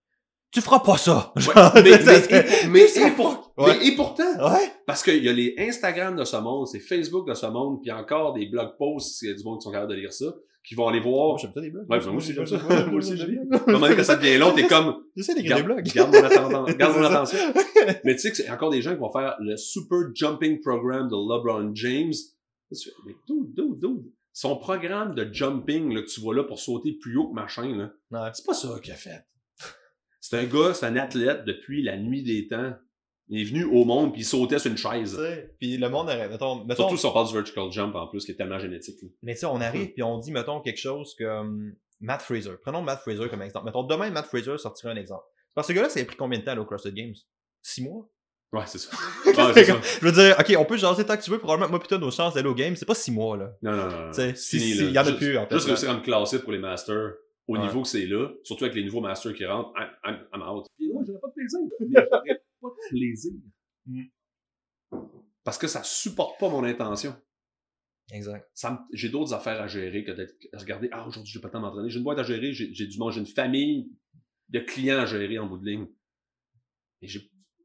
Tu 0.53 0.61
feras 0.61 0.81
pas 0.81 0.97
ça! 0.97 1.33
Ouais, 1.37 1.43
Genre, 1.43 1.73
mais, 1.77 1.99
ça 2.01 2.13
mais- 2.31 2.39
et, 2.65 2.67
mais- 2.69 2.87
ça 2.89 3.09
et 3.09 3.11
pour- 3.13 3.53
Ouais. 3.57 3.79
mais- 3.79 3.87
et 3.87 3.95
pourtant, 3.95 4.25
Ouais! 4.53 4.73
parce 4.87 5.03
qu'il 5.03 5.23
y 5.23 5.29
a 5.29 5.33
les 5.33 5.55
Instagram 5.59 6.17
de 6.17 6.25
ce 6.25 6.37
monde, 6.37 6.67
c'est 6.67 6.81
Facebook 6.81 7.29
de 7.29 7.35
ce 7.35 7.47
monde, 7.47 7.81
puis 7.83 7.93
encore 7.93 8.33
des 8.33 8.47
blog 8.47 8.71
posts, 8.79 9.19
s'il 9.19 9.29
y 9.29 9.33
a 9.33 9.35
du 9.35 9.45
monde 9.45 9.59
qui 9.61 9.65
sont 9.65 9.71
capables 9.71 9.93
de 9.93 9.97
lire 9.99 10.13
ça, 10.13 10.27
qui 10.67 10.75
vont 10.75 10.89
aller 10.89 11.01
voir. 11.01 11.39
J'aime 11.39 11.53
ça 11.55 11.61
des 11.61 11.71
blogs. 11.71 11.89
Ouais, 11.89 12.01
moi 12.05 12.15
aussi, 12.17 12.35
j'aime 12.35 12.47
ça. 12.47 12.59
Moi 12.59 12.95
aussi, 12.99 13.17
donné, 13.17 13.39
quand 13.97 14.05
ça 14.05 14.17
devient 14.17 14.39
long, 14.39 14.53
t'es 14.53 14.67
comme, 14.67 14.97
J'essaie 15.17 15.35
d'écrire 15.35 15.57
des 15.57 15.63
blogs. 15.63 15.85
garde 15.95 16.13
mon 16.15 16.25
attention. 16.25 16.65
Garde 16.79 16.97
mon 16.97 17.03
C'est 17.27 17.37
ça. 17.37 17.49
attention. 17.49 17.95
Mais 18.05 18.15
tu 18.15 18.19
sais 18.21 18.31
que 18.31 18.37
c'est 18.37 18.51
encore 18.51 18.71
des 18.71 18.83
gens 18.83 18.93
qui 18.93 18.99
vont 19.01 19.11
faire 19.13 19.37
le 19.41 19.57
super 19.57 19.99
jumping 20.15 20.61
program 20.61 21.09
de 21.09 21.15
LeBron 21.15 21.71
James. 21.75 22.13
Tu 22.75 22.85
fais, 22.85 22.91
Mais 23.07 23.15
dude, 23.29 23.55
dude, 23.55 23.79
dude. 23.81 24.13
Son 24.33 24.57
programme 24.57 25.15
de 25.15 25.29
jumping, 25.33 25.93
là, 25.95 26.03
que 26.03 26.07
tu 26.09 26.21
vois 26.21 26.35
là 26.35 26.45
pour 26.45 26.59
sauter 26.59 26.93
plus 26.93 27.17
haut 27.17 27.29
que 27.29 27.35
machin, 27.35 27.91
là. 28.11 28.31
C'est 28.35 28.45
pas 28.47 28.55
ça 28.55 28.69
qu'il 28.83 28.93
a 28.93 28.97
fait. 28.97 29.25
C'est 30.21 30.39
un 30.39 30.45
gars, 30.45 30.75
c'est 30.75 30.87
un 30.87 30.97
athlète 30.97 31.45
depuis 31.45 31.83
la 31.83 31.97
nuit 31.97 32.23
des 32.23 32.47
temps. 32.49 32.73
Il 33.29 33.41
est 33.41 33.45
venu 33.45 33.65
au 33.65 33.85
monde 33.85 34.13
puis 34.13 34.23
il 34.23 34.25
sautait 34.25 34.59
sur 34.59 34.71
une 34.71 34.77
chaise. 34.77 35.19
Puis 35.59 35.77
le 35.77 35.89
monde 35.89 36.09
aurait, 36.09 36.29
mettons, 36.29 36.65
mettons 36.65 36.83
Surtout 36.83 36.97
si 36.97 37.07
on 37.07 37.13
parle 37.13 37.29
du 37.29 37.35
vertical 37.35 37.71
jump 37.71 37.95
en 37.95 38.09
plus, 38.09 38.25
qui 38.25 38.33
est 38.33 38.35
tellement 38.35 38.59
génétique. 38.59 39.01
là. 39.03 39.09
Mais 39.23 39.35
tu 39.35 39.41
sais, 39.41 39.47
on 39.47 39.61
arrive 39.61 39.93
puis 39.93 40.03
on 40.03 40.19
dit, 40.19 40.33
mettons, 40.33 40.61
quelque 40.61 40.81
chose 40.81 41.15
comme 41.17 41.73
Matt 42.01 42.23
Fraser. 42.23 42.53
Prenons 42.61 42.83
Matt 42.83 43.01
Fraser 43.01 43.29
comme 43.29 43.43
exemple. 43.43 43.67
Mettons, 43.67 43.85
demain, 43.85 44.11
Matt 44.11 44.27
Fraser 44.27 44.59
sortirait 44.59 44.93
un 44.93 44.97
exemple. 44.97 45.23
Parce 45.55 45.67
que 45.69 45.73
ce 45.73 45.77
gars-là, 45.77 45.89
ça 45.91 46.01
a 46.01 46.05
pris 46.05 46.17
combien 46.17 46.39
de 46.41 46.45
temps 46.45 46.51
à 46.51 46.53
aller 46.53 46.61
au 46.61 46.65
CrossFit 46.65 46.93
Games? 46.93 47.15
Six 47.63 47.83
mois? 47.85 48.09
Ouais, 48.53 48.65
c'est 48.67 48.79
ça. 48.79 48.91
Je 49.25 50.05
veux 50.05 50.11
dire, 50.13 50.37
ok, 50.39 50.55
on 50.59 50.65
peut 50.65 50.77
jaser 50.77 51.07
tant 51.07 51.17
que 51.17 51.23
tu 51.23 51.31
veux, 51.31 51.39
probablement 51.39 51.71
moi 51.71 51.79
putain 51.79 51.99
nos 51.99 52.11
chances 52.11 52.35
d'aller 52.35 52.49
au 52.49 52.55
game, 52.55 52.75
c'est 52.75 52.85
pas 52.87 52.97
six 52.97 53.13
mois 53.13 53.37
là. 53.37 53.53
Non, 53.63 53.73
non, 53.77 53.87
non. 53.89 54.13
C'est 54.13 54.37
si- 54.37 54.75
là. 54.75 54.85
y 54.91 54.99
en 54.99 55.03
a 55.03 55.05
Juste- 55.05 55.19
plus, 55.19 55.39
en 55.39 55.47
fait, 55.47 55.55
Juste 55.55 55.69
là. 55.69 55.75
réussir 55.75 55.91
à 55.91 55.95
me 55.95 56.01
classer 56.01 56.41
pour 56.43 56.51
les 56.51 56.59
masters 56.59 57.13
au 57.49 57.55
Ouais. 57.57 57.61
niveau 57.63 57.83
que 57.83 57.89
c'est 57.89 58.07
là, 58.07 58.29
surtout 58.45 58.65
avec 58.65 58.77
les 58.77 58.85
nouveaux 58.85 59.01
masters 59.01 59.35
qui 59.35 59.45
rentrent, 59.45 59.73
I'm, 59.77 59.89
I'm, 60.05 60.27
I'm 60.35 60.43
out. 60.43 60.67
Puis 60.77 60.89
là, 60.89 61.01
j'aurais 61.07 61.19
pas 61.21 61.29
de 61.29 61.33
plaisir. 61.35 61.61
Mais 61.81 62.01
j'aurais 62.11 62.43
pas 62.61 62.69
de 62.69 62.89
plaisir. 62.91 63.33
Mm. 63.87 64.03
Parce 65.45 65.59
que 65.59 65.67
ça 65.67 65.83
supporte 65.83 66.39
pas 66.39 66.49
mon 66.49 66.65
intention. 66.65 67.15
Exact. 68.13 68.49
J'ai 68.93 69.09
d'autres 69.09 69.33
affaires 69.35 69.61
à 69.61 69.69
gérer 69.69 70.05
que 70.05 70.11
d'être 70.11 70.35
regarder 70.55 70.89
ah 70.93 71.07
aujourd'hui 71.07 71.31
j'ai 71.33 71.41
pas 71.41 71.47
le 71.47 71.53
temps 71.53 71.61
de 71.61 71.65
m'entraîner 71.65 71.91
j'ai 71.91 71.99
une 71.99 72.03
boîte 72.05 72.19
à 72.19 72.25
gérer 72.25 72.53
j'ai 72.53 72.75
j'ai 72.75 72.87
du 72.89 72.99
monde 72.99 73.13
j'ai 73.13 73.21
une 73.21 73.27
famille 73.27 73.89
de 74.49 74.59
clients 74.59 74.99
à 74.99 75.07
gérer 75.07 75.39
en 75.39 75.47
bout 75.47 75.59
de 75.59 75.65
ligne 75.65 75.87
et 77.03 77.07
j'ai 77.07 77.21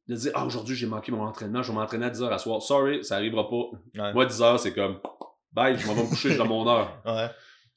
de 0.08 0.16
dire 0.16 0.32
ah 0.36 0.46
aujourd'hui 0.46 0.76
j'ai 0.76 0.86
manqué 0.86 1.12
mon 1.12 1.24
entraînement 1.24 1.64
je 1.64 1.72
vais 1.72 1.76
m'entraîner 1.80 2.06
à 2.06 2.12
10h 2.12 2.30
à 2.30 2.38
soir 2.38 2.62
sorry 2.62 3.04
ça 3.04 3.16
arrivera 3.16 3.50
pas 3.50 3.56
Ouais. 3.96 4.14
moi 4.14 4.28
10h 4.28 4.60
c'est 4.60 4.74
comme 4.76 5.00
bye 5.52 5.76
je 5.80 5.88
m'en 5.88 5.96
vais 5.96 6.04
me 6.04 6.10
coucher 6.10 6.38
dans 6.38 6.46
mon 6.48 6.68
heure 6.70 7.02
Ouais. 7.06 7.28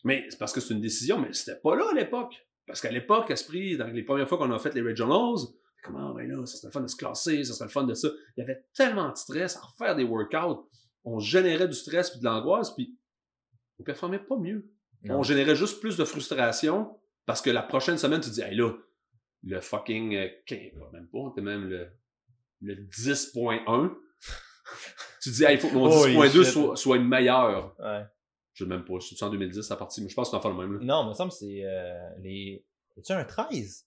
Mais 0.05 0.27
c'est 0.31 0.39
parce 0.39 0.53
que 0.53 0.61
c'est 0.61 0.75
une 0.75 0.81
décision 0.81 1.19
mais 1.19 1.33
c'était 1.33 1.59
pas 1.61 1.75
là 1.77 1.87
à 1.91 1.95
l'époque 1.95 2.35
parce 2.67 2.81
qu'à 2.81 2.91
l'époque 2.91 3.31
esprit 3.31 3.77
dans 3.77 3.87
les 3.87 4.03
premières 4.03 4.29
fois 4.29 4.39
qu'on 4.39 4.51
a 4.53 4.59
fait 4.59 4.75
les 4.75 4.83
regionals 4.83 5.39
comment 5.83 6.15
ben 6.15 6.29
là 6.29 6.45
ça 6.47 6.57
serait 6.57 6.69
le 6.69 6.73
fun 6.73 6.81
de 6.83 6.87
se 6.89 6.97
classer 6.97 7.45
ça 7.45 7.55
serait 7.55 7.67
le 7.67 7.73
fun 7.73 7.85
de 7.85 7.95
ça 7.95 8.09
il 8.37 8.41
y 8.41 8.43
avait 8.43 8.65
tellement 8.75 9.11
de 9.11 9.17
stress 9.17 9.57
à 9.57 9.61
refaire 9.61 9.97
des 9.97 10.05
workouts 10.05 10.69
on 11.05 11.19
générait 11.19 11.69
du 11.69 11.75
stress 11.75 12.11
puis 12.11 12.21
de 12.21 12.25
l'angoisse 12.25 12.75
puis 12.75 12.97
on 13.81 13.85
performait 13.85 14.19
pas 14.19 14.37
mieux 14.37 14.71
Non. 15.05 15.19
on 15.19 15.23
générait 15.23 15.57
juste 15.57 15.81
plus 15.81 15.97
de 15.97 16.05
frustration 16.05 16.99
parce 17.27 17.43
que 17.43 17.51
la 17.51 17.63
prochaine 17.63 17.99
semaine, 17.99 18.23
tu 18.23 18.31
dis, 18.31 18.41
hey 18.41 18.57
là, 18.57 18.73
le 19.45 19.61
fucking, 19.61 20.17
euh, 20.17 20.29
15, 20.47 20.73
même 20.95 21.09
pas, 21.09 21.31
t'es 21.35 21.43
même 21.43 21.69
le, 21.69 21.89
le 22.63 22.75
10.1. 22.75 23.95
tu 25.23 25.31
dis, 25.31 25.45
hey, 25.45 25.57
il 25.57 25.61
faut 25.61 25.69
que 25.69 25.75
mon 25.75 25.91
Holy 25.93 26.17
10.2 26.17 26.43
shit. 26.43 26.53
soit, 26.53 26.77
soit 26.77 26.99
meilleur. 26.99 27.77
Ouais. 27.79 28.03
Je 28.59 28.65
sais 28.65 28.69
même 28.69 28.85
pas, 28.85 28.95
je 29.01 29.07
suis 29.15 29.25
en 29.25 29.31
2010, 29.31 29.63
ça 29.63 29.77
partie, 29.77 30.03
mais 30.03 30.09
je 30.09 30.15
pense 30.17 30.29
que 30.29 30.31
c'est 30.33 30.37
enfin 30.37 30.49
le 30.51 30.57
même. 30.57 30.81
Là. 30.81 30.85
Non, 30.85 31.09
mais 31.09 31.15
ça 31.15 31.25
me 31.25 31.31
semble 31.31 31.31
que 31.31 31.37
c'est 31.37 31.65
euh, 31.65 32.09
les. 32.21 32.65
Y 33.09 33.13
a 33.13 33.19
un 33.19 33.25
13? 33.25 33.85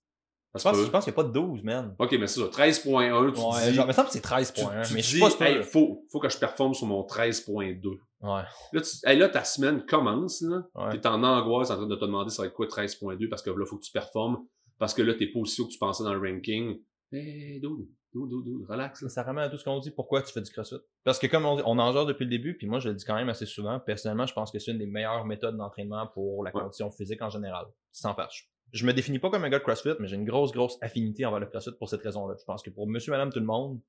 Je 0.53 0.63
pense, 0.63 0.77
je 0.77 0.89
pense 0.89 1.03
qu'il 1.03 1.12
n'y 1.12 1.19
a 1.19 1.23
pas 1.23 1.27
de 1.27 1.34
12, 1.34 1.63
man. 1.63 1.93
Ok, 1.99 2.12
mais 2.13 2.27
c'est 2.27 2.39
ça, 2.39 2.45
13.1, 2.47 3.34
tu 3.34 3.39
Ouais, 3.41 3.69
dis, 3.69 3.73
genre, 3.75 3.86
mais 3.88 3.91
ça 3.93 4.03
me 4.03 4.07
semble 4.07 4.07
que 4.07 4.13
c'est 4.13 4.21
13 4.21 4.53
tu, 4.53 4.62
points. 4.63 4.81
tu 4.84 4.93
mais 4.93 5.01
je 5.01 5.07
suis 5.07 5.19
pas 5.19 5.29
sûr. 5.29 5.41
hey, 5.41 5.63
faut, 5.63 6.05
faut 6.10 6.19
que 6.19 6.29
je 6.29 6.38
performe 6.38 6.73
sur 6.73 6.88
mon 6.88 7.01
13.2. 7.01 7.86
Ouais. 7.88 7.97
Là, 8.21 8.81
tu, 8.81 8.89
hey, 9.05 9.17
là, 9.17 9.27
ta 9.27 9.43
semaine 9.43 9.86
commence, 9.86 10.41
là. 10.41 10.63
Ouais. 10.75 10.97
T'es 10.99 11.07
en 11.07 11.21
angoisse 11.23 11.69
en 11.69 11.75
train 11.75 11.88
de 11.88 11.95
te 11.95 12.05
demander 12.05 12.29
ça 12.29 12.43
va 12.43 12.47
être 12.47 12.53
quoi 12.53 12.65
13.2 12.67 13.27
parce 13.27 13.41
que 13.41 13.49
là, 13.49 13.65
faut 13.65 13.77
que 13.77 13.84
tu 13.84 13.91
performes. 13.91 14.45
Parce 14.77 14.93
que 14.93 15.01
là, 15.01 15.13
t'es 15.13 15.27
pas 15.27 15.39
aussi 15.39 15.60
haut 15.62 15.65
que 15.67 15.71
tu 15.71 15.77
pensais 15.77 16.03
dans 16.05 16.13
le 16.13 16.19
ranking. 16.31 16.81
Hey, 17.12 17.60
dude, 17.60 17.88
relax, 18.13 19.02
là. 19.02 19.10
Ça 19.10 19.24
ramène 19.24 19.45
à 19.45 19.50
tout 19.50 19.58
ce 19.58 19.63
qu'on 19.63 19.80
dit. 19.80 19.91
Pourquoi 19.91 20.21
tu 20.21 20.32
fais 20.34 20.41
du 20.41 20.52
crossfit? 20.52 20.76
Parce 21.04 21.19
que 21.19 21.28
comme 21.28 21.45
on, 21.45 21.62
on 21.65 21.80
en 21.80 21.91
genre 21.91 22.06
depuis 22.06 22.26
le 22.26 22.30
début, 22.30 22.56
puis 22.58 22.67
moi 22.67 22.80
je 22.80 22.89
le 22.89 22.95
dis 22.95 23.06
quand 23.06 23.15
même 23.15 23.30
assez 23.30 23.45
souvent, 23.45 23.80
personnellement, 23.80 24.26
je 24.26 24.34
pense 24.34 24.52
que 24.52 24.60
c'est 24.60 24.71
une 24.71 24.78
des 24.78 24.86
meilleures 24.88 25.26
méthodes 25.26 25.58
d'entraînement 25.58 26.08
pour 26.08 26.43
la 26.43 26.52
Ouais. 26.54 26.62
condition 26.62 26.91
physique 26.91 27.21
en 27.21 27.30
général. 27.30 27.65
Sans 27.91 28.13
fâche. 28.13 28.50
Je 28.74 28.86
me 28.86 28.93
définis 28.93 29.19
pas 29.19 29.30
comme 29.30 29.43
un 29.43 29.50
gars 29.50 29.60
de 29.60 29.63
CrossFit, 29.63 29.95
mais 30.00 30.08
j'ai 30.08 30.15
une 30.15 30.26
grosse, 30.26 30.52
grosse 30.52 30.78
affinité 30.82 31.26
envers 31.26 31.39
le 31.41 31.45
CrossFit 31.47 31.71
pour 31.78 31.89
cette 31.89 32.02
raison-là. 32.04 32.36
Je 32.39 32.45
pense 32.45 32.62
que 32.63 32.69
pour 32.69 32.88
monsieur, 32.88 33.12
madame, 33.12 33.32
tout 33.32 33.39
le 33.39 33.45
monde, 33.45 33.80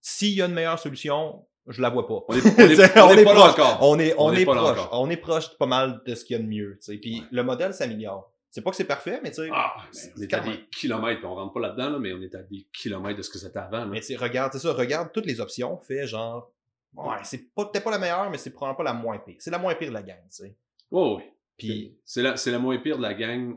s'il 0.00 0.34
y 0.34 0.42
a 0.42 0.46
une 0.46 0.52
meilleure 0.54 0.78
solution, 0.78 1.46
je 1.68 1.80
la 1.80 1.90
vois 1.90 2.06
pas. 2.06 2.20
On 2.28 2.34
est, 2.34 2.44
on 2.44 2.58
est, 2.68 3.00
on 3.00 3.10
est 3.10 3.24
pas 3.24 3.34
là 3.34 3.50
encore. 3.50 3.78
On 3.82 3.98
est, 3.98 4.14
on, 4.18 4.32
proche. 4.44 4.88
On 4.92 5.10
est 5.10 5.16
proche 5.16 5.56
pas 5.58 5.66
mal 5.66 6.02
de 6.06 6.14
ce 6.14 6.24
qu'il 6.24 6.36
y 6.36 6.40
a 6.40 6.42
de 6.42 6.48
mieux. 6.48 6.78
Puis 7.00 7.22
le 7.30 7.42
modèle 7.42 7.72
s'améliore. 7.72 8.33
C'est 8.54 8.62
pas 8.62 8.70
que 8.70 8.76
c'est 8.76 8.84
parfait, 8.84 9.18
mais 9.20 9.30
tu 9.30 9.42
sais. 9.42 9.48
Ah, 9.52 9.74
mais 9.92 10.12
on 10.16 10.22
est 10.22 10.32
à 10.32 10.40
même- 10.40 10.52
des 10.52 10.64
kilomètres, 10.70 11.18
puis 11.18 11.26
on 11.26 11.34
rentre 11.34 11.52
pas 11.54 11.58
là-dedans, 11.58 11.90
là, 11.90 11.98
mais 11.98 12.12
on 12.12 12.20
est 12.22 12.36
à 12.36 12.42
des 12.44 12.68
kilomètres 12.72 13.16
de 13.16 13.22
ce 13.22 13.28
que 13.30 13.36
c'était 13.40 13.58
avant. 13.58 13.78
là. 13.80 13.86
Mais 13.86 13.98
tu 13.98 14.06
sais, 14.06 14.16
regarde, 14.16 14.52
c'est 14.52 14.60
ça, 14.60 14.72
regarde 14.72 15.10
toutes 15.12 15.26
les 15.26 15.40
options, 15.40 15.76
fais 15.78 16.06
genre. 16.06 16.52
Ouais, 16.92 17.16
c'est 17.24 17.52
pas- 17.52 17.66
peut-être 17.66 17.82
pas 17.82 17.90
la 17.90 17.98
meilleure, 17.98 18.30
mais 18.30 18.38
c'est 18.38 18.50
probablement 18.52 18.76
pas 18.76 18.84
la 18.84 18.92
moins 18.94 19.18
pire. 19.18 19.34
C'est 19.40 19.50
la 19.50 19.58
moins 19.58 19.74
pire 19.74 19.88
de 19.88 19.94
la 19.94 20.04
gang, 20.04 20.20
tu 20.30 20.36
sais. 20.44 20.56
Oh, 20.92 21.16
oui. 21.18 21.24
Puis, 21.56 21.98
c'est 22.04 22.22
la, 22.22 22.36
la 22.46 22.58
moins 22.60 22.78
pire 22.78 22.96
de 22.96 23.02
la 23.02 23.14
gang 23.14 23.56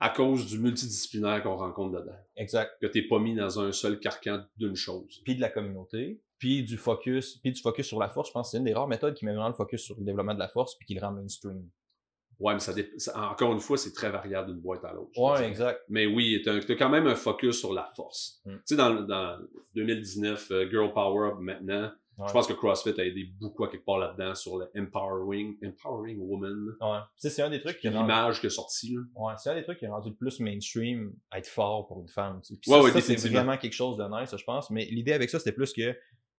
à 0.00 0.10
cause 0.10 0.46
du 0.46 0.58
multidisciplinaire 0.58 1.40
qu'on 1.44 1.56
rencontre 1.56 2.00
dedans. 2.00 2.18
exact. 2.34 2.72
Que 2.80 2.88
t'es 2.88 3.02
pas 3.02 3.20
mis 3.20 3.36
dans 3.36 3.60
un 3.60 3.70
seul 3.70 4.00
carcan 4.00 4.44
d'une 4.56 4.74
chose. 4.74 5.22
Puis 5.24 5.36
de 5.36 5.40
la 5.40 5.48
communauté, 5.48 6.20
puis 6.38 6.64
du 6.64 6.76
focus, 6.76 7.36
puis 7.36 7.52
du 7.52 7.62
focus 7.62 7.86
sur 7.86 8.00
la 8.00 8.08
force. 8.08 8.28
Je 8.30 8.32
pense 8.32 8.48
que 8.48 8.50
c'est 8.50 8.58
une 8.58 8.64
des 8.64 8.74
rares 8.74 8.88
méthodes 8.88 9.14
qui 9.14 9.24
met 9.24 9.30
vraiment 9.32 9.48
le 9.48 9.54
focus 9.54 9.80
sur 9.82 9.96
le 9.96 10.04
développement 10.04 10.34
de 10.34 10.40
la 10.40 10.48
force, 10.48 10.76
puis 10.76 10.86
qui 10.86 10.94
le 10.94 11.00
rend 11.00 11.12
mainstream. 11.12 11.70
Ouais, 12.40 12.54
mais 12.54 12.60
ça, 12.60 12.72
ça- 12.98 13.30
encore 13.30 13.52
une 13.52 13.60
fois, 13.60 13.76
c'est 13.78 13.92
très 13.92 14.10
variable 14.10 14.52
d'une 14.52 14.60
boîte 14.60 14.84
à 14.84 14.92
l'autre. 14.92 15.10
dirais. 15.12 15.48
exact. 15.48 15.80
Mais 15.88 16.06
oui, 16.06 16.40
t'as 16.44 16.58
t'as 16.60 16.74
quand 16.74 16.88
même 16.88 17.06
un 17.06 17.14
focus 17.14 17.58
sur 17.58 17.72
la 17.72 17.90
force. 17.94 18.40
Mm. 18.44 18.50
Tu 18.54 18.60
sais, 18.64 18.76
dans, 18.76 18.92
dans 19.02 19.38
2019, 19.74 20.50
euh, 20.50 20.68
Girl 20.70 20.92
Power 20.92 21.28
Up 21.32 21.38
maintenant, 21.40 21.90
Ouais. 22.16 22.28
je 22.28 22.32
pense 22.32 22.46
que 22.46 22.52
CrossFit 22.52 22.94
a 23.00 23.04
aidé 23.04 23.24
beaucoup 23.40 23.64
à 23.64 23.68
quelque 23.68 23.84
part 23.84 23.98
là-dedans 23.98 24.36
sur 24.36 24.56
le 24.56 24.70
empowering, 24.78 25.56
empowering 25.64 26.18
woman. 26.20 26.68
Ouais. 26.80 26.98
Tu 27.00 27.06
sais, 27.16 27.30
c'est 27.30 27.42
un 27.42 27.50
des 27.50 27.60
trucs 27.60 27.78
qui 27.80 27.88
l'image 27.88 28.40
qui 28.40 28.46
est 28.46 28.50
sortie, 28.50 28.96
ouais, 29.16 29.34
c'est 29.36 29.50
un 29.50 29.56
des 29.56 29.64
trucs 29.64 29.78
qui 29.80 29.84
est 29.84 29.88
rendu 29.88 30.10
le 30.10 30.14
plus 30.14 30.38
mainstream 30.38 31.12
à 31.32 31.38
être 31.40 31.48
fort 31.48 31.88
pour 31.88 32.00
une 32.00 32.08
femme. 32.08 32.40
tu 32.40 32.56
sais. 32.62 32.70
Ouais, 32.72 33.00
c'est 33.00 33.28
vraiment 33.28 33.56
quelque 33.56 33.72
chose 33.72 33.96
de 33.96 34.04
nice, 34.04 34.32
je 34.36 34.44
pense. 34.44 34.70
Mais 34.70 34.84
l'idée 34.84 35.12
avec 35.12 35.28
ça, 35.28 35.40
c'était 35.40 35.50
plus 35.50 35.72
que, 35.72 35.92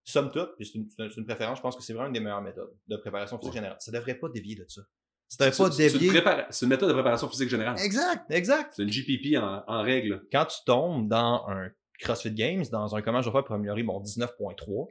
somme 0.06 0.32
toute, 0.32 0.56
puis 0.56 0.66
c'est 0.66 0.78
une, 1.18 1.26
préférence, 1.26 1.58
je 1.58 1.62
pense 1.64 1.76
que 1.76 1.84
c'est 1.84 1.92
vraiment 1.94 2.08
une 2.08 2.14
des 2.14 2.20
meilleures 2.22 2.42
méthodes 2.42 2.72
de 2.88 2.96
préparation 2.96 3.38
physique 3.38 3.56
générale. 3.56 3.76
Ça 3.82 3.92
devrait 3.92 4.16
pas 4.16 4.30
dévier 4.30 4.56
de 4.56 4.66
ça. 4.70 4.82
C'est 5.28 5.38
pas 5.40 5.52
c'est 5.72 5.88
une, 5.88 5.94
dévier. 6.00 6.12
prépara- 6.12 6.46
c'est 6.50 6.66
une 6.66 6.70
méthode 6.70 6.90
de 6.90 6.94
préparation 6.94 7.28
physique 7.28 7.50
générale. 7.50 7.78
Exact, 7.80 8.26
exact. 8.30 8.74
C'est 8.76 8.84
une 8.84 8.90
GPP 8.90 9.38
en, 9.38 9.64
en 9.68 9.82
règle. 9.82 10.24
quand 10.32 10.46
tu 10.46 10.58
tombes 10.66 11.08
dans 11.08 11.46
un 11.48 11.70
CrossFit 12.00 12.32
Games, 12.32 12.64
dans 12.72 12.96
un 12.96 13.02
comment 13.02 13.22
je 13.22 13.30
vais 13.30 13.34
faire 13.34 13.44
pour 13.44 13.56
améliorer 13.56 13.84
mon 13.84 14.02
19.3, 14.02 14.88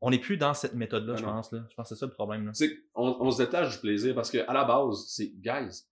on 0.00 0.10
n'est 0.10 0.18
plus 0.18 0.36
dans 0.36 0.54
cette 0.54 0.74
méthode-là, 0.74 1.14
Ah 1.16 1.20
je 1.20 1.24
pense. 1.24 1.52
Là. 1.52 1.64
Je 1.68 1.74
pense 1.74 1.88
que 1.88 1.94
c'est 1.94 1.98
ça 2.00 2.06
le 2.06 2.12
problème. 2.12 2.46
Là. 2.46 2.52
On, 2.94 3.16
on 3.20 3.30
se 3.30 3.42
détache 3.42 3.74
du 3.74 3.78
plaisir 3.80 4.14
parce 4.14 4.30
que 4.30 4.38
à 4.48 4.52
la 4.52 4.64
base, 4.64 5.06
c'est 5.08 5.28
guys, 5.40 5.82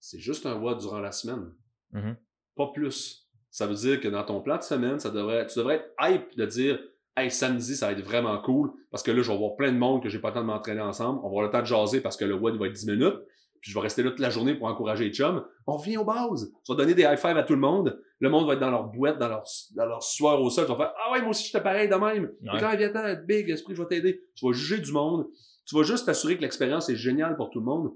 c'est 0.00 0.18
juste 0.18 0.46
un 0.46 0.54
WOD 0.56 0.78
durant 0.80 1.00
la 1.00 1.12
semaine. 1.12 1.52
Mhm. 1.92 2.16
Pas 2.56 2.68
plus. 2.74 3.28
Ça 3.50 3.66
veut 3.66 3.74
dire 3.74 4.00
que 4.00 4.08
dans 4.08 4.24
ton 4.24 4.40
plan 4.40 4.56
de 4.56 4.62
semaine, 4.62 4.98
ça 4.98 5.10
devrait, 5.10 5.46
tu 5.46 5.58
devrais 5.58 5.76
être 5.76 5.90
hype 6.00 6.36
de 6.36 6.46
dire 6.46 6.78
Hey, 7.20 7.30
samedi, 7.30 7.76
ça 7.76 7.86
va 7.86 7.92
être 7.92 8.02
vraiment 8.04 8.40
cool 8.40 8.70
parce 8.90 9.02
que 9.02 9.10
là, 9.10 9.20
je 9.22 9.30
vais 9.30 9.36
voir 9.36 9.56
plein 9.56 9.72
de 9.72 9.76
monde 9.78 10.02
que 10.02 10.08
j'ai 10.08 10.18
pas 10.18 10.28
le 10.28 10.34
temps 10.34 10.40
de 10.40 10.46
m'entraîner 10.46 10.80
ensemble. 10.80 11.18
On 11.20 11.24
va 11.24 11.28
avoir 11.28 11.42
le 11.44 11.50
temps 11.50 11.60
de 11.60 11.66
jaser 11.66 12.00
parce 12.00 12.16
que 12.16 12.24
le 12.24 12.34
WOD 12.34 12.56
va 12.58 12.66
être 12.66 12.72
10 12.72 12.86
minutes. 12.86 13.16
Puis 13.60 13.70
je 13.70 13.76
vais 13.76 13.82
rester 13.82 14.02
là 14.02 14.10
toute 14.10 14.20
la 14.20 14.30
journée 14.30 14.54
pour 14.54 14.68
encourager 14.68 15.04
les 15.04 15.12
chums. 15.12 15.44
On 15.66 15.76
revient 15.76 15.98
aux 15.98 16.04
bases. 16.04 16.50
Tu 16.64 16.72
vas 16.72 16.76
donner 16.76 16.94
des 16.94 17.02
high 17.02 17.18
five 17.18 17.36
à 17.36 17.42
tout 17.42 17.52
le 17.52 17.60
monde. 17.60 18.00
Le 18.18 18.30
monde 18.30 18.46
va 18.46 18.54
être 18.54 18.60
dans 18.60 18.70
leur 18.70 18.84
boîte, 18.84 19.18
dans 19.18 19.28
leur, 19.28 19.44
dans 19.76 19.84
leur 19.84 20.02
sueur 20.02 20.40
au 20.40 20.48
sol. 20.48 20.64
Tu 20.64 20.72
vas 20.72 20.78
faire 20.78 20.94
Ah 21.04 21.12
ouais, 21.12 21.20
moi 21.20 21.30
aussi, 21.30 21.44
j'étais 21.44 21.62
pareil 21.62 21.88
de 21.88 21.94
même. 21.94 22.32
Ouais. 22.42 22.58
Quand 22.58 22.74
viens 22.74 22.88
t'en, 22.90 23.14
big, 23.26 23.50
esprit, 23.50 23.74
je 23.74 23.82
vais 23.82 23.88
t'aider. 23.88 24.22
Tu 24.34 24.46
vas 24.46 24.52
juger 24.52 24.78
du 24.78 24.92
monde. 24.92 25.26
Tu 25.66 25.76
vas 25.76 25.82
juste 25.82 26.06
t'assurer 26.06 26.36
que 26.36 26.42
l'expérience 26.42 26.88
est 26.88 26.96
géniale 26.96 27.36
pour 27.36 27.50
tout 27.50 27.60
le 27.60 27.66
monde. 27.66 27.92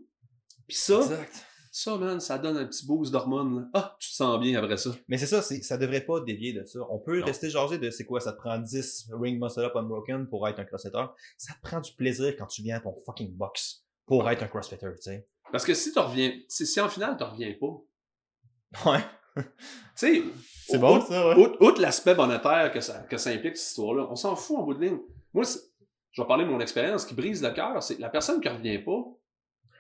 Puis 0.68 0.76
ça, 0.76 0.98
Exact. 0.98 1.46
Ça, 1.76 1.96
man, 1.96 2.20
ça 2.20 2.38
donne 2.38 2.56
un 2.56 2.66
petit 2.66 2.86
boost 2.86 3.10
d'hormones. 3.10 3.68
Ah, 3.74 3.96
tu 3.98 4.08
te 4.10 4.14
sens 4.14 4.38
bien 4.40 4.56
après 4.62 4.76
ça. 4.76 4.90
Mais 5.08 5.18
c'est 5.18 5.26
ça, 5.26 5.42
ça 5.42 5.76
devrait 5.76 6.02
pas 6.02 6.20
dévier 6.20 6.52
de 6.52 6.64
ça. 6.64 6.78
On 6.88 7.00
peut 7.00 7.18
Non. 7.18 7.26
rester 7.26 7.50
jasé 7.50 7.78
de 7.78 7.90
c'est 7.90 8.04
quoi, 8.04 8.20
ça 8.20 8.32
te 8.32 8.38
prend 8.38 8.56
10 8.58 9.08
ring 9.12 9.42
muscle 9.42 9.60
up 9.60 9.74
unbroken 9.74 10.28
pour 10.28 10.46
être 10.46 10.60
un 10.60 10.64
crossfitter. 10.64 11.04
Ça 11.36 11.52
te 11.54 11.60
prend 11.68 11.80
du 11.80 11.92
plaisir 11.94 12.34
quand 12.38 12.46
tu 12.46 12.62
viens 12.62 12.76
à 12.76 12.80
ton 12.80 12.94
fucking 13.04 13.34
box 13.36 13.84
pour 14.06 14.30
être 14.30 14.42
un 14.44 14.46
crossfitter, 14.46 14.86
tu 14.94 15.02
sais. 15.02 15.26
Parce 15.50 15.64
que 15.64 15.74
si 15.74 15.92
tu 15.92 15.98
reviens, 15.98 16.32
si, 16.48 16.64
si 16.66 16.80
en 16.80 16.88
finale, 16.88 17.16
tu 17.16 17.24
reviens 17.24 17.52
pas. 17.60 18.90
Ouais. 18.90 19.04
Tu 19.36 19.42
sais, 19.96 20.22
C'est 20.68 20.78
bon, 20.78 20.96
outre- 20.98 21.08
ça, 21.08 21.28
ouais. 21.28 21.34
Outre, 21.44 21.56
outre 21.60 21.80
l'aspect 21.82 22.14
monétaire 22.14 22.70
que 22.72 22.80
ça, 22.80 23.00
que 23.00 23.16
ça 23.16 23.30
implique, 23.30 23.56
cette 23.56 23.68
histoire-là, 23.70 24.06
on 24.10 24.14
s'en 24.16 24.36
fout 24.36 24.56
en 24.58 24.62
bout 24.62 24.74
de 24.74 24.84
ligne. 24.84 24.98
Moi, 25.32 25.44
je 26.12 26.22
vais 26.22 26.28
parler 26.28 26.44
de 26.44 26.50
mon 26.50 26.60
expérience 26.60 27.02
Ce 27.02 27.06
qui 27.08 27.14
brise 27.14 27.42
le 27.42 27.50
cœur. 27.50 27.82
C'est 27.82 27.98
la 27.98 28.08
personne 28.08 28.40
qui 28.40 28.48
revient 28.48 28.78
pas. 28.78 29.02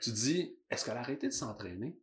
Tu 0.02 0.10
dis, 0.10 0.53
est-ce 0.74 0.84
qu'elle 0.84 0.96
a 0.96 1.00
arrêté 1.00 1.26
de 1.28 1.32
s'entraîner? 1.32 1.98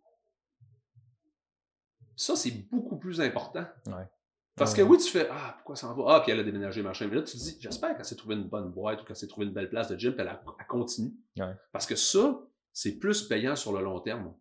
Ça, 2.15 2.35
c'est 2.35 2.51
beaucoup 2.69 2.97
plus 2.97 3.19
important. 3.21 3.65
Ouais. 3.87 4.07
Parce 4.55 4.73
que 4.73 4.81
oui, 4.81 4.97
tu 4.97 5.09
fais, 5.09 5.27
ah, 5.31 5.53
pourquoi 5.57 5.75
ça 5.75 5.87
en 5.87 5.95
va? 5.95 6.03
Ah, 6.07 6.19
ok, 6.19 6.29
elle 6.29 6.39
a 6.39 6.43
déménagé, 6.43 6.83
machin. 6.83 7.07
Mais 7.07 7.15
là, 7.15 7.21
tu 7.23 7.31
te 7.33 7.37
dis, 7.37 7.57
j'espère 7.59 7.95
qu'elle 7.95 8.05
s'est 8.05 8.15
trouvé 8.17 8.35
une 8.35 8.47
bonne 8.47 8.71
boîte 8.71 9.01
ou 9.01 9.05
qu'elle 9.05 9.15
s'est 9.15 9.27
trouvé 9.27 9.47
une 9.47 9.53
belle 9.53 9.69
place 9.69 9.87
de 9.87 9.97
gym, 9.97 10.11
puis 10.13 10.21
elle, 10.21 10.27
a- 10.27 10.43
elle 10.59 10.67
continue. 10.67 11.13
Ouais. 11.39 11.55
Parce 11.71 11.85
que 11.85 11.95
ça, 11.95 12.39
c'est 12.73 12.99
plus 12.99 13.23
payant 13.23 13.55
sur 13.55 13.71
le 13.73 13.83
long 13.83 13.99
terme. 14.01 14.35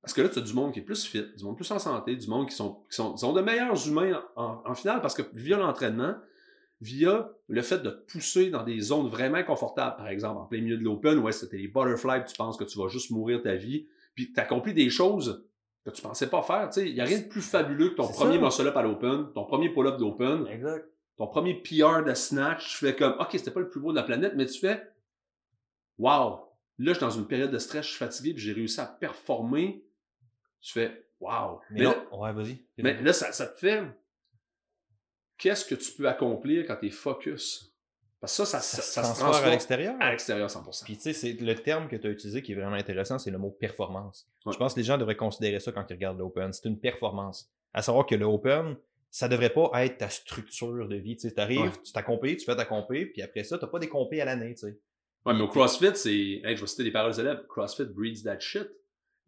Parce 0.00 0.14
que 0.14 0.22
là, 0.22 0.30
tu 0.30 0.38
as 0.38 0.42
du 0.42 0.54
monde 0.54 0.72
qui 0.72 0.80
est 0.80 0.84
plus 0.84 1.04
fit, 1.04 1.24
du 1.36 1.44
monde 1.44 1.56
plus 1.56 1.70
en 1.70 1.78
santé, 1.78 2.16
du 2.16 2.26
monde 2.26 2.48
qui 2.48 2.54
sont, 2.56 2.82
qui 2.90 2.96
sont, 2.96 3.12
qui 3.12 3.18
sont 3.20 3.32
de 3.34 3.42
meilleurs 3.42 3.86
humains 3.86 4.24
en, 4.34 4.62
en 4.66 4.74
finale 4.74 5.02
parce 5.02 5.14
que 5.14 5.22
via 5.34 5.58
l'entraînement, 5.58 6.14
via 6.80 7.30
le 7.48 7.62
fait 7.62 7.78
de 7.78 7.90
te 7.90 8.12
pousser 8.12 8.50
dans 8.50 8.62
des 8.62 8.80
zones 8.80 9.08
vraiment 9.08 9.42
confortables, 9.44 9.96
par 9.96 10.08
exemple, 10.08 10.38
en 10.40 10.46
plein 10.46 10.60
milieu 10.60 10.78
de 10.78 10.82
l'open, 10.82 11.18
ouais, 11.18 11.32
c'était 11.32 11.58
les 11.58 11.68
butterflies, 11.68 12.24
tu 12.26 12.36
penses 12.36 12.56
que 12.56 12.64
tu 12.64 12.78
vas 12.78 12.88
juste 12.88 13.10
mourir 13.10 13.42
ta 13.42 13.54
vie, 13.54 13.86
puis 14.14 14.32
tu 14.32 14.40
accomplis 14.40 14.72
des 14.74 14.88
choses 14.90 15.46
que 15.84 15.90
tu 15.90 16.02
pensais 16.02 16.28
pas 16.28 16.42
faire. 16.42 16.68
Tu 16.68 16.80
sais, 16.80 16.88
il 16.88 16.94
n'y 16.94 17.00
a 17.00 17.04
rien 17.04 17.18
de 17.18 17.26
plus 17.28 17.42
fabuleux 17.42 17.90
que 17.90 17.94
ton 17.96 18.08
premier 18.08 18.38
muscle-up 18.38 18.76
à 18.76 18.82
l'open, 18.82 19.28
ton 19.34 19.44
premier 19.44 19.70
pull-up 19.70 19.98
d'open, 19.98 20.46
Exact. 20.46 20.86
ton 21.16 21.26
premier 21.26 21.54
PR 21.54 22.02
de 22.04 22.14
snatch, 22.14 22.70
tu 22.70 22.86
fais 22.86 22.96
comme, 22.96 23.14
OK, 23.20 23.28
c'était 23.32 23.50
pas 23.50 23.60
le 23.60 23.68
plus 23.68 23.80
beau 23.80 23.90
de 23.92 23.96
la 23.96 24.02
planète, 24.02 24.34
mais 24.36 24.46
tu 24.46 24.58
fais, 24.58 24.82
wow, 25.98 26.40
là, 26.78 26.92
je 26.92 26.92
suis 26.92 27.00
dans 27.00 27.10
une 27.10 27.26
période 27.26 27.50
de 27.50 27.58
stress, 27.58 27.84
je 27.84 27.90
suis 27.90 27.98
fatigué, 27.98 28.32
puis 28.34 28.42
j'ai 28.42 28.52
réussi 28.52 28.80
à 28.80 28.86
performer. 28.86 29.84
Tu 30.60 30.72
fais, 30.72 31.06
wow. 31.20 31.60
Mais, 31.70 31.82
là, 31.82 31.94
ouais, 32.12 32.32
vas-y. 32.32 32.64
mais 32.78 33.00
là, 33.02 33.12
ça, 33.12 33.32
ça 33.32 33.46
te 33.46 33.58
fait, 33.58 33.82
qu'est-ce 35.40 35.64
que 35.64 35.74
tu 35.74 35.92
peux 35.92 36.08
accomplir 36.08 36.66
quand 36.66 36.76
tu 36.76 36.86
es 36.86 36.90
focus? 36.90 37.66
Parce 38.20 38.36
que 38.36 38.44
ça, 38.44 38.58
ça, 38.58 38.60
ça, 38.60 38.76
ça, 38.76 38.82
se 38.82 38.92
ça 38.92 39.02
se 39.02 39.08
transfère 39.08 39.26
à 39.26 39.30
transforme 39.30 39.50
l'extérieur. 39.52 39.94
à 39.98 40.10
l'extérieur 40.10 40.48
100%. 40.48 40.84
Puis 40.84 40.96
tu 40.96 41.02
sais, 41.02 41.12
c'est 41.14 41.32
le 41.32 41.54
terme 41.54 41.88
que 41.88 41.96
tu 41.96 42.06
as 42.06 42.10
utilisé 42.10 42.42
qui 42.42 42.52
est 42.52 42.54
vraiment 42.54 42.76
intéressant, 42.76 43.18
c'est 43.18 43.30
le 43.30 43.38
mot 43.38 43.50
performance. 43.50 44.28
Ouais. 44.44 44.52
Je 44.52 44.58
pense 44.58 44.74
que 44.74 44.80
les 44.80 44.84
gens 44.84 44.98
devraient 44.98 45.16
considérer 45.16 45.58
ça 45.58 45.72
quand 45.72 45.86
ils 45.88 45.94
regardent 45.94 46.18
l'open. 46.18 46.52
C'est 46.52 46.68
une 46.68 46.78
performance. 46.78 47.50
À 47.72 47.80
savoir 47.80 48.04
que 48.04 48.14
le 48.14 48.26
open, 48.26 48.76
ça 49.10 49.26
devrait 49.26 49.50
pas 49.50 49.70
être 49.84 49.96
ta 49.96 50.10
structure 50.10 50.86
de 50.86 50.96
vie. 50.96 51.16
Tu 51.16 51.28
Ouais. 51.28 51.70
tu 51.82 51.92
t'accomplis, 51.92 52.36
tu 52.36 52.44
fais 52.44 52.54
ta 52.56 52.66
compé, 52.66 53.06
puis 53.06 53.22
après 53.22 53.42
ça, 53.42 53.56
t'as 53.56 53.66
pas 53.68 53.78
des 53.78 53.88
compés 53.88 54.20
à 54.20 54.26
l'année, 54.26 54.54
tu 54.54 54.66
sais. 54.66 54.78
Ouais, 55.24 55.34
mais 55.34 55.40
au 55.42 55.48
CrossFit, 55.48 55.94
c'est. 55.94 56.40
Hey, 56.44 56.56
je 56.56 56.60
vais 56.60 56.66
citer 56.66 56.84
des 56.84 56.92
paroles 56.92 57.14
célèbres. 57.14 57.42
CrossFit 57.48 57.84
breeds 57.86 58.22
that 58.24 58.40
shit. 58.40 58.68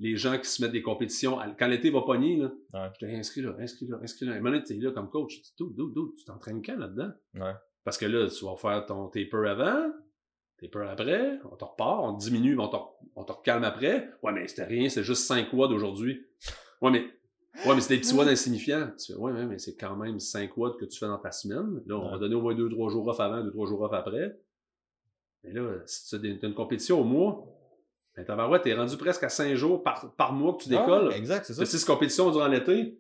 Les 0.02 0.16
gens 0.16 0.36
qui 0.38 0.48
se 0.48 0.60
mettent 0.60 0.72
des 0.72 0.82
compétitions, 0.82 1.38
quand 1.58 1.66
l'été 1.68 1.90
va 1.90 2.02
pogner, 2.02 2.36
là, 2.36 2.50
Ouais. 2.74 2.88
je 2.94 2.98
te 2.98 3.06
dis, 3.06 3.14
inscris 3.14 3.40
là, 3.42 3.54
inscris 3.60 3.86
là, 3.86 3.98
inscris 4.02 4.26
là. 4.26 4.36
Et 4.36 4.40
maintenant, 4.40 4.60
t'es 4.60 4.74
là 4.74 4.90
comme 4.90 5.08
coach. 5.08 5.40
Tu 5.42 5.42
dis, 5.42 5.74
dude, 5.74 5.94
dude, 5.94 6.14
tu 6.18 6.24
t'entraînes 6.24 6.60
quand 6.60 6.76
là-dedans? 6.76 7.12
Ouais. 7.34 7.52
Parce 7.84 7.98
que 7.98 8.06
là, 8.06 8.28
tu 8.28 8.44
vas 8.44 8.56
faire 8.56 8.84
ton 8.86 9.06
taper 9.08 9.48
avant, 9.48 9.92
taper 10.60 10.86
après, 10.88 11.38
on 11.50 11.56
te 11.56 11.64
repart, 11.64 12.00
on 12.02 12.16
te 12.16 12.24
diminue, 12.24 12.58
on 12.58 12.68
te, 12.68 12.76
on 13.14 13.24
te 13.24 13.32
recalme 13.32 13.64
après. 13.64 14.10
Ouais, 14.24 14.32
mais 14.32 14.48
c'était 14.48 14.64
rien, 14.64 14.88
c'est 14.88 15.04
juste 15.04 15.24
5 15.24 15.52
watts 15.52 15.70
d'aujourd'hui. 15.70 16.26
Ouais, 16.80 16.90
mais. 16.90 17.04
Ouais, 17.66 17.74
mais 17.74 17.80
c'est 17.80 17.94
des 17.94 18.00
petits 18.00 18.14
watts 18.14 18.28
insignifiants. 18.28 18.90
Tu 18.98 19.12
fais, 19.12 19.18
ouais, 19.18 19.32
mais 19.46 19.58
c'est 19.58 19.76
quand 19.76 19.94
même 19.94 20.18
5 20.18 20.56
watts 20.56 20.78
que 20.80 20.84
tu 20.86 20.98
fais 20.98 21.06
dans 21.06 21.18
ta 21.18 21.30
semaine. 21.30 21.80
Là, 21.86 21.96
on 21.96 22.06
Ouais. 22.06 22.10
va 22.12 22.18
donner 22.18 22.34
au 22.34 22.40
moins 22.42 22.54
2-3 22.54 22.88
jours 22.90 23.06
off 23.06 23.20
avant, 23.20 23.42
2-3 23.44 23.66
jours 23.68 23.82
off 23.82 23.92
après. 23.92 24.36
Mais 25.44 25.52
là, 25.52 25.74
si 25.86 26.18
tu 26.18 26.26
as 26.26 26.46
une 26.48 26.54
compétition 26.54 27.00
au 27.00 27.04
mois, 27.04 27.46
ben, 28.16 28.24
tabarouette, 28.24 28.62
t'es 28.62 28.74
rendu 28.74 28.96
presque 28.96 29.22
à 29.24 29.28
5 29.28 29.54
jours 29.54 29.82
par, 29.82 30.14
par 30.16 30.32
mois 30.32 30.54
que 30.54 30.62
tu 30.64 30.68
décolles. 30.68 31.08
Ouais, 31.08 31.16
exact, 31.18 31.46
c'est 31.46 31.54
ça. 31.54 31.60
T'as 31.62 31.66
6 31.70 31.84
compétitions 31.84 32.30
durant 32.30 32.48
l'été. 32.48 32.98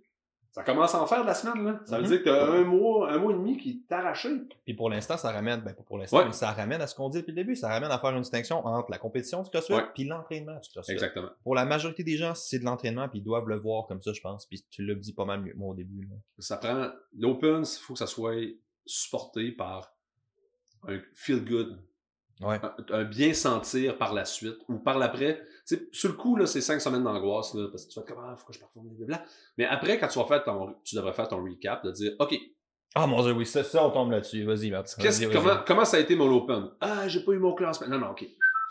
Ça 0.54 0.62
commence 0.64 0.94
à 0.94 1.00
en 1.02 1.06
faire 1.06 1.22
de 1.22 1.26
la 1.26 1.34
semaine, 1.34 1.64
là. 1.64 1.80
Ça 1.86 1.96
veut 1.96 2.02
Mhm. 2.02 2.08
dire 2.10 2.18
que 2.18 2.24
t'as 2.24 2.46
un 2.52 2.62
mois, 2.64 3.10
un 3.10 3.16
mois 3.16 3.32
et 3.32 3.36
demi 3.36 3.56
qui 3.56 3.84
t'est 3.84 3.94
arraché. 3.94 4.28
Puis 4.66 4.74
pour 4.74 4.90
l'instant, 4.90 5.16
ça 5.16 5.32
ramène, 5.32 5.62
ben 5.62 5.72
pas 5.72 5.82
pour 5.82 5.96
l'instant, 5.96 6.18
Ouais. 6.18 6.26
mais 6.26 6.32
ça 6.32 6.50
ramène 6.50 6.82
à 6.82 6.86
ce 6.86 6.94
qu'on 6.94 7.08
dit 7.08 7.18
depuis 7.20 7.30
le 7.30 7.36
début. 7.36 7.56
Ça 7.56 7.68
ramène 7.70 7.90
à 7.90 7.98
faire 7.98 8.10
une 8.10 8.20
distinction 8.20 8.58
entre 8.66 8.90
la 8.90 8.98
compétition 8.98 9.42
du 9.42 9.48
CrossFit 9.48 9.72
Ouais. 9.72 9.84
puis 9.94 10.04
l'entraînement 10.04 10.58
du 10.60 10.68
CrossFit. 10.68 10.92
Exactement. 10.92 11.30
Pour 11.42 11.54
la 11.54 11.64
majorité 11.64 12.04
des 12.04 12.18
gens, 12.18 12.34
c'est 12.34 12.58
de 12.58 12.64
l'entraînement, 12.66 13.08
puis 13.08 13.20
ils 13.20 13.24
doivent 13.24 13.48
le 13.48 13.56
voir 13.58 13.86
comme 13.86 14.02
ça, 14.02 14.12
je 14.12 14.20
pense. 14.20 14.44
Puis 14.44 14.62
tu 14.70 14.84
l'as 14.84 14.94
dit 14.94 15.14
pas 15.14 15.24
mal 15.24 15.40
mieux 15.40 15.54
moi 15.56 15.70
au 15.70 15.74
début. 15.74 16.02
là. 16.02 16.16
Ça 16.38 16.58
prend. 16.58 16.90
L'open, 17.18 17.62
il 17.62 17.78
faut 17.80 17.94
que 17.94 17.98
ça 17.98 18.06
soit 18.06 18.34
supporté 18.84 19.52
par 19.52 19.94
un 20.86 20.98
feel 21.14 21.42
good. 21.46 21.78
Ouais. 22.40 22.58
Un, 22.90 22.94
un 23.00 23.04
bien 23.04 23.34
sentir 23.34 23.98
par 23.98 24.12
la 24.14 24.24
suite 24.24 24.56
ou 24.68 24.78
par 24.78 24.98
l'après. 24.98 25.40
Sur 25.92 26.08
le 26.08 26.14
coup, 26.16 26.34
là, 26.36 26.46
c'est 26.46 26.60
cinq 26.60 26.80
semaines 26.80 27.04
d'angoisse, 27.04 27.54
là, 27.54 27.68
parce 27.70 27.84
que 27.86 27.92
tu 27.92 28.00
vas 28.00 28.06
comme, 28.06 28.18
ah, 28.20 28.34
faut 28.36 28.46
que 28.46 28.52
je 28.52 28.58
performe, 28.58 28.88
blablabla. 28.88 29.24
Mais 29.58 29.64
après, 29.66 29.98
quand 29.98 30.08
tu 30.08 30.18
vas 30.18 30.24
faire 30.24 30.42
ton, 30.42 30.74
tu 30.84 30.96
devrais 30.96 31.12
faire 31.12 31.28
ton 31.28 31.42
recap, 31.44 31.84
de 31.84 31.92
dire, 31.92 32.12
OK, 32.18 32.34
Ah 32.96 33.06
mon 33.06 33.22
dieu, 33.22 33.32
oui, 33.32 33.46
ça, 33.46 33.62
ça 33.62 33.84
on 33.84 33.90
tombe 33.90 34.10
là-dessus. 34.10 34.44
Vas-y, 34.44 34.70
Martin. 34.70 35.00
vas-y. 35.02 35.30
comment, 35.30 35.56
comment 35.66 35.84
ça 35.84 35.98
a 35.98 36.00
été 36.00 36.16
mon 36.16 36.30
open? 36.34 36.70
Ah, 36.80 37.06
j'ai 37.06 37.20
pas 37.20 37.32
eu 37.32 37.38
mon 37.38 37.54
classement. 37.54 37.86
Non, 37.88 37.98
non, 37.98 38.10
OK. 38.10 38.26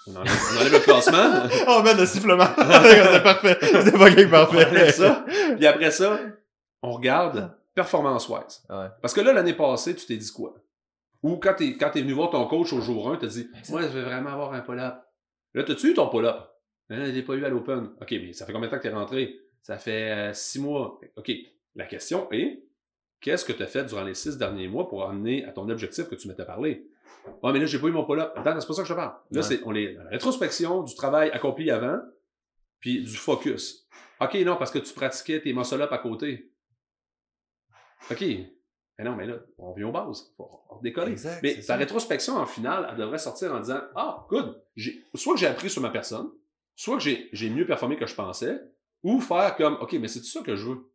On 0.08 0.16
enlève, 0.16 0.34
on 0.54 0.58
enlève 0.60 0.74
le 0.74 0.80
classement. 0.80 1.48
Oh 1.68 1.82
man, 1.84 1.96
le 1.98 2.06
sifflement. 2.08 2.44
c'est 2.58 3.24
parfait. 3.24 3.58
C'est 3.62 3.98
fucking 3.98 4.28
On 4.28 4.30
parfait. 4.32 4.66
enlève 4.68 4.92
ça. 4.94 5.26
Puis 5.56 5.66
après 5.68 5.92
ça, 5.92 6.20
on 6.82 6.92
regarde 6.92 7.52
performance-wise. 7.76 8.64
Ouais. 8.70 8.88
Parce 9.02 9.14
que 9.14 9.22
là, 9.22 9.32
l'année 9.32 9.54
passée, 9.54 9.96
tu 9.96 10.06
t'es 10.06 10.18
dit 10.18 10.32
quoi? 10.32 10.56
Ou 11.24 11.38
quand 11.38 11.54
t'es, 11.56 11.78
quand 11.78 11.92
t'es 11.92 12.02
venu 12.02 12.14
voir 12.14 12.30
ton 12.32 12.48
coach 12.48 12.74
au 12.74 12.82
jour 12.82 13.12
1, 13.12 13.18
t'as 13.18 13.28
dit, 13.28 13.48
moi, 13.70 13.82
je 13.84 13.88
veux 13.88 14.02
vraiment 14.04 14.30
avoir 14.32 14.54
un 14.54 14.62
pull-up. 14.62 14.96
Là, 15.54 15.64
t'as-tu 15.64 15.92
eu 15.92 15.94
ton 15.94 16.10
pull-up? 16.10 16.38
Je 16.90 16.96
l'ai 16.96 17.22
pas 17.22 17.34
eu 17.36 17.46
à 17.46 17.50
l'open. 17.50 17.92
OK, 18.02 18.12
mais 18.12 18.34
ça 18.34 18.46
fait 18.46 18.52
combien 18.54 18.68
de 18.68 18.72
temps 18.72 18.78
que 18.78 18.84
t'es 18.84 18.90
rentré? 18.94 19.40
Ça 19.62 19.78
fait 19.78 20.12
euh, 20.12 20.34
six 20.34 20.60
mois. 20.60 21.00
OK. 21.16 21.32
La 21.76 21.86
question 21.86 22.28
est, 22.32 22.64
qu'est-ce 23.22 23.46
que 23.46 23.54
tu 23.54 23.62
as 23.64 23.68
fait 23.68 23.86
durant 23.86 24.04
les 24.04 24.16
six 24.16 24.38
derniers 24.38 24.68
mois 24.68 24.90
pour 24.90 25.08
amener 25.08 25.46
à 25.46 25.52
ton 25.52 25.70
objectif 25.70 26.10
que 26.10 26.16
tu 26.16 26.28
m'étais 26.28 26.44
parlé? 26.46 26.86
Ouais, 27.44 27.54
mais 27.54 27.60
là, 27.60 27.66
j'ai 27.66 27.78
pas 27.80 27.88
eu 27.88 27.92
mon 27.92 28.04
pull-up. 28.04 28.34
Attends, 28.36 28.60
c'est 28.60 28.68
pas 28.68 28.74
ça 28.74 28.82
que 28.82 28.88
je 28.88 28.94
te 28.94 28.98
parle. 28.98 29.14
Là, 29.32 29.42
Ouais. 29.42 29.44
c'est, 29.44 29.62
on 29.66 29.76
est 29.76 29.94
dans 29.94 30.04
la 30.04 30.10
rétrospection 30.10 30.82
du 30.84 30.96
travail 30.96 31.30
accompli 31.32 31.70
avant, 31.70 32.00
puis 32.80 33.04
du 33.04 33.16
focus. 33.16 33.88
OK, 34.20 34.34
non, 34.46 34.56
parce 34.58 34.72
que 34.72 34.80
tu 34.80 34.94
pratiquais 34.94 35.40
tes 35.40 35.54
muscle-up 35.54 35.92
à 35.94 35.98
côté. 36.00 36.52
OK. 38.10 38.24
Mais 39.02 39.10
non, 39.10 39.16
mais 39.16 39.26
là, 39.26 39.38
on 39.58 39.74
vient 39.74 39.88
aux 39.88 39.92
bases. 39.92 40.32
Faut 40.38 40.48
on 40.70 40.80
décoller. 40.82 41.14
Exact, 41.14 41.40
mais 41.42 41.56
ta 41.56 41.62
ça. 41.64 41.76
rétrospection, 41.76 42.36
en 42.38 42.46
finale, 42.46 42.88
elle 42.92 42.98
devrait 42.98 43.18
sortir 43.18 43.52
en 43.52 43.60
disant 43.60 43.82
Ah, 43.96 44.28
good. 44.30 44.62
Soit 45.16 45.34
que 45.34 45.40
j'ai 45.40 45.48
appris 45.48 45.72
sur 45.72 45.82
ma 45.82 45.90
personne, 45.90 46.30
soit 46.76 46.98
que 46.98 47.04
j'ai, 47.32 47.50
mieux 47.50 47.66
performé 47.66 47.98
que 47.98 48.06
je 48.06 48.14
pensais, 48.14 48.60
ou 49.02 49.20
faire 49.20 49.56
comme 49.56 49.78
OK, 49.82 49.94
mais 49.94 50.08
c'est 50.08 50.24
ça 50.24 50.42
que 50.42 50.56
je 50.56 50.68
veux. 50.68 50.92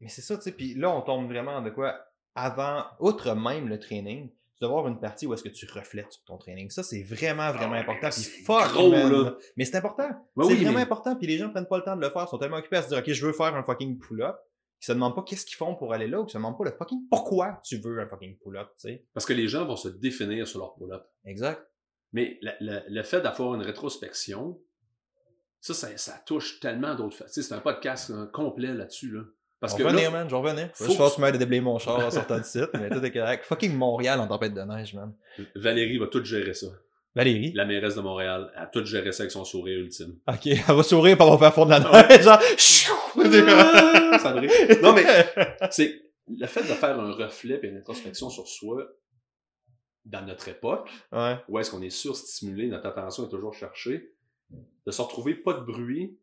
Mais 0.00 0.08
c'est 0.08 0.22
ça, 0.22 0.36
tu 0.36 0.42
sais. 0.42 0.52
Puis 0.52 0.74
là, 0.74 0.90
on 0.90 1.00
tombe 1.02 1.28
vraiment 1.28 1.62
de 1.62 1.70
quoi? 1.70 1.94
Avant, 2.34 2.84
outre 2.98 3.34
même 3.36 3.68
le 3.68 3.78
training, 3.78 4.28
tu 4.30 4.36
dois 4.60 4.70
avoir 4.70 4.88
une 4.88 4.98
partie 4.98 5.26
où 5.28 5.34
est-ce 5.34 5.44
que 5.44 5.48
tu 5.48 5.66
reflètes 5.72 6.10
sur 6.12 6.24
ton 6.24 6.36
training. 6.38 6.68
Ça, 6.70 6.82
c'est 6.82 7.04
vraiment, 7.04 7.52
vraiment 7.52 7.74
Ah, 7.74 7.80
important. 7.82 8.08
Puis 8.10 8.44
gros, 8.72 8.90
man. 8.90 9.12
là. 9.12 9.36
Mais 9.56 9.64
c'est 9.64 9.76
important. 9.76 10.08
Ben 10.36 10.44
c'est 10.44 10.50
oui, 10.54 10.56
vraiment 10.56 10.78
mais- 10.78 10.82
important. 10.82 11.14
Puis 11.14 11.28
les 11.28 11.38
gens 11.38 11.50
prennent 11.50 11.66
pas 11.68 11.78
le 11.78 11.84
temps 11.84 11.94
de 11.96 12.00
le 12.00 12.10
faire. 12.10 12.24
Ils 12.26 12.30
sont 12.30 12.38
tellement 12.38 12.56
occupés 12.56 12.76
à 12.78 12.82
se 12.82 12.88
dire, 12.88 12.98
OK, 12.98 13.08
je 13.12 13.26
veux 13.26 13.32
faire 13.32 13.54
un 13.54 13.62
fucking 13.62 13.98
pull-up. 13.98 14.36
Ils 14.84 14.88
se 14.88 14.92
demandent 14.92 15.14
pas 15.14 15.22
qu'est-ce 15.22 15.46
qu'ils 15.46 15.56
font 15.56 15.74
pour 15.74 15.94
aller 15.94 16.06
là 16.06 16.20
ou 16.20 16.26
ils 16.26 16.30
se 16.30 16.36
demandent 16.36 16.58
pas 16.58 16.64
le 16.64 16.72
fucking 16.72 17.08
pourquoi 17.08 17.58
tu 17.64 17.78
veux 17.78 18.00
un 18.00 18.06
fucking 18.06 18.36
pull-up, 18.36 18.68
tu 18.78 18.88
sais. 18.88 19.06
Parce 19.14 19.24
que 19.24 19.32
les 19.32 19.48
gens 19.48 19.64
vont 19.64 19.76
se 19.76 19.88
définir 19.88 20.46
sur 20.46 20.58
leur 20.58 20.74
pull-up. 20.74 21.06
Exact. 21.24 21.66
Mais 22.12 22.38
le, 22.42 23.02
fait 23.02 23.22
d'avoir 23.22 23.54
une 23.54 23.62
rétrospection, 23.62 24.60
ça, 25.62 25.72
ça, 25.72 25.96
ça 25.96 26.22
touche 26.26 26.60
tellement 26.60 26.94
d'autres 26.96 27.16
facettes. 27.16 27.44
C'est 27.44 27.54
un 27.54 27.60
podcast 27.60 28.10
euh, 28.10 28.26
complet 28.26 28.74
là-dessus. 28.74 29.10
Là. 29.10 29.22
Parce 29.58 29.72
je 29.72 29.78
que 29.78 29.84
revenir, 29.84 30.12
là, 30.12 30.18
man, 30.18 30.28
je 30.28 30.34
revenir. 30.34 30.68
faut 30.74 30.92
Je 30.92 30.98
pense 30.98 31.16
que 31.16 31.32
de 31.32 31.38
déblayer 31.38 31.62
mon 31.62 31.78
char 31.78 32.04
en 32.04 32.10
sortant 32.10 32.36
du 32.36 32.44
site, 32.44 32.68
mais 32.74 32.90
tout 32.90 33.02
est 33.02 33.10
correct. 33.10 33.46
Fucking 33.46 33.74
Montréal 33.74 34.20
en 34.20 34.28
tempête 34.28 34.52
de 34.52 34.60
neige, 34.60 34.92
man. 34.92 35.14
Valérie 35.56 35.96
va 35.96 36.08
tout 36.08 36.22
gérer 36.22 36.52
ça. 36.52 36.66
Valérie? 37.14 37.52
La 37.52 37.64
mairesse 37.64 37.94
de 37.94 38.00
Montréal 38.00 38.50
a 38.56 38.66
tout 38.66 38.84
géré 38.84 39.12
ça 39.12 39.22
avec 39.22 39.30
son 39.30 39.44
sourire 39.44 39.78
ultime. 39.78 40.18
Ok, 40.28 40.46
elle 40.46 40.58
va 40.74 40.82
sourire 40.82 41.16
pour 41.16 41.28
on 41.28 41.36
va 41.36 41.46
faire 41.50 41.54
fondre 41.54 41.70
la 41.70 41.80
neige, 41.80 42.22
genre. 42.22 42.40
Non, 44.82 44.92
mais 44.94 45.04
c'est 45.70 46.02
le 46.28 46.46
fait 46.46 46.62
de 46.62 46.66
faire 46.74 46.98
un 46.98 47.12
reflet 47.12 47.60
et 47.62 47.66
une 47.68 47.76
introspection 47.78 48.30
sur 48.30 48.48
soi 48.48 48.84
dans 50.04 50.22
notre 50.26 50.48
époque, 50.48 50.90
Ouais. 51.12 51.36
où 51.48 51.58
est-ce 51.58 51.70
qu'on 51.70 51.82
est 51.82 51.90
surstimulé, 51.90 52.66
notre 52.68 52.86
attention 52.86 53.26
est 53.26 53.30
toujours 53.30 53.54
cherchée, 53.54 54.12
de 54.50 54.90
se 54.90 55.00
retrouver 55.00 55.34
pas 55.34 55.54
de 55.54 55.60
bruit. 55.60 56.18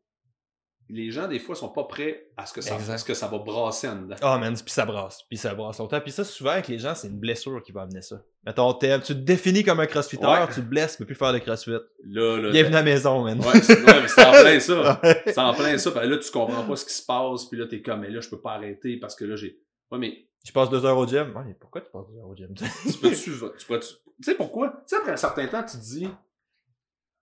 Les 0.90 1.10
gens, 1.10 1.28
des 1.28 1.40
fois, 1.40 1.56
sont 1.56 1.70
pas 1.70 1.86
prêts 1.86 2.28
à 2.36 2.46
ce 2.46 2.54
que 2.54 2.62
ça, 2.62 2.76
à 2.76 2.98
ce 2.98 3.06
que 3.06 3.14
ça 3.14 3.28
va 3.28 3.38
brasser 3.40 3.88
en 3.88 3.96
dedans. 4.02 4.16
Ah, 4.22 4.38
man, 4.38 4.54
puis 4.56 4.64
ça 4.74 4.86
brasse, 4.86 5.24
puis 5.30 5.38
ça 5.38 5.56
brasse 5.56 5.80
longtemps. 5.80 6.02
Puis 6.02 6.12
ça, 6.12 6.24
souvent, 6.26 6.50
avec 6.52 6.68
les 6.68 6.80
gens, 6.80 6.94
c'est 6.94 7.08
une 7.08 7.20
blessure 7.20 7.62
qui 7.64 7.72
va 7.72 7.84
amener 7.84 8.02
ça. 8.02 8.22
Mettons, 8.44 8.74
tu 8.74 8.88
te 8.88 9.14
définis 9.14 9.64
comme 9.64 9.80
un 9.82 9.86
crossfitter, 9.86 10.26
Ouais. 10.26 10.48
tu 10.48 10.56
te 10.56 10.60
blesses, 10.62 10.94
tu 10.94 10.98
peux 11.00 11.06
plus 11.06 11.14
faire 11.16 11.32
de 11.32 11.38
crossfit. 11.38 11.70
Là, 11.70 12.38
là, 12.38 12.50
Bienvenue 12.50 12.76
à 12.76 12.80
la 12.80 12.84
maison, 12.84 13.24
man. 13.24 13.40
Ouais, 13.40 13.62
c'est 13.62 13.84
ouais, 13.84 14.02
mais 14.02 14.08
c'est 14.08 14.26
en 14.26 14.32
plein 14.32 14.60
ça. 14.60 15.02
C'est 15.28 15.38
en 15.38 15.54
plein 15.54 15.78
ça. 15.78 15.92
Puis 15.92 16.08
là, 16.10 16.18
tu 16.18 16.32
comprends 16.32 16.64
pas 16.64 16.76
ce 16.76 16.86
qui 16.86 16.94
se 16.94 17.06
passe. 17.06 17.46
Puis 17.46 17.60
là, 17.60 17.68
t'es 17.68 17.84
comme, 17.84 18.00
mais 18.00 18.10
là, 18.10 18.20
je 18.20 18.30
peux 18.30 18.42
pas 18.42 18.54
arrêter 18.54 18.98
parce 18.98 19.16
que 19.16 19.26
là, 19.26 19.36
j'ai. 19.36 19.60
Ouais, 19.92 20.00
mais 20.00 20.26
Tu 20.44 20.52
passes 20.54 20.72
deux 20.72 20.84
heures 20.86 20.98
au 20.98 21.06
gym? 21.06 21.36
Ouais, 21.36 21.44
mais 21.46 21.54
pourquoi 21.54 21.82
tu 21.82 21.92
passes 21.92 22.08
deux 22.12 22.18
heures 22.20 22.28
au 22.30 22.36
gym? 22.36 22.52
tu 22.56 22.64
peux-tu. 23.00 23.32
tu 23.60 23.66
peux 23.68 23.80
Tu 23.80 23.88
sais 24.24 24.34
pourquoi? 24.36 24.70
Tu 24.70 24.76
sais, 24.88 24.96
après 24.96 25.12
un 25.12 25.18
certain 25.18 25.46
temps, 25.48 25.62
tu 25.64 25.78
te 25.78 25.84
dis, 25.84 26.08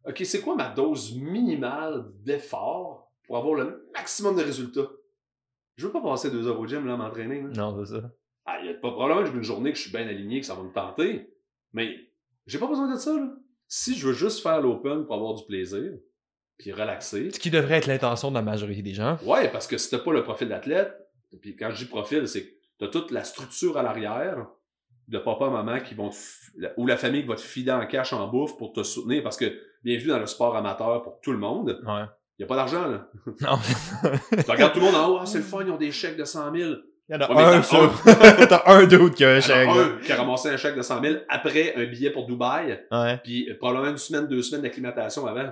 OK, 0.06 0.22
c'est 0.24 0.40
quoi 0.40 0.56
ma 0.56 0.70
dose 0.70 1.14
minimale 1.18 2.06
d'effort 2.24 3.12
pour 3.28 3.36
avoir 3.36 3.56
le 3.56 3.90
maximum 3.94 4.38
de 4.38 4.44
résultats? 4.44 4.88
Je 5.76 5.86
veux 5.86 5.92
pas 5.92 6.02
passer 6.02 6.32
deux 6.32 6.48
heures 6.48 6.60
au 6.60 6.66
gym, 6.66 6.88
là, 6.88 6.96
m'entraîner. 6.96 7.42
non, 7.42 7.84
c'est 7.86 7.94
ça. 8.00 8.10
Ah, 8.50 8.66
y 8.66 8.70
a 8.70 8.74
pas 8.74 8.92
probablement 8.92 9.22
que 9.22 9.32
j'ai 9.32 9.38
une 9.38 9.44
journée 9.44 9.72
que 9.72 9.78
je 9.78 9.84
suis 9.84 9.92
bien 9.92 10.08
aligné, 10.08 10.40
que 10.40 10.46
ça 10.46 10.56
va 10.56 10.64
me 10.64 10.72
tenter. 10.72 11.30
Mais 11.74 11.96
j'ai 12.48 12.58
pas 12.58 12.68
besoin 12.68 12.92
de 12.92 12.98
ça, 12.98 13.14
là. 13.14 13.28
Si 13.68 13.96
je 13.96 14.08
veux 14.08 14.14
juste 14.14 14.42
faire 14.42 14.62
l'open 14.62 15.06
pour 15.06 15.16
avoir 15.16 15.36
du 15.36 15.46
plaisir, 15.46 15.92
puis 16.58 16.72
relaxer, 16.72 17.30
Ce 17.32 17.40
qui 17.40 17.52
devrait 17.52 17.76
être 17.76 17.86
l'intention 17.86 18.30
de 18.30 18.36
la 18.36 18.42
majorité 18.42 18.82
des 18.82 18.94
gens. 18.94 19.18
Ouais, 19.24 19.50
parce 19.52 19.68
que 19.68 19.78
si 19.78 19.90
t'as 19.92 20.00
pas 20.00 20.12
le 20.12 20.24
profil 20.24 20.50
d'athlète, 20.50 20.92
puis 21.42 21.56
quand 21.56 21.70
je 21.70 21.78
dis 21.78 21.86
profil, 21.86 22.28
c'est 22.28 22.44
que 22.44 22.50
t'as 22.80 22.88
toute 22.88 23.12
la 23.12 23.24
structure 23.24 23.78
à 23.78 23.84
l'arrière 23.84 24.48
de 25.08 25.20
papa, 25.20 25.50
maman 25.50 25.80
qui 25.80 25.94
vont 25.94 26.10
ou 26.78 26.88
la 26.88 26.98
famille 26.98 27.22
qui 27.22 27.28
va 27.28 27.36
te 27.36 27.42
filer 27.42 27.72
en 27.72 27.86
cash 27.86 28.14
en 28.14 28.28
bouffe 28.28 28.58
pour 28.58 28.74
te 28.74 28.84
soutenir 28.84 29.24
parce 29.24 29.38
que 29.38 29.60
bienvenue 29.84 30.10
dans 30.10 30.20
le 30.20 30.28
sport 30.28 30.56
amateur 30.56 31.02
pour 31.02 31.20
tout 31.22 31.32
le 31.32 31.38
monde. 31.38 31.82
Ouais. 31.86 32.06
Il 32.38 32.44
y 32.44 32.46
a 32.46 32.48
pas 32.48 32.56
d'argent, 32.56 32.88
là. 32.88 33.10
Non. 33.42 33.60
Tu 34.44 34.52
regardes 34.52 34.74
tout 34.74 34.80
le 34.80 34.86
monde 34.86 34.96
en 34.96 35.10
haut, 35.10 35.18
ah, 35.22 35.26
c'est 35.26 35.40
le 35.40 35.44
fun, 35.44 35.64
ils 35.66 35.72
ont 35.72 35.78
des 35.78 35.92
chèques 35.92 36.18
de 36.18 36.24
100 36.24 36.56
000. 36.56 36.74
Il 37.10 37.14
y 37.14 37.18
en 37.18 37.22
a 37.22 37.34
Ouais, 37.34 37.44
un, 37.44 37.62
t'as 37.62 37.64
sur- 37.64 38.04
T'as 38.48 38.64
un 38.68 38.86
dude 38.86 39.14
qui 39.16 39.26
a 39.26 39.32
un 39.32 39.40
chèque. 39.42 39.68
un 39.68 39.98
qui 40.06 40.12
a 40.12 40.16
ramassé 40.16 40.50
un 40.50 40.58
chèque 40.58 40.76
de 40.76 40.82
100 40.84 41.02
000 41.02 41.16
après 41.28 41.74
un 41.76 41.86
billet 41.86 42.12
pour 42.12 42.28
Dubaï, 42.28 42.86
Ouais. 42.92 43.18
puis 43.24 43.50
euh, 43.50 43.58
probablement 43.58 43.90
une 43.92 43.98
semaine, 43.98 44.28
deux 44.28 44.44
semaines 44.44 44.62
d'acclimatation 44.62 45.26
avant. 45.26 45.52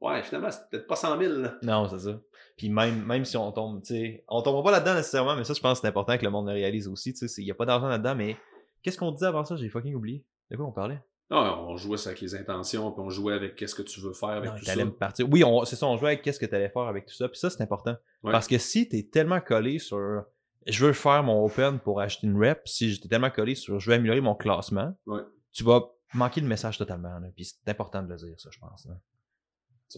Ouais, 0.00 0.22
finalement, 0.22 0.50
c'est 0.50 0.68
peut-être 0.70 0.86
pas 0.86 0.96
100 0.96 1.18
000, 1.18 1.32
là. 1.40 1.54
Non, 1.62 1.88
c'est 1.88 1.98
ça. 1.98 2.20
Puis 2.56 2.68
même, 2.68 3.04
même 3.04 3.24
si 3.24 3.36
on 3.36 3.50
tombe, 3.52 3.82
tu 3.82 3.94
sais, 3.94 4.24
on 4.28 4.42
tombera 4.42 4.62
pas 4.62 4.70
là-dedans 4.72 4.94
nécessairement, 4.94 5.36
mais 5.36 5.44
ça, 5.44 5.54
je 5.54 5.60
pense 5.60 5.78
que 5.78 5.82
c'est 5.82 5.88
important 5.88 6.16
que 6.16 6.24
le 6.24 6.30
monde 6.30 6.46
le 6.46 6.52
réalise 6.54 6.86
aussi, 6.88 7.12
tu 7.14 7.28
sais, 7.28 7.42
il 7.42 7.46
y 7.46 7.50
a 7.50 7.54
pas 7.54 7.64
d'argent 7.66 7.88
là-dedans, 7.88 8.14
mais 8.14 8.36
qu'est-ce 8.82 8.98
qu'on 8.98 9.10
disait 9.10 9.26
avant 9.26 9.44
ça? 9.44 9.56
J'ai 9.56 9.68
fucking 9.68 9.94
oublié. 9.94 10.24
De 10.50 10.56
quoi 10.56 10.66
on 10.66 10.72
parlait? 10.72 11.02
Non, 11.30 11.38
on 11.68 11.76
jouait 11.76 11.96
ça 11.96 12.10
avec 12.10 12.20
les 12.20 12.34
intentions, 12.36 12.92
puis 12.92 13.02
on 13.04 13.10
jouait 13.10 13.34
avec 13.34 13.56
qu'est-ce 13.56 13.74
que 13.74 13.82
tu 13.82 14.00
veux 14.00 14.12
faire 14.12 14.28
avec 14.30 14.50
Non, 14.52 14.56
tout 14.58 14.64
ça. 14.64 14.76
me 14.76 14.90
partir. 14.90 15.26
Oui, 15.30 15.42
c'est 15.64 15.76
ça, 15.76 15.86
on 15.86 15.96
jouait 15.96 16.10
avec 16.10 16.22
qu'est-ce 16.22 16.38
que 16.38 16.46
t'allais 16.46 16.68
faire 16.68 16.82
avec 16.82 17.06
tout 17.06 17.14
ça, 17.14 17.28
puis 17.28 17.38
ça, 17.38 17.50
c'est 17.50 17.62
important. 17.62 17.96
Ouais. 18.22 18.32
Parce 18.32 18.46
que 18.46 18.58
si 18.58 18.88
t'es 18.88 19.02
tellement 19.10 19.40
collé 19.40 19.78
sur 19.78 20.22
je 20.66 20.84
veux 20.86 20.92
faire 20.92 21.22
mon 21.22 21.44
open 21.44 21.78
pour 21.80 22.00
acheter 22.00 22.26
une 22.26 22.38
rep, 22.42 22.62
si 22.66 22.90
j'étais 22.92 23.08
tellement 23.08 23.30
collé 23.30 23.54
sur 23.54 23.78
je 23.80 23.88
veux 23.90 23.96
améliorer 23.96 24.20
mon 24.20 24.34
classement, 24.34 24.94
Ouais. 25.06 25.20
tu 25.52 25.64
vas 25.64 25.82
manquer 26.14 26.40
le 26.40 26.46
message 26.48 26.78
totalement, 26.78 27.18
là. 27.18 27.28
Puis 27.34 27.44
c'est 27.44 27.70
important 27.70 28.02
de 28.02 28.08
le 28.10 28.16
dire, 28.16 28.34
ça, 28.38 28.48
je 28.52 28.58
pense. 28.58 28.86
là. 28.86 28.94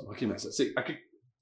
OK, 0.06 0.20
mais 0.22 0.36
ça, 0.38 0.50
c'est, 0.52 0.74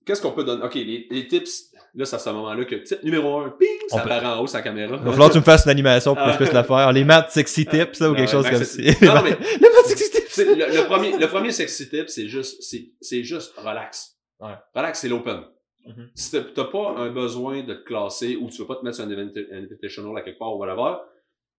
qu'est-ce 0.05 0.23
qu'on 0.23 0.31
peut 0.33 0.45
donner? 0.45 0.63
OK, 0.65 0.75
les, 0.75 1.07
les 1.11 1.27
tips, 1.27 1.73
là, 1.95 2.05
c'est 2.05 2.17
à 2.17 2.19
ce 2.21 2.31
moment-là 2.31 2.65
que 2.65 2.77
tip 2.77 3.03
numéro 3.03 3.41
un, 3.41 3.51
ping, 3.51 3.67
ça 3.89 4.01
apparaît 4.01 4.25
en 4.27 4.41
haut, 4.41 4.47
sa 4.47 4.63
caméra. 4.63 4.97
Il 4.97 5.03
va 5.03 5.11
falloir 5.11 5.29
que 5.29 5.35
tu 5.35 5.39
me 5.41 5.45
fasses 5.45 5.65
une 5.65 5.71
animation 5.73 6.15
pour 6.15 6.25
que 6.25 6.31
je 6.31 6.35
Ah. 6.35 6.39
puisse 6.39 6.53
la 6.53 6.63
faire. 6.65 6.93
Les 6.93 7.05
maths 7.05 7.31
sexy 7.31 7.67
tips, 7.67 7.99
là, 8.01 8.11
ou 8.11 8.15
Ah, 8.15 8.17
quelque 8.17 8.31
chose 8.31 8.49
comme 8.49 8.63
ça. 8.63 8.83
Non, 8.83 9.15
non, 9.17 9.23
mais- 9.25 9.31
Les 9.61 9.69
maths 9.71 9.87
sexy 9.87 10.11
tips! 10.11 10.37
Le, 10.39 10.55
le 10.55 10.87
premier, 10.87 11.17
le 11.19 11.27
premier 11.29 11.51
sexy 11.51 11.89
tip, 11.89 12.09
c'est 12.09 12.29
juste, 12.29 12.63
c'est, 12.63 12.93
c'est 13.01 13.25
juste 13.25 13.55
relax. 13.59 14.17
Ouais. 14.39 14.55
Relax, 14.75 15.01
c'est 15.01 15.09
l'open. 15.09 15.43
Mhm. 15.87 16.11
Si 16.15 16.31
t'as, 16.33 16.43
t'as 16.43 16.65
pas 16.65 16.91
un 16.97 17.11
besoin 17.11 17.63
de 17.63 17.75
te 17.75 17.83
classer 17.85 18.37
ou 18.37 18.49
tu 18.51 18.61
veux 18.61 18.67
pas 18.67 18.77
te 18.77 18.85
mettre 18.85 18.97
sur 18.97 19.05
un 19.05 19.09
invita- 19.11 19.47
un 19.53 19.63
invitational 19.63 20.17
à 20.17 20.23
quelque 20.23 20.39
part 20.39 20.55
ou 20.55 20.59
whatever, 20.59 20.97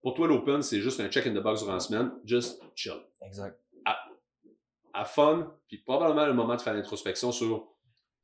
pour 0.02 0.14
toi, 0.14 0.28
l'open, 0.28 0.62
c'est 0.62 0.80
juste 0.80 1.00
un 1.00 1.10
check 1.10 1.26
in 1.28 1.32
the 1.34 1.42
box 1.42 1.62
durant 1.62 1.74
la 1.74 1.80
semaine. 1.80 2.12
Just 2.26 2.62
chill. 2.76 2.94
Exact. 3.22 3.60
à 4.94 5.06
fun, 5.06 5.54
puis 5.68 5.78
probablement 5.78 6.26
le 6.26 6.34
moment 6.34 6.56
de 6.56 6.62
faire 6.62 6.74
l'introspection 6.74 7.32
sur 7.32 7.68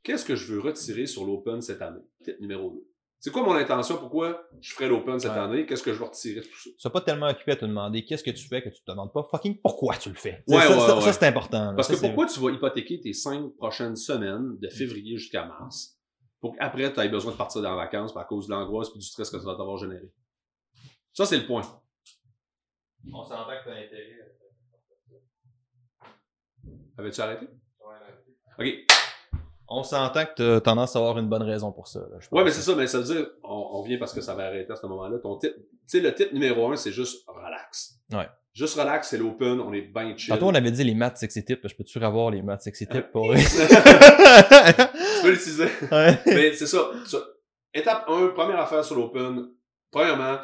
qu'est-ce 0.01 0.25
que 0.25 0.35
je 0.35 0.53
veux 0.53 0.59
retirer 0.59 1.05
sur 1.05 1.23
l'open 1.23 1.61
cette 1.61 1.83
année. 1.83 2.01
Tip 2.23 2.39
numéro 2.39 2.71
2. 2.71 2.87
C'est 3.25 3.31
quoi 3.31 3.41
mon 3.43 3.53
intention? 3.55 3.95
Pourquoi 3.99 4.49
je 4.59 4.73
ferai 4.73 4.89
l'open 4.89 5.17
cette 5.17 5.31
Ouais. 5.31 5.37
année? 5.37 5.65
Qu'est-ce 5.65 5.81
que 5.81 5.93
je 5.93 5.97
veux 5.99 6.03
retirer 6.03 6.41
de 6.41 6.45
tout 6.45 6.59
ça? 6.59 6.69
Sois 6.77 6.91
pas 6.91 6.99
tellement 6.99 7.29
occupé 7.29 7.53
à 7.53 7.55
te 7.55 7.63
demander 7.63 8.03
qu'est-ce 8.03 8.21
que 8.21 8.31
tu 8.31 8.45
fais 8.49 8.61
que 8.61 8.67
tu 8.67 8.81
te 8.83 8.91
demandes 8.91 9.13
pas 9.13 9.23
fucking 9.31 9.61
pourquoi 9.61 9.95
tu 9.95 10.09
le 10.09 10.15
fais. 10.15 10.43
Ouais, 10.45 10.59
ça, 10.59 10.69
ouais, 10.71 10.79
ça, 10.87 10.95
ouais. 10.95 11.01
ça, 11.01 11.13
c'est 11.13 11.25
important. 11.27 11.67
là. 11.67 11.73
Parce 11.73 11.87
Ça, 11.87 11.93
que 11.95 12.01
pourquoi 12.01 12.25
tu 12.25 12.37
vas 12.41 12.51
hypothéquer 12.51 12.99
tes 12.99 13.13
cinq 13.13 13.55
prochaines 13.55 13.95
semaines 13.95 14.59
de 14.59 14.67
février 14.67 15.15
jusqu'à 15.15 15.45
mars 15.45 15.97
pour 16.41 16.53
qu'après 16.57 16.91
tu 16.91 16.99
aies 16.99 17.07
besoin 17.07 17.31
de 17.31 17.37
partir 17.37 17.61
dans 17.61 17.69
les 17.71 17.77
vacances 17.77 18.11
à 18.17 18.25
cause 18.25 18.47
de 18.47 18.51
l'angoisse 18.51 18.89
et 18.93 18.99
du 18.99 19.05
stress 19.05 19.29
que 19.29 19.39
ça 19.39 19.45
va 19.45 19.55
t'avoir 19.55 19.77
généré? 19.77 20.11
Ça, 21.13 21.25
c'est 21.25 21.37
le 21.37 21.45
point. 21.47 21.61
On 23.13 23.23
s'entend 23.23 23.45
que 23.45 23.69
t'as 23.69 23.77
intérêt. 23.77 24.35
Avais-tu 26.97 27.21
arrêté? 27.21 27.47
OK. 28.59 28.85
On 29.75 29.83
s'entend 29.83 30.25
que 30.25 30.33
t'as 30.35 30.61
tendance 30.61 30.95
à 30.95 30.99
avoir 30.99 31.17
une 31.17 31.27
bonne 31.27 31.41
raison 31.43 31.71
pour 31.71 31.87
ça. 31.87 31.99
là, 31.99 32.17
je 32.19 32.27
Ouais, 32.31 32.43
mais 32.43 32.51
c'est 32.51 32.61
ça, 32.61 32.75
mais 32.75 32.85
ça 32.87 32.99
veut 32.99 33.05
dire, 33.13 33.27
on, 33.43 33.69
on 33.73 33.81
vient 33.83 33.97
parce 33.97 34.13
que 34.13 34.21
ça 34.21 34.35
va 34.35 34.45
arrêter 34.45 34.71
à 34.71 34.75
ce 34.75 34.85
moment-là. 34.85 35.17
Ton 35.19 35.37
tip, 35.37 35.53
tu 35.55 35.61
sais, 35.87 35.99
le 35.99 36.13
tip 36.13 36.31
numéro 36.33 36.71
un, 36.71 36.75
c'est 36.75 36.91
juste 36.91 37.23
relax. 37.27 37.95
Ouais. 38.11 38.27
Juste 38.53 38.77
relax, 38.79 39.09
c'est 39.09 39.17
l'open, 39.17 39.59
on 39.61 39.73
est 39.73 39.81
bien 39.81 40.15
chill. 40.15 40.29
Tantôt, 40.31 40.45
on 40.45 40.53
avait 40.53 40.69
dit 40.69 40.83
les 40.83 40.93
maths 40.93 41.17
sexy 41.17 41.43
tips. 41.43 41.67
Je 41.67 41.75
peux-tu 41.75 41.97
revoir 41.97 42.29
les 42.29 42.43
maths 42.43 42.61
sexy 42.61 42.85
tips 42.87 43.07
pour. 43.11 43.33
tu 43.33 43.39
peux 45.23 45.31
l'utiliser. 45.31 45.67
Ouais. 45.91 46.19
Mais 46.27 46.53
c'est 46.53 46.67
ça. 46.67 46.91
Étape 47.73 48.05
1, 48.07 48.27
première 48.29 48.59
affaire 48.59 48.83
sur 48.85 48.95
l'open. 48.95 49.47
Premièrement, 49.91 50.37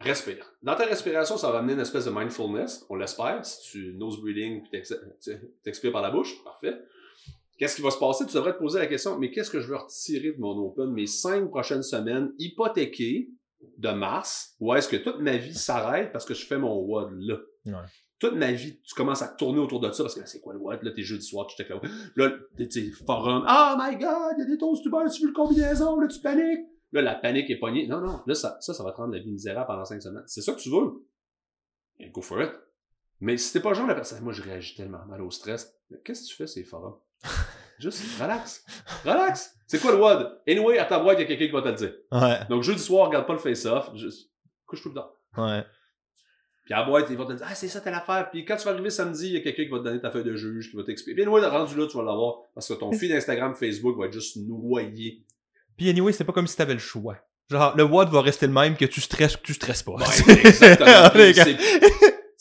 respire. 0.00 0.44
Dans 0.62 0.74
ta 0.76 0.84
respiration, 0.84 1.36
ça 1.36 1.50
va 1.50 1.58
amener 1.58 1.72
une 1.74 1.80
espèce 1.80 2.04
de 2.04 2.10
mindfulness, 2.10 2.84
on 2.88 2.96
l'espère. 2.96 3.44
Si 3.44 3.70
tu 3.70 3.94
nose 3.96 4.20
breathing 4.20 4.62
puis 4.62 4.70
t'ex- 4.70 4.94
tu 5.22 5.32
t'expires 5.64 5.92
par 5.92 6.02
la 6.02 6.10
bouche, 6.10 6.42
parfait. 6.44 6.74
Qu'est-ce 7.58 7.76
qui 7.76 7.82
va 7.82 7.90
se 7.90 7.98
passer? 7.98 8.26
Tu 8.26 8.34
devrais 8.34 8.52
te 8.52 8.58
poser 8.58 8.78
la 8.78 8.86
question, 8.86 9.18
mais 9.18 9.30
qu'est-ce 9.30 9.50
que 9.50 9.60
je 9.60 9.68
veux 9.68 9.76
retirer 9.76 10.32
de 10.32 10.40
mon 10.40 10.56
open 10.58 10.92
mes 10.92 11.06
cinq 11.06 11.48
prochaines 11.48 11.82
semaines 11.82 12.32
hypothéquées 12.38 13.30
de 13.78 13.88
mars? 13.90 14.54
Ou 14.60 14.74
est-ce 14.74 14.88
que 14.88 14.96
toute 14.96 15.20
ma 15.20 15.36
vie 15.36 15.54
s'arrête 15.54 16.12
parce 16.12 16.24
que 16.24 16.34
je 16.34 16.44
fais 16.44 16.58
mon 16.58 16.74
WOD 16.74 17.16
là? 17.20 17.36
Ouais. 17.66 17.86
Toute 18.18 18.34
ma 18.34 18.52
vie, 18.52 18.80
tu 18.82 18.94
commences 18.94 19.22
à 19.22 19.28
tourner 19.28 19.58
autour 19.58 19.80
de 19.80 19.90
ça 19.90 20.04
parce 20.04 20.14
que 20.14 20.20
là, 20.20 20.26
c'est 20.26 20.40
quoi 20.40 20.54
le 20.54 20.58
what? 20.58 20.78
Là, 20.82 20.90
t'es 20.90 21.02
jeudi 21.02 21.24
soir, 21.24 21.46
tu 21.46 21.56
check 21.56 21.68
là. 21.68 21.80
Là, 22.16 22.32
t'es, 22.56 22.90
forum. 23.06 23.46
Oh 23.48 23.74
my 23.78 23.96
god, 23.96 24.34
il 24.36 24.40
y 24.40 24.42
a 24.42 24.46
des 24.46 24.58
toasts 24.58 24.84
Uber, 24.86 24.98
tu 25.12 25.22
veux 25.22 25.28
le 25.28 25.34
combinaison, 25.34 25.98
là, 25.98 26.08
tu 26.08 26.20
paniques? 26.20 26.66
Là, 26.92 27.02
la 27.02 27.14
panique 27.14 27.50
est 27.50 27.58
pognée. 27.58 27.86
Non, 27.86 28.00
non, 28.00 28.20
là, 28.26 28.34
ça, 28.34 28.56
ça, 28.60 28.72
ça 28.72 28.82
va 28.84 28.92
te 28.92 28.96
rendre 28.96 29.12
la 29.12 29.20
vie 29.20 29.32
misérable 29.32 29.66
pendant 29.66 29.84
cinq 29.84 30.00
semaines. 30.00 30.24
C'est 30.26 30.40
ça 30.40 30.52
que 30.52 30.60
tu 30.60 30.70
veux. 30.70 31.06
Go 32.10 32.22
for 32.22 32.42
it. 32.42 32.52
Mais 33.20 33.36
si 33.36 33.52
t'es 33.52 33.60
pas 33.60 33.74
genre 33.74 33.88
de 33.88 33.94
personne, 33.94 34.22
moi, 34.22 34.32
je 34.32 34.42
réagis 34.42 34.76
tellement 34.76 35.04
mal 35.06 35.20
au 35.22 35.30
stress. 35.30 35.74
Qu'est-ce 36.04 36.22
que 36.22 36.28
tu 36.28 36.36
fais, 36.36 36.46
ces 36.46 36.64
forums? 36.64 36.98
Juste, 37.78 38.02
relax. 38.20 38.64
Relax. 39.04 39.54
C'est 39.66 39.80
quoi 39.80 39.92
le 39.92 39.98
WOD? 39.98 40.40
Anyway, 40.48 40.78
à 40.78 40.84
ta 40.84 40.98
boîte, 40.98 41.18
il 41.18 41.22
y 41.22 41.24
a 41.24 41.26
quelqu'un 41.26 41.46
qui 41.46 41.52
va 41.52 41.62
te 41.62 41.68
le 41.68 41.74
dire. 41.74 41.92
Ouais, 42.12 42.38
Donc, 42.48 42.62
jeudi 42.62 42.78
soir, 42.82 43.08
regarde 43.08 43.26
pas 43.26 43.32
le 43.34 43.38
face-off. 43.38 43.90
Juste, 43.94 44.30
couche-toi 44.66 44.92
dedans. 44.92 45.10
ouais. 45.36 45.64
Puis 46.64 46.74
à 46.74 46.78
la 46.80 46.84
boîte, 46.84 47.06
ils 47.10 47.16
vont 47.16 47.26
te 47.26 47.32
dire, 47.32 47.46
ah, 47.48 47.54
c'est 47.54 47.68
ça 47.68 47.80
telle 47.80 47.94
affaire. 47.94 48.28
Puis 48.28 48.44
quand 48.44 48.56
tu 48.56 48.64
vas 48.64 48.72
arriver 48.72 48.90
samedi, 48.90 49.26
il 49.28 49.32
y 49.34 49.36
a 49.36 49.40
quelqu'un 49.40 49.62
qui 49.64 49.68
va 49.70 49.78
te 49.78 49.84
donner 49.84 50.00
ta 50.00 50.10
feuille 50.10 50.24
de 50.24 50.34
juge, 50.34 50.70
qui 50.70 50.76
va 50.76 50.82
t'expliquer. 50.82 51.14
Puis 51.14 51.22
anyway, 51.22 51.46
rendu 51.46 51.76
là, 51.76 51.86
tu 51.86 51.96
vas 51.96 52.02
l'avoir. 52.02 52.38
Parce 52.56 52.66
que 52.66 52.74
ton 52.74 52.90
feed 52.90 53.12
Instagram, 53.12 53.54
Facebook 53.54 53.96
va 53.96 54.06
être 54.06 54.12
juste 54.12 54.36
noyé. 54.36 55.24
Puis 55.76 55.88
anyway, 55.88 56.10
c'est 56.12 56.24
pas 56.24 56.32
comme 56.32 56.48
si 56.48 56.56
t'avais 56.56 56.72
le 56.72 56.80
choix. 56.80 57.18
Genre, 57.48 57.76
le 57.76 57.84
WOD 57.84 58.08
va 58.08 58.20
rester 58.20 58.48
le 58.48 58.52
même 58.52 58.76
que 58.76 58.84
tu 58.84 59.00
stresses 59.00 59.36
ou 59.36 59.38
que 59.38 59.44
tu 59.44 59.54
stresses 59.54 59.84
pas. 59.84 59.92
Ouais, 59.92 60.04
exactement. 60.44 61.10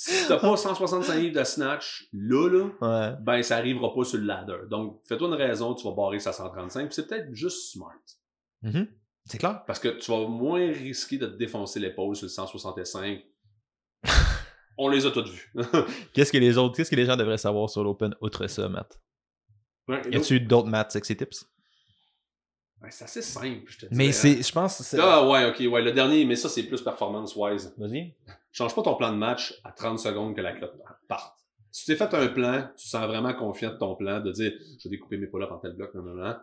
Si 0.08 0.28
t'as 0.28 0.38
pas 0.38 0.56
165 0.56 1.16
livres 1.16 1.39
de 1.39 1.43
snatch, 1.43 2.08
là, 2.14 2.47
là, 2.49 2.70
Ouais. 2.82 3.16
ben 3.22 3.41
ça 3.41 3.58
arrivera 3.58 3.93
pas 3.93 4.03
sur 4.03 4.20
le 4.20 4.26
ladder. 4.26 4.58
Donc, 4.70 5.01
fais-toi 5.08 5.28
une 5.30 5.34
raison, 5.34 5.74
tu 5.74 5.84
vas 5.88 5.93
barrer 5.95 6.20
ça 6.20 6.30
à 6.30 6.34
135, 6.34 6.86
puis 6.86 6.93
c'est 6.95 7.08
peut-être 7.08 7.34
juste 7.34 7.72
smart. 7.72 7.93
Mhm. 8.62 8.88
C'est 9.26 9.39
clair. 9.39 9.64
Parce 9.66 9.80
que 9.80 9.88
tu 9.89 10.12
vas 10.12 10.28
moins 10.28 10.68
risquer 10.72 11.18
de 11.18 11.26
te 11.26 11.36
défoncer 11.36 11.80
l'épaule 11.80 12.16
sur 12.16 12.26
le 12.26 12.30
165. 12.30 13.24
On 14.78 14.89
les 14.89 15.06
a 15.06 15.12
toutes 15.12 15.30
vus. 15.30 15.51
Qu'est-ce 16.14 16.32
que 16.32 16.38
les 16.38 16.58
autres, 16.58 16.76
qu'est-ce 16.76 16.91
que 16.91 16.95
les 16.97 17.06
gens 17.06 17.16
devraient 17.16 17.38
savoir 17.38 17.70
sur 17.70 17.84
l'Open 17.84 18.14
outre 18.22 18.45
ça, 18.47 18.68
Matt? 18.70 18.99
Ouais, 19.88 20.01
Y 20.12 20.18
a-tu 20.18 20.39
d'autres 20.41 20.68
Matt 20.68 20.91
sexy 20.91 21.16
tips? 21.16 21.45
ouais, 22.84 22.91
c'est 22.91 23.06
assez 23.06 23.22
simple, 23.22 23.64
je 23.72 23.80
te 23.80 23.86
dis. 23.86 23.95
Mais 23.95 24.12
c'est, 24.12 24.43
je 24.43 24.51
pense, 24.51 24.78
que 24.78 24.84
c'est. 24.84 24.99
Ah 24.99 25.28
ouais, 25.28 25.45
ok, 25.49 25.72
ouais, 25.72 25.82
le 25.82 25.91
dernier, 25.93 26.26
mais 26.26 26.36
ça 26.36 26.49
c'est 26.49 26.64
plus 26.64 26.82
performance-wise. 26.82 27.74
Vas-y. 27.78 28.14
Change 28.58 28.74
pas 28.74 28.84
ton 28.84 28.95
plan 28.95 29.12
de 29.12 29.18
match 29.18 29.53
à 29.66 29.72
30 29.74 29.99
secondes 29.99 30.34
que 30.34 30.39
la 30.41 30.53
clope 30.53 30.76
parte. 31.10 31.36
Si 31.72 31.84
tu 31.84 31.91
t'es 31.91 31.97
fait 31.97 32.14
un 32.16 32.28
plan, 32.28 32.70
tu 32.78 32.88
sens 32.88 33.06
vraiment 33.06 33.34
confiant 33.34 33.72
de 33.74 33.78
ton 33.78 33.95
plan, 33.95 34.22
de 34.22 34.32
dire 34.32 34.53
je 34.80 34.88
vais 34.88 34.95
découper 34.95 35.18
mes 35.18 35.28
pull-ups 35.28 35.51
en 35.51 35.58
tel 35.58 35.74
bloc, 35.74 35.93
non, 35.93 36.03
non, 36.03 36.14
non. 36.14 36.36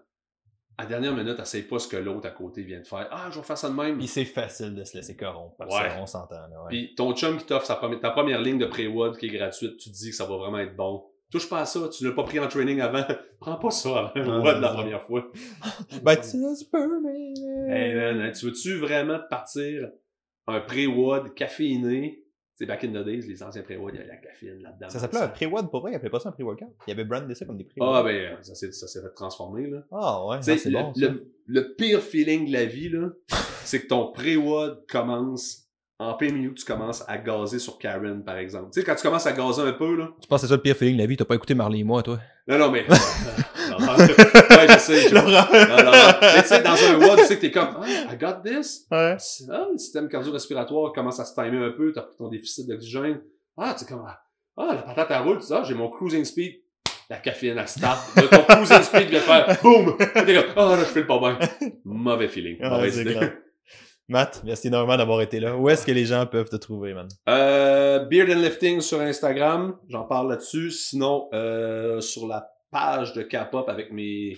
À 0.76 0.82
la 0.82 0.86
dernière 0.86 1.14
minute, 1.14 1.38
essaye 1.40 1.62
pas 1.62 1.78
ce 1.78 1.88
que 1.88 1.96
l'autre 1.96 2.26
à 2.26 2.30
côté 2.30 2.62
vient 2.62 2.80
de 2.80 2.86
faire. 2.86 3.08
Ah, 3.10 3.28
je 3.30 3.38
vais 3.38 3.44
faire 3.44 3.56
ça 3.56 3.70
de 3.70 3.74
même. 3.74 3.96
Puis 3.96 4.08
c'est 4.08 4.26
facile 4.26 4.74
de 4.74 4.84
se 4.84 4.94
laisser 4.96 5.16
corrompre 5.16 5.56
par 5.56 5.68
Ouais. 5.68 5.90
on 5.98 6.06
s'entend. 6.06 6.34
Là, 6.34 6.62
ouais. 6.64 6.68
Puis 6.68 6.94
ton 6.94 7.14
chum 7.14 7.38
qui 7.38 7.46
t'offre 7.46 7.66
ta 7.66 8.10
première 8.10 8.40
ligne 8.42 8.58
de 8.58 8.66
pré-WOD 8.66 9.16
qui 9.16 9.26
est 9.26 9.30
gratuite, 9.30 9.78
tu 9.78 9.90
te 9.90 9.94
dis 9.94 10.10
que 10.10 10.16
ça 10.16 10.26
va 10.26 10.36
vraiment 10.36 10.58
être 10.58 10.76
bon. 10.76 11.04
Touche 11.30 11.48
pas 11.48 11.60
à 11.60 11.64
ça, 11.66 11.88
tu 11.88 12.04
l'as 12.04 12.12
pas 12.12 12.24
pris 12.24 12.38
en 12.40 12.46
training 12.48 12.80
avant. 12.82 13.04
Prends 13.40 13.56
pas 13.56 13.70
ça 13.70 14.12
avant 14.14 14.42
le 14.42 14.48
Ah, 14.50 14.60
la 14.60 14.68
première 14.68 15.02
fois. 15.02 15.26
Ben, 16.02 16.16
tu 16.16 16.22
sais, 16.24 16.66
permis. 16.70 17.34
Hey 17.70 17.94
man, 17.94 18.20
hein, 18.20 18.32
tu 18.32 18.44
veux-tu 18.46 18.76
vraiment 18.78 19.18
partir 19.30 19.88
un 20.46 20.60
pré-WOD 20.60 21.34
caféiné? 21.34 22.18
C'est 22.54 22.66
back 22.66 22.84
in 22.84 22.88
the 22.88 23.04
days, 23.04 23.22
les 23.22 23.42
anciens 23.42 23.62
pré-WOD, 23.62 23.94
il 23.94 23.96
y 23.96 24.00
avait 24.00 24.08
la 24.08 24.16
caféine 24.18 24.62
là-dedans. 24.62 24.88
Ça 24.90 24.98
s'appelait 24.98 25.20
un 25.20 25.28
pre-WOD 25.28 25.70
pour 25.70 25.80
vrai, 25.80 25.92
il 25.92 25.94
appelait 25.94 26.10
pas 26.10 26.20
ça 26.20 26.28
un 26.28 26.32
pre-workout. 26.32 26.68
Il 26.86 26.90
y 26.90 26.92
avait 26.92 27.04
brandé 27.04 27.34
ça 27.34 27.46
comme 27.46 27.56
des 27.56 27.64
pre 27.64 27.76
Ah 27.80 28.02
ben, 28.02 28.36
ça 28.42 28.54
s'est, 28.54 28.72
ça 28.72 28.86
s'est 28.86 29.00
fait 29.00 29.12
transformer, 29.14 29.68
là. 29.68 29.84
Ah 29.90 30.26
ouais, 30.26 30.42
c'est 30.42 30.66
le, 30.66 30.72
bon. 30.72 30.94
ça. 30.94 31.08
le, 31.08 31.32
le 31.46 31.74
pire 31.74 32.02
feeling 32.02 32.46
de 32.46 32.52
la 32.52 32.66
vie, 32.66 32.90
là, 32.90 33.08
c'est 33.64 33.82
que 33.82 33.86
ton 33.88 34.12
pré-WOD 34.12 34.84
commence 34.86 35.62
en 35.98 36.14
plein 36.14 36.32
milieu 36.32 36.52
tu 36.54 36.64
commences 36.64 37.04
à 37.08 37.16
gazer 37.18 37.58
sur 37.58 37.78
Karen, 37.78 38.24
par 38.24 38.36
exemple. 38.36 38.70
Tu 38.72 38.80
sais, 38.80 38.86
quand 38.86 38.94
tu 38.94 39.02
commences 39.02 39.26
à 39.26 39.32
gazer 39.32 39.62
un 39.62 39.72
peu, 39.72 39.96
là. 39.96 40.10
Tu 40.20 40.28
penses 40.28 40.40
que 40.40 40.46
c'est 40.46 40.52
ça 40.52 40.56
le 40.56 40.62
pire 40.62 40.76
feeling 40.76 40.96
de 40.96 41.00
la 41.00 41.06
vie? 41.06 41.16
T'as 41.16 41.24
pas 41.24 41.36
écouté 41.36 41.54
Marley 41.54 41.80
et 41.80 41.84
moi, 41.84 42.02
toi? 42.02 42.18
Non, 42.48 42.58
non, 42.58 42.70
mais. 42.70 42.84
ouais, 43.86 44.66
je 44.68 44.78
sais. 44.78 45.10
non. 45.12 45.22
Mais 46.20 46.42
tu 46.42 46.48
sais, 46.48 46.62
dans 46.62 46.74
un 46.74 46.94
WOD, 46.98 47.18
tu 47.18 47.24
sais 47.26 47.36
que 47.36 47.40
t'es 47.40 47.50
comme, 47.50 47.76
ah, 47.80 48.12
I 48.12 48.16
got 48.16 48.42
this. 48.44 48.86
Ouais. 48.90 49.16
Ah, 49.50 49.66
le 49.72 49.78
système 49.78 50.08
cardio-respiratoire 50.08 50.92
commence 50.92 51.20
à 51.20 51.24
se 51.24 51.34
timer 51.34 51.64
un 51.64 51.70
peu, 51.70 51.92
t'as 51.92 52.02
pris 52.02 52.16
ton 52.16 52.28
déficit 52.28 52.66
d'oxygène. 52.68 53.20
Ah, 53.56 53.74
tu 53.76 53.84
sais, 53.84 53.90
comme, 53.92 54.04
ah, 54.06 54.74
la 54.74 54.82
patate 54.82 55.10
à 55.10 55.20
roule, 55.20 55.38
tu 55.38 55.46
sais, 55.46 55.54
ah, 55.54 55.62
j'ai 55.66 55.74
mon 55.74 55.88
cruising 55.90 56.24
speed. 56.24 56.54
La 57.10 57.18
caféine, 57.18 57.58
elle 57.58 57.68
start. 57.68 58.00
Ton 58.30 58.42
cruising 58.54 58.82
speed 58.82 59.08
vient 59.10 59.20
faire 59.20 59.58
boum! 59.62 59.96
T'es 59.98 60.34
comme, 60.34 60.44
ah, 60.56 60.76
là, 60.76 60.78
je 60.78 60.84
file 60.84 61.06
pas 61.06 61.18
bien. 61.18 61.38
Mauvais 61.84 62.28
feeling. 62.28 62.58
Ah, 62.62 62.70
Mauvaise 62.70 62.98
idée. 62.98 63.14
grave. 63.14 63.32
Matt, 64.08 64.42
merci 64.44 64.66
énormément 64.66 64.96
d'avoir 64.96 65.22
été 65.22 65.38
là. 65.40 65.56
Où 65.56 65.70
est-ce 65.70 65.86
que 65.86 65.92
les 65.92 66.04
gens 66.04 66.26
peuvent 66.26 66.48
te 66.48 66.56
trouver, 66.56 66.92
man? 66.92 67.08
Euh, 67.28 68.04
Beard 68.06 68.28
and 68.30 68.40
Lifting 68.40 68.80
sur 68.80 69.00
Instagram, 69.00 69.76
j'en 69.88 70.02
parle 70.04 70.28
là-dessus. 70.30 70.70
Sinon, 70.70 71.28
euh, 71.32 72.00
sur 72.00 72.26
la 72.26 72.50
page 72.72 73.12
de 73.12 73.22
K-pop 73.22 73.68
avec 73.68 73.92
mes 73.92 74.36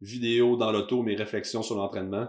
vidéos 0.00 0.56
dans 0.56 0.72
l'auto, 0.72 1.02
mes 1.04 1.14
réflexions 1.14 1.62
sur 1.62 1.76
l'entraînement. 1.76 2.26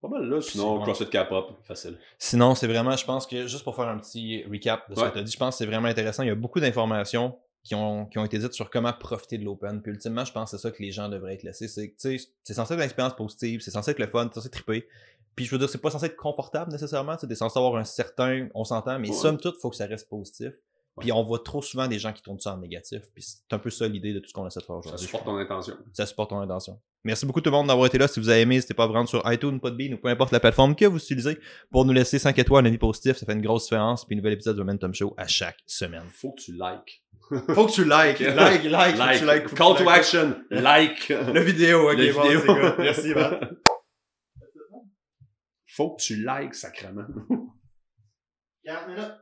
Pas 0.00 0.08
mal 0.08 0.28
là, 0.28 0.40
sinon 0.40 0.78
C'est 0.78 0.82
CrossFit 0.84 1.06
K-pop, 1.10 1.52
facile. 1.64 1.98
Sinon, 2.18 2.54
c'est 2.54 2.66
vraiment, 2.66 2.94
je 2.96 3.04
pense 3.06 3.26
que, 3.26 3.46
juste 3.46 3.64
pour 3.64 3.74
faire 3.74 3.88
un 3.88 3.98
petit 3.98 4.44
recap 4.44 4.88
de 4.90 4.94
ce 4.94 5.00
Ouais. 5.00 5.08
que 5.08 5.14
tu 5.14 5.18
as 5.18 5.22
dit, 5.22 5.32
je 5.32 5.38
pense 5.38 5.54
que 5.54 5.58
c'est 5.58 5.66
vraiment 5.66 5.88
intéressant. 5.88 6.22
Il 6.22 6.28
y 6.28 6.30
a 6.32 6.34
beaucoup 6.34 6.60
d'informations 6.60 7.38
qui 7.62 7.74
ont, 7.74 8.04
qui 8.04 8.18
ont 8.18 8.24
été 8.26 8.38
dites 8.38 8.52
sur 8.52 8.68
comment 8.68 8.92
profiter 8.92 9.38
de 9.38 9.44
l'open. 9.44 9.80
Puis 9.80 9.90
ultimement, 9.92 10.26
je 10.26 10.32
pense 10.32 10.50
que 10.50 10.58
c'est 10.58 10.62
ça 10.62 10.70
que 10.70 10.82
les 10.82 10.92
gens 10.92 11.08
devraient 11.08 11.32
être 11.34 11.42
laissés. 11.42 11.68
C'est 11.68 11.94
c'est 11.96 12.52
censé 12.54 12.74
être 12.74 12.78
une 12.80 12.84
expérience 12.84 13.16
positive, 13.16 13.62
c'est 13.62 13.70
censé 13.70 13.92
être 13.92 13.98
le 13.98 14.06
fun, 14.06 14.28
c'est 14.28 14.34
censé 14.40 14.50
triper. 14.50 14.86
Puis 15.34 15.46
je 15.46 15.50
veux 15.50 15.58
dire, 15.58 15.70
c'est 15.70 15.80
pas 15.80 15.90
censé 15.90 16.04
être 16.06 16.16
confortable 16.16 16.70
nécessairement. 16.70 17.16
Sais, 17.16 17.34
censé 17.34 17.58
avoir 17.58 17.76
un 17.76 17.84
certain, 17.84 18.48
on 18.54 18.64
s'entend, 18.64 18.98
mais 18.98 19.08
Ouais. 19.08 19.14
somme 19.14 19.38
toute, 19.38 19.56
faut 19.56 19.70
que 19.70 19.76
ça 19.76 19.86
reste 19.86 20.10
positif. 20.10 20.52
Puis 21.00 21.10
on 21.12 21.22
voit 21.24 21.40
trop 21.40 21.60
souvent 21.60 21.88
des 21.88 21.98
gens 21.98 22.12
qui 22.12 22.22
tournent 22.22 22.38
ça 22.38 22.54
en 22.54 22.58
négatif. 22.58 23.02
Puis 23.14 23.22
c'est 23.24 23.52
un 23.52 23.58
peu 23.58 23.70
ça 23.70 23.88
l'idée 23.88 24.12
de 24.12 24.20
tout 24.20 24.28
ce 24.28 24.32
qu'on 24.32 24.46
essaie 24.46 24.60
de 24.60 24.64
faire 24.64 24.76
Ça 24.82 24.88
aujourd'hui. 24.90 25.06
supporte 25.06 25.24
ton 25.24 25.36
intention. 25.36 25.74
ça 25.92 26.06
supporte 26.06 26.30
ton 26.30 26.38
intention. 26.40 26.80
Merci 27.02 27.26
beaucoup 27.26 27.40
tout 27.40 27.50
le 27.50 27.56
monde 27.56 27.66
d'avoir 27.66 27.86
été 27.86 27.98
là. 27.98 28.08
Si 28.08 28.18
vous 28.20 28.28
avez 28.28 28.42
aimé, 28.42 28.54
n'hésitez 28.54 28.72
pas 28.74 28.84
à 28.84 28.86
vous 28.86 28.92
rendre 28.94 29.08
sur 29.08 29.22
iTunes, 29.30 29.60
Podbean 29.60 29.92
ou 29.94 29.98
peu 29.98 30.08
importe 30.08 30.30
la 30.32 30.40
plateforme 30.40 30.74
que 30.76 30.84
vous 30.86 30.96
utilisez 30.98 31.38
pour 31.70 31.84
nous 31.84 31.92
laisser 31.92 32.18
5 32.18 32.38
étoiles, 32.38 32.64
un 32.64 32.68
avis 32.68 32.78
positif. 32.78 33.16
Ça 33.16 33.26
fait 33.26 33.32
une 33.34 33.42
grosse 33.42 33.64
différence. 33.64 34.04
Puis 34.06 34.14
un 34.14 34.18
nouvel 34.18 34.32
épisode 34.34 34.56
de 34.56 34.62
Momentum 34.62 34.94
Show 34.94 35.14
à 35.18 35.26
chaque 35.26 35.58
semaine. 35.66 36.04
Faut 36.08 36.32
que 36.32 36.40
tu 36.40 36.52
likes. 36.52 37.02
Faut 37.54 37.66
que 37.66 37.72
tu 37.72 37.84
likes, 37.84 38.20
like, 38.36 38.64
like, 38.64 39.22
Like. 39.22 39.54
Call 39.54 39.76
to 39.76 39.88
action. 39.88 40.36
Like. 40.50 41.08
La 41.08 41.42
vidéo, 41.42 41.90
ok, 41.90 41.98
La 41.98 42.12
bon, 42.12 42.22
vidéo. 42.22 42.42
Merci, 42.78 43.14
Matt. 43.14 43.50
Faut 45.66 45.96
que 45.96 46.02
tu 46.02 46.16
likes, 46.24 46.54
sacrément. 46.54 47.04
40 48.64 48.88
minutes. 48.88 49.12